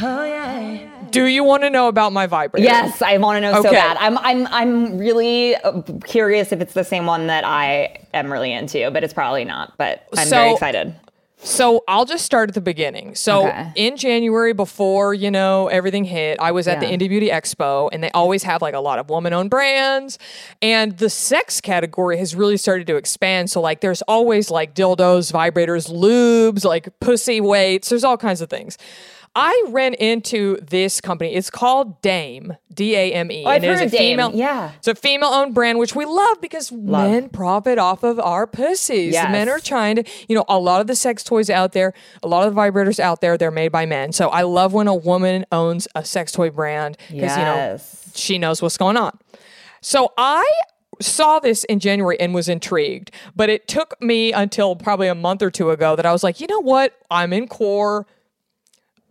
[0.00, 0.88] Oh, yeah.
[1.10, 2.64] Do you want to know about my vibrator?
[2.64, 3.98] Yes, I want to know so bad.
[4.00, 8.52] I'm I'm I'm really uh, curious if it's the same one that I am really
[8.52, 9.76] into, but it's probably not.
[9.76, 10.94] But I'm very excited.
[11.44, 13.16] So I'll just start at the beginning.
[13.16, 13.72] So Okay.
[13.74, 16.88] in January, before you know everything hit, I was at Yeah.
[16.88, 20.18] the Indie Beauty Expo, and they always have like a lot of woman-owned brands,
[20.60, 23.50] and the sex category has really started to expand.
[23.50, 27.88] So like, there's always like dildos, vibrators, lubes, like pussy weights.
[27.88, 28.78] There's all kinds of things.
[29.34, 31.34] I ran into this company.
[31.34, 33.44] It's called Dame, D A M E.
[33.46, 34.18] Oh, I've and heard a of Dame.
[34.18, 34.32] female.
[34.34, 34.72] Yeah.
[34.76, 39.14] It's a female-owned brand, which we love because men profit off of our pussies.
[39.14, 41.94] The men are trying to, you know, a lot of the sex toys out there,
[42.22, 44.12] a lot of the vibrators out there, they're made by men.
[44.12, 47.78] So I love when a woman owns a sex toy brand because, you know,
[48.14, 49.18] she knows what's going on.
[49.80, 50.44] So I
[51.00, 55.40] saw this in January and was intrigued, but it took me until probably a month
[55.40, 56.94] or two ago that I was like, you know what?
[57.10, 58.06] I'm in core.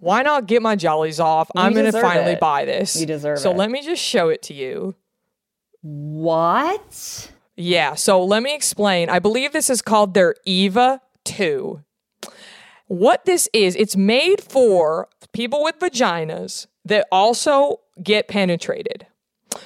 [0.02, 1.52] Why not get my jollies off?
[1.56, 2.40] I'm going to finally it.
[2.40, 3.00] buy this.
[3.00, 3.54] You deserve so it.
[3.54, 4.96] So let me just show it to you.
[5.84, 7.32] What?
[7.56, 9.10] Yeah, so let me explain.
[9.10, 11.84] I believe this is called their Eva 2.
[12.88, 19.06] What this is, it's made for people with vaginas that also get penetrated.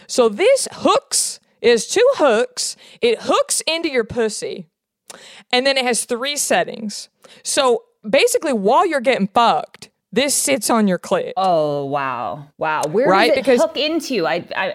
[0.06, 2.76] So this hooks is two hooks.
[3.00, 4.68] It hooks into your pussy.
[5.54, 7.08] And then it has three settings.
[7.42, 9.85] So basically while you're getting fucked,
[10.16, 11.34] this sits on your clit.
[11.38, 12.82] Oh wow, wow.
[12.90, 14.26] Where Right, does it because- hook into?
[14.26, 14.74] I, I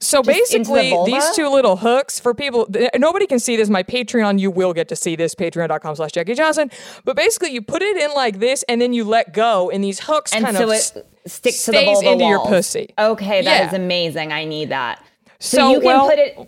[0.00, 2.66] So Just into the basically, these two little hooks for people.
[2.66, 3.70] th- Nobody can see this.
[3.70, 5.34] My Patreon, you will get to see this.
[5.34, 6.70] Patreon.com slash Jackie Johnson.
[7.06, 10.00] But basically, you put it in like this, and then you let go, and these
[10.00, 12.92] hooks and kind so of it s- sticks to the stays into your pussy.
[12.98, 13.78] Okay, that is Yeah.
[13.78, 14.30] amazing.
[14.32, 15.02] I need that.
[15.38, 16.38] So, So, you can well- put it.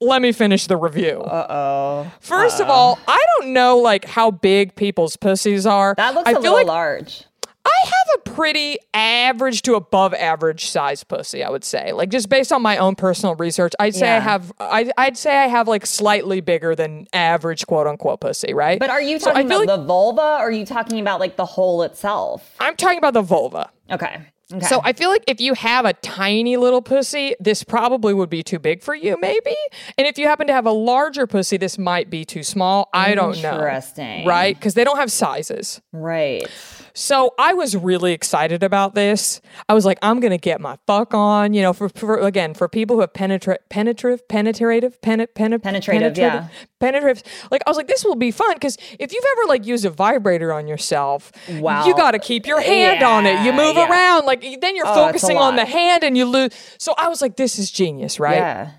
[0.00, 1.20] Let me finish the review.
[1.20, 2.12] Uh oh.
[2.20, 5.94] First of all, I don't know like how big people's pussies are.
[5.96, 7.24] That looks I a feel little like large.
[7.62, 11.92] I have a pretty average to above average size pussy, I would say.
[11.92, 15.36] Like just based on my own personal research, I'd say I have I I'd say
[15.36, 18.78] I have like slightly bigger than average quote unquote pussy, right?
[18.80, 21.36] But are you talking feel about like the vulva or are you talking about like
[21.36, 22.54] the hole itself?
[22.58, 23.70] I'm talking about the vulva.
[23.90, 24.22] Okay.
[24.52, 24.66] Okay.
[24.66, 28.42] So I feel like if you have a tiny little pussy, this probably would be
[28.42, 29.54] too big for you, maybe.
[29.96, 32.88] And if you happen to have a larger pussy, this might be too small.
[32.92, 33.52] I don't know.
[33.52, 34.26] Interesting.
[34.26, 34.56] Right?
[34.56, 35.80] Because they don't have sizes.
[35.92, 36.48] right.
[36.94, 39.40] So I was really excited about this.
[39.68, 42.68] I was like, I'm gonna get my fuck on, you know, for, for again for
[42.68, 46.48] people who have penetra- penetrative, penetrative, pen, pen, Penetrative, yeah.
[46.80, 47.22] penetrative.
[47.50, 49.90] Like I was like, this will be fun because if you've ever like used a
[49.90, 51.86] vibrator on yourself, Wow.
[51.86, 53.44] you got to keep your hand on it.
[53.44, 53.88] You move yeah.
[53.90, 56.52] around, like then you're Oh, focusing on the hand and you lose.
[56.78, 58.36] So I was like, this is genius, right?
[58.36, 58.70] Yeah.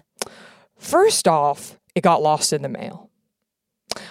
[0.78, 3.11] First off, it got lost in the mail.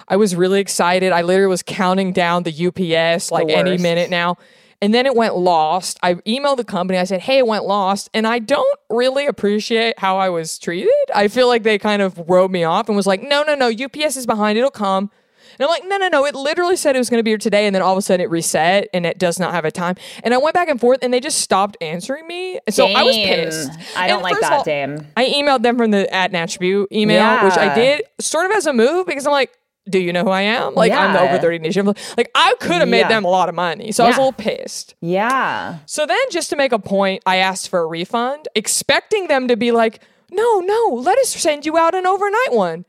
[0.09, 1.13] I was really excited.
[1.13, 4.37] I literally was counting down the UPS like any minute now.
[4.83, 5.99] And then it went lost.
[6.03, 6.99] I emailed the company.
[6.99, 8.09] I said, hey, it went lost.
[8.15, 10.91] And I don't really appreciate how I was treated.
[11.15, 13.69] I feel like they kind of wrote me off and was like, no, no, no,
[13.69, 14.57] UPS is behind.
[14.57, 15.11] It'll come.
[15.59, 16.25] And I'm like, no, no, no.
[16.25, 17.67] It literally said it was going to be here today.
[17.67, 19.97] And then all of a sudden it reset and it does not have a time.
[20.25, 22.59] And I went back and forth and they just stopped answering me.
[22.71, 23.71] So I was pissed.
[23.97, 25.07] I don't And like that, all, Dame.
[25.15, 28.65] I emailed them from the at Natch Beaut email, which I did sort of as
[28.67, 29.53] a move because I'm like,
[29.89, 30.75] do you know who I am?
[30.75, 31.87] Like, I'm the over 30 nation.
[31.87, 33.09] Like, I could have made Yeah.
[33.09, 33.93] them a lot of money.
[33.93, 34.95] So I was a little pissed.
[35.01, 35.79] Yeah.
[35.87, 39.57] So then, just to make a point, I asked for a refund, expecting them to
[39.57, 40.01] be like,
[40.31, 42.85] no, no, let us send you out an overnight one.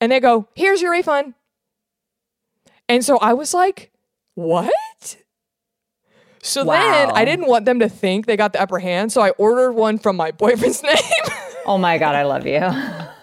[0.00, 1.34] And they go, here's your refund.
[2.88, 3.90] And so I was like,
[4.34, 4.72] what?
[6.40, 9.12] So then I didn't want them to think they got the upper hand.
[9.12, 10.94] So I ordered one from my boyfriend's name.
[11.66, 12.60] Oh my God, I love you.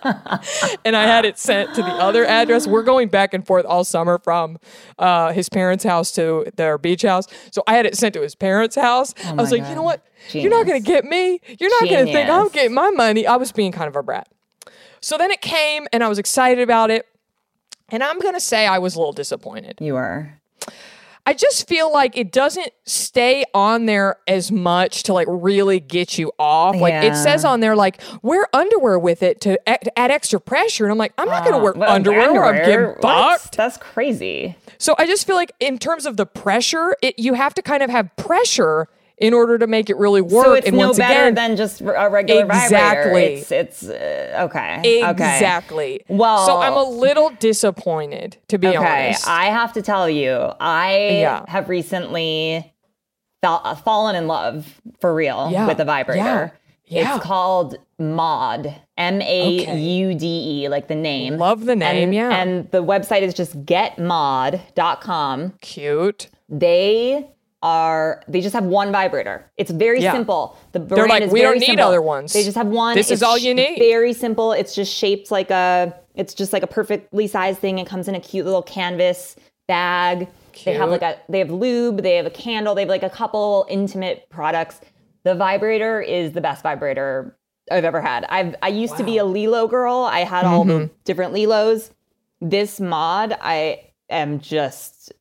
[0.85, 2.67] and I had it sent to the other address.
[2.67, 4.57] We're going back and forth all summer from
[4.99, 7.27] uh, his parents' house to their beach house.
[7.51, 9.13] So I had it sent to his parents' house.
[9.25, 9.83] I was like, you know God.
[9.83, 10.05] what?
[10.31, 11.41] You're not going to get me.
[11.59, 13.25] You're not going to think I'm getting my money.
[13.25, 14.29] I was being kind of a brat.
[15.01, 17.07] So then it came and I was excited about it.
[17.89, 19.77] And I'm going to say I was a little disappointed.
[19.79, 20.39] You were.
[21.27, 26.19] I just feel like it doesn't stay on there as much to like really get
[26.19, 26.75] you off.
[26.75, 30.85] Like it says on there, like wear underwear with it to add extra pressure.
[30.85, 33.01] And I'm like, I'm not going to uh, wear Well, underwear, I'm getting What?
[33.01, 33.57] bucked.
[33.57, 34.55] That's crazy.
[34.77, 37.81] So I just feel like in terms of the pressure, it you have to kind
[37.81, 38.87] of have pressure
[39.17, 40.45] in order to make it really work.
[40.45, 42.71] So it's and no once better again, than just a regular Exactly.
[43.11, 43.39] vibrator.
[43.39, 44.79] It's it's uh, okay.
[44.79, 45.09] Okay.
[45.09, 46.01] exactly.
[46.09, 48.81] Well- so I'm a little disappointed to be honest.
[48.83, 49.27] Okay, honest.
[49.29, 51.45] I have to tell you, I Yeah.
[51.47, 52.73] have recently
[53.41, 56.19] fell, uh, fallen in love for real Yeah, with a vibrator.
[56.19, 56.49] yeah,
[57.03, 57.15] yeah.
[57.15, 61.37] It's called Maude, M A U D E, like the name.
[61.37, 62.35] Love the name, and, yeah.
[62.35, 65.53] And the website is just getmaude.com.
[65.61, 66.27] Cute.
[66.49, 67.27] They
[67.61, 69.49] are they just have one vibrator.
[69.57, 70.11] It's very Yeah.
[70.13, 70.57] simple.
[70.73, 71.85] The brand like, is "We very don't need simple.
[71.87, 72.33] other ones.
[72.33, 72.95] They just have one.
[72.95, 74.51] This is all you need." Very simple.
[74.51, 77.79] It's just shaped like a it's just like a perfectly sized thing.
[77.79, 79.35] It comes in a cute little canvas
[79.67, 80.27] bag.
[80.63, 83.09] They have like a they have lube, they have a candle, they have like a
[83.09, 84.79] couple intimate products.
[85.23, 87.35] The vibrator is the best vibrator
[87.71, 88.25] I've ever had.
[88.29, 90.07] I've I used to be a LELO girl.
[90.09, 90.93] I had all Mm-hmm.
[91.03, 91.89] different LELOs.
[92.41, 95.11] This Maude, I am just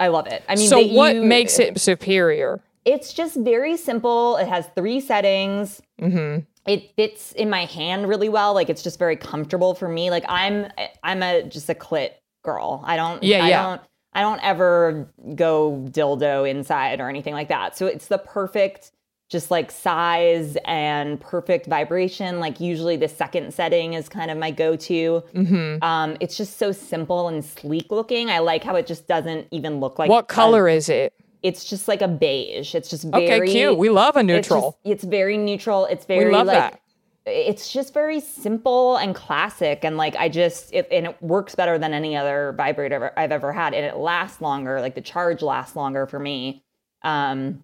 [0.00, 0.42] I love it.
[0.48, 2.60] I mean, so what you- makes it superior?
[2.84, 4.36] It's just very simple.
[4.36, 5.80] It has three settings.
[6.00, 6.40] Mm-hmm.
[6.70, 8.52] It fits in my hand really well.
[8.54, 10.10] Like it's just very comfortable for me.
[10.10, 10.66] Like I'm
[11.02, 12.10] I'm a just a clit
[12.42, 12.82] girl.
[12.84, 13.62] I don't Yeah, I yeah.
[13.62, 13.80] don't
[14.12, 17.76] I don't ever go dildo inside or anything like that.
[17.76, 18.92] So it's the perfect
[19.34, 22.38] just like size and perfect vibration.
[22.38, 25.22] Like usually the second setting is kind of my go-to.
[25.34, 25.82] Mm-hmm.
[25.82, 28.30] Um, it's just so simple and sleek looking.
[28.30, 31.12] I like how it just doesn't even look like what color is it?
[31.42, 32.74] it's just like a beige.
[32.74, 33.76] It's just Okay, very cute.
[33.76, 34.60] We love a It's, neutral.
[34.62, 35.84] just- it's very neutral.
[35.86, 36.80] It's very love like that.
[37.26, 41.76] it's just very simple and classic and like I just it, and it works better
[41.78, 44.80] than any other vibrator I've ever had and it lasts longer.
[44.80, 46.62] Like the charge lasts longer for me.
[47.02, 47.62] Um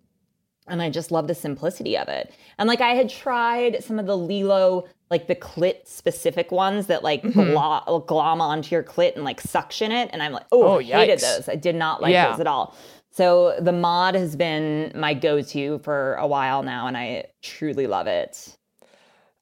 [0.68, 2.32] and I just love the simplicity of it.
[2.58, 7.02] And like I had tried some of the LELO, like the clit specific ones that
[7.02, 7.52] like Mm-hmm.
[7.52, 10.10] glo- glom onto your clit and like suction it.
[10.12, 11.36] And I'm like, oh, Oh, I hated yikes.
[11.36, 11.48] those.
[11.48, 12.30] I did not like Yeah.
[12.30, 12.76] those at all.
[13.12, 18.06] So the Maude has been my go-to for a while now, and I truly love
[18.06, 18.56] it.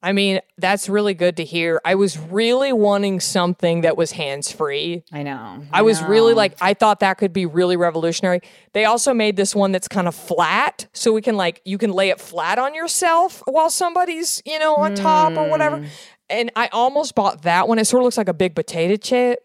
[0.01, 1.81] I mean, that's really good to hear.
[1.85, 5.03] I was really wanting something that was hands free.
[5.13, 5.65] I know.
[5.73, 8.41] I was really like, I thought that could be really revolutionary.
[8.75, 11.91] They also made this one that's kind of flat, so we can like you can
[11.93, 15.51] lay it flat on yourself while somebody's you know on top or Hmm.
[15.51, 15.85] whatever.
[16.31, 17.79] And I almost bought that one.
[17.79, 19.41] It sort of looks like a big potato chip,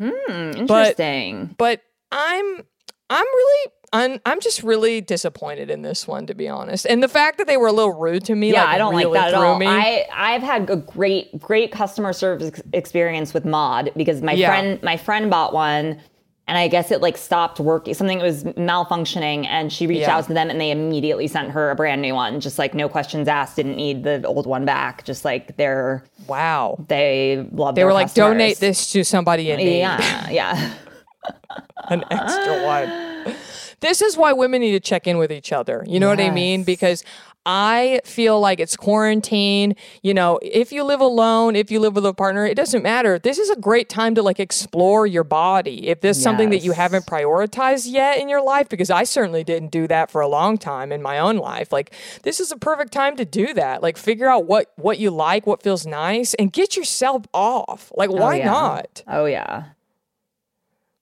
[0.00, 0.08] Hmm,
[0.56, 1.54] interesting.
[1.56, 2.62] but I'm
[3.10, 6.84] I'm really I'm, I'm just really disappointed in this one to be honest.
[6.84, 8.92] And the fact that they were a little rude to me, yeah, like, I don't
[8.92, 9.56] really like that at all.
[9.56, 9.66] Me.
[9.66, 14.48] I I've had a great great customer service experience with Maude because my Yeah.
[14.48, 16.00] friend my friend bought one
[16.48, 17.94] and I guess it like stopped working.
[17.94, 20.16] Something was malfunctioning and she reached Yeah.
[20.16, 22.40] out to them and they immediately sent her a brand new one.
[22.40, 25.04] Just like no questions asked, didn't need the old one back.
[25.04, 26.84] Just like they're wow.
[26.88, 27.76] they love it.
[27.76, 28.30] They were like, customers.
[28.32, 29.78] donate this to somebody in need.
[29.78, 30.74] Yeah, yeah.
[31.84, 33.36] an extra one.
[33.84, 35.84] This is why women need to check in with each other.
[35.86, 36.64] You know what I mean?
[36.64, 37.04] Because
[37.44, 39.76] I feel like it's quarantine.
[40.02, 43.18] You know, if you live alone, if you live with a partner, it doesn't matter.
[43.18, 45.88] This is a great time to like explore your body.
[45.88, 49.70] If there's something that you haven't prioritized yet in your life, because I certainly didn't
[49.70, 51.70] do that for a long time in my own life.
[51.70, 53.82] Like this is a perfect time to do that.
[53.82, 57.92] Like figure out what what you like, what feels nice, and get yourself off.
[57.94, 58.46] Like oh, why yeah.
[58.46, 59.02] not?
[59.06, 59.64] Oh yeah.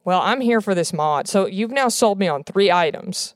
[0.05, 1.29] Well, I'm here for this Maude.
[1.29, 3.35] So you've now sold me on three items.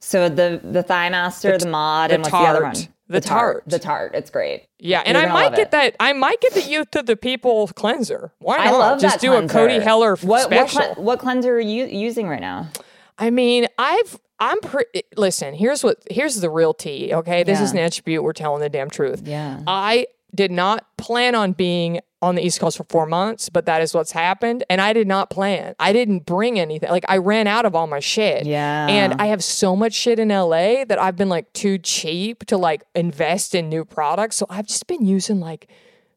[0.00, 2.74] So the the ThighMaster, the, Maude, the and what's the other one?
[3.08, 3.62] The Tarte.
[3.66, 4.14] The Tarte.
[4.14, 4.66] It's great.
[4.78, 5.70] Yeah, and You're I might get it.
[5.70, 5.96] that.
[5.98, 8.32] I might get the youth to the people cleanser.
[8.38, 8.66] Why not?
[8.66, 9.80] I love Just do a Cody.
[9.80, 10.94] Heller what, What, special.
[10.94, 12.68] cle- what cleanser are you using right now?
[13.18, 15.02] I mean, I've I'm pretty.
[15.16, 17.12] Listen, here's what here's the real tea.
[17.14, 18.22] Okay, this is an attribute.
[18.22, 19.22] We're telling the damn truth.
[19.26, 19.60] Yeah.
[19.66, 23.80] I did not plan on being on the East Coast for four months, but that
[23.80, 24.64] is what's happened.
[24.68, 25.74] And I did not plan.
[25.78, 26.90] I didn't bring anything.
[26.90, 28.44] Like I ran out of all my shit.
[28.44, 28.88] Yeah.
[28.88, 32.56] And I have so much shit in LA that I've been like too cheap to
[32.56, 34.34] like invest in new products.
[34.36, 35.68] So I've just been using like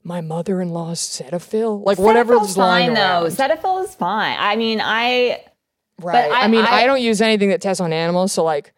[0.03, 3.01] my mother-in-law's Cetaphil, like whatever's Cetaphil's lying fine though.
[3.25, 3.25] around.
[3.27, 4.37] Cetaphil is fine.
[4.39, 5.43] I mean, I
[6.01, 6.31] Right.
[6.31, 8.73] I, I- mean, I, I- don't use anything that tests on animals, so like.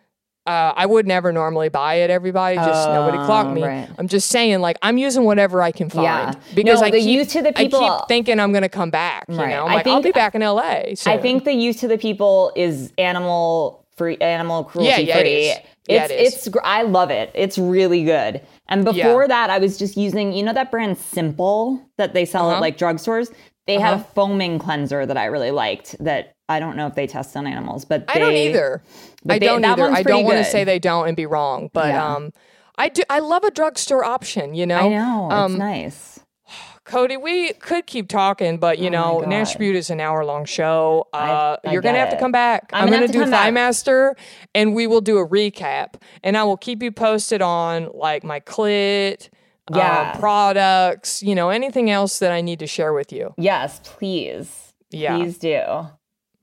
[0.45, 2.09] Uh, I would never normally buy it.
[2.09, 3.63] Everybody, just nobody clock Oh, me.
[3.63, 3.87] right.
[3.97, 6.33] I'm just saying, like I'm using whatever I can find Yeah.
[6.53, 9.23] because No, I the keep, to the I people- keep thinking I'm gonna come back.
[9.29, 9.49] You Right.
[9.51, 10.95] know, I'm I like I'll be back in LA.
[11.05, 15.45] I think the Youth to the People is animal free, animal cruelty yeah, it free.
[15.87, 16.47] Yeah, it's it is.
[16.49, 17.31] gr- I love it.
[17.33, 18.41] It's really good.
[18.67, 19.05] And Yeah.
[19.07, 22.55] before that, I was just using you know that brand Simple that they sell Uh-huh.
[22.55, 23.31] at like drugstores.
[23.65, 25.95] They had a foaming cleanser that I really liked.
[26.03, 28.83] That I don't know if they test on animals, but I don't they- either.
[29.29, 29.83] I they- don't either.
[29.91, 32.05] I don't want to say they don't and be wrong, but Yeah.
[32.15, 32.31] um,
[32.77, 33.03] I do.
[33.09, 34.53] I love a drugstore option.
[34.55, 36.19] You know, I know Um, it's nice.
[36.85, 39.19] Cody, we could keep talking, but you Oh know.
[39.21, 41.07] Natch Beaut is an hour long show.
[41.13, 42.69] Uh, I you're gonna have to come back.
[42.73, 43.53] I'm I'm, gonna gonna, do Thigh back.
[43.53, 44.15] Master,
[44.53, 45.93] and we will do a recap,
[46.23, 49.29] and I will keep you posted on like my clit,
[49.71, 50.15] uh, Yeah.
[50.19, 53.33] products, you know, anything else that I need to share with you.
[53.37, 54.73] Yes, please.
[54.91, 55.15] Yeah.
[55.17, 55.87] Please do.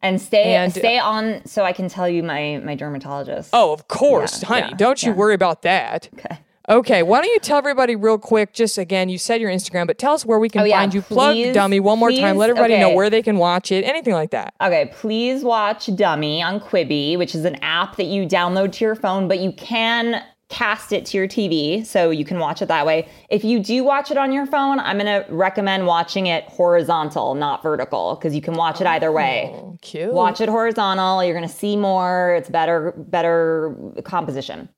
[0.03, 3.51] And stay And- stay uh, on so I can tell you my my dermatologist.
[3.53, 4.67] Oh, of course, Yeah, honey.
[4.71, 5.17] yeah, don't you yeah.
[5.17, 6.09] worry about that.
[6.15, 6.39] Okay.
[6.69, 8.53] Okay, why don't you tell everybody real quick?
[8.53, 11.03] Just again, you said your Instagram, but tell us where we can Oh, find you.
[11.03, 12.37] Plug please, Dummy one more time.
[12.37, 13.83] Let everybody know where they can watch it.
[13.85, 14.55] Anything like that.
[14.61, 18.95] Okay, please watch Dummy on Quibi, which is an app that you download to your
[18.95, 22.85] phone, but you can cast it to your TV, so you can watch it that
[22.85, 23.09] way.
[23.31, 27.63] If you do watch it on your phone, I'm gonna recommend watching it horizontal, not
[27.63, 29.51] vertical, because you can watch it either way.
[29.55, 30.13] Oh, cute.
[30.13, 31.25] Watch it horizontal.
[31.25, 32.35] You're gonna see more.
[32.35, 33.75] It's better, better
[34.05, 34.69] composition.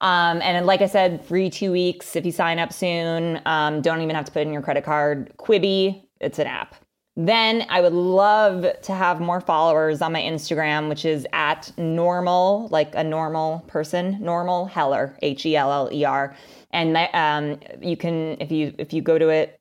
[0.00, 3.40] Um, and like I said, free two weeks if you sign up soon.
[3.46, 5.32] Um, don't even have to put in your credit card.
[5.36, 6.74] Quibi, it's an app.
[7.20, 12.68] Then I would love to have more followers on my Instagram, which is at normal,
[12.70, 16.36] like a normal person, normal Heller, H E L L E R.
[16.70, 19.58] And um, you can, if you if you go to it,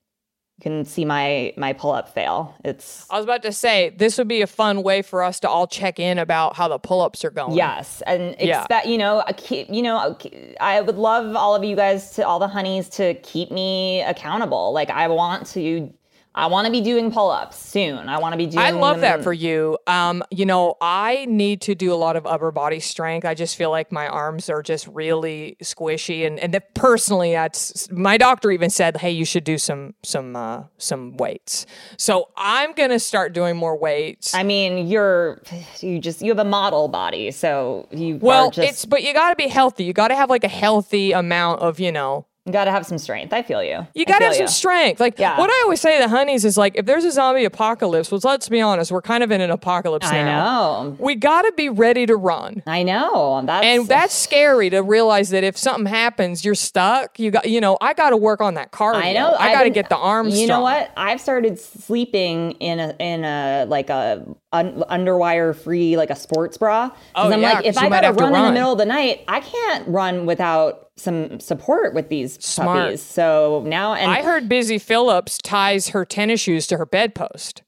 [0.60, 2.56] you can see my my pull up fail.
[2.64, 5.50] It's I was about to say this would be a fun way for us to
[5.50, 7.58] all check in about how the pull-ups are going.
[7.58, 8.60] Yes, and Yeah.
[8.60, 10.16] expect you know, you know,
[10.60, 14.74] I would love all of you guys to all the honeys to keep me accountable.
[14.74, 15.92] Like I want to,
[16.38, 18.08] I want to be doing pull ups soon.
[18.08, 18.64] I want to be doing.
[18.64, 19.76] I love that for you.
[19.88, 23.26] Um, you know, I need to do a lot of upper body strength.
[23.26, 27.92] I just feel like my arms are just really squishy, and and that personally, that's
[27.92, 31.66] my doctor even said, hey, you should do some some uh, some weights.
[31.98, 34.36] So I'm gonna start doing more weights.
[34.36, 35.42] I mean, you're
[35.80, 39.32] you just you have a model body, so you well, just it's but you got
[39.32, 39.86] to be healthy.
[39.86, 42.86] You got to have like a healthy amount of you know You got to have
[42.86, 43.34] some strength.
[43.34, 43.86] I feel you.
[43.94, 45.02] You got to feel have some strength.
[45.02, 45.38] Like Yeah.
[45.38, 48.22] what I always say to the honeys is like, if there's a zombie apocalypse, well,
[48.24, 50.84] let's be honest, we're kind of in an apocalypse I now.
[50.84, 50.96] know.
[50.98, 52.64] We got to be ready to run.
[52.66, 53.42] I know.
[53.46, 57.20] That's And that's scary to realize that if something happens, you're stuck.
[57.20, 58.96] You got, you know, I got to work on that cardio.
[59.04, 59.36] I know.
[59.38, 60.40] I got to been- get the arms.
[60.40, 60.90] You know what?
[60.96, 66.58] I've started sleeping in a in a like a un, underwire free like a sports
[66.58, 66.92] bra.
[67.16, 68.52] Oh, 'Cause Oh, I'm yeah, like, if you I gotta have to run, in the
[68.54, 72.86] middle of the night, I can't run without some support with these Smart.
[72.86, 73.02] puppies.
[73.02, 77.64] So now, and I heard Busy Philipps ties her tennis shoes to her bedpost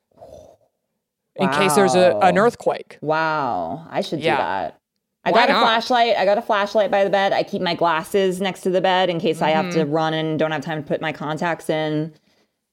[1.35, 2.97] in case there's a, an earthquake.
[3.01, 4.35] Wow, I should Yeah.
[4.35, 4.76] do that.
[5.26, 5.61] I Why got a not?
[5.64, 6.15] flashlight.
[6.18, 7.34] I got a flashlight by the bed.
[7.34, 9.91] I keep my glasses next to the bed in case I have to Mm-hmm.
[9.91, 12.14] run and don't have time to put my contacts in.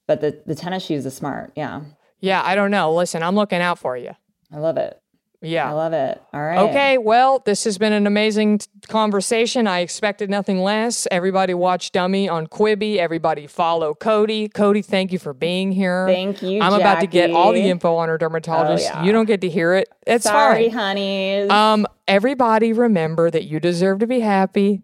[0.09, 1.53] But the, the tennis shoes is smart.
[1.57, 1.83] Yeah.
[2.21, 2.95] Yeah, I don't know.
[2.95, 4.13] Listen, I'm looking out for you.
[4.53, 4.99] I love it.
[5.47, 5.69] Yeah.
[5.71, 6.21] I love it.
[6.33, 6.59] All right.
[6.71, 9.67] Okay, well, this has been an amazing t- conversation.
[9.67, 11.07] I expected nothing less.
[11.11, 12.97] Everybody watch Dummy on Quibi.
[12.97, 14.49] Everybody follow Cody.
[14.49, 16.07] Cody, thank you for being here.
[16.07, 18.91] Thank you, I'm about to get all the info on her dermatologist.
[18.93, 19.05] Oh, yeah.
[19.05, 19.89] You don't get to hear it.
[20.07, 20.79] It's Sorry, fine.
[20.79, 21.51] honeys.
[21.51, 24.83] Um, everybody remember that you deserve to be happy.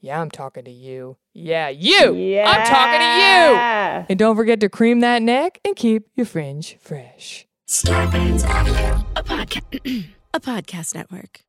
[0.00, 1.18] Yeah, I'm talking to you.
[1.34, 2.14] Yeah, you.
[2.14, 2.50] Yeah.
[2.50, 4.06] I'm talking to you.
[4.08, 7.46] And don't forget to cream that neck and keep your fringe fresh.
[7.70, 9.04] Scarpins Avenue.
[10.34, 11.42] A podcast network.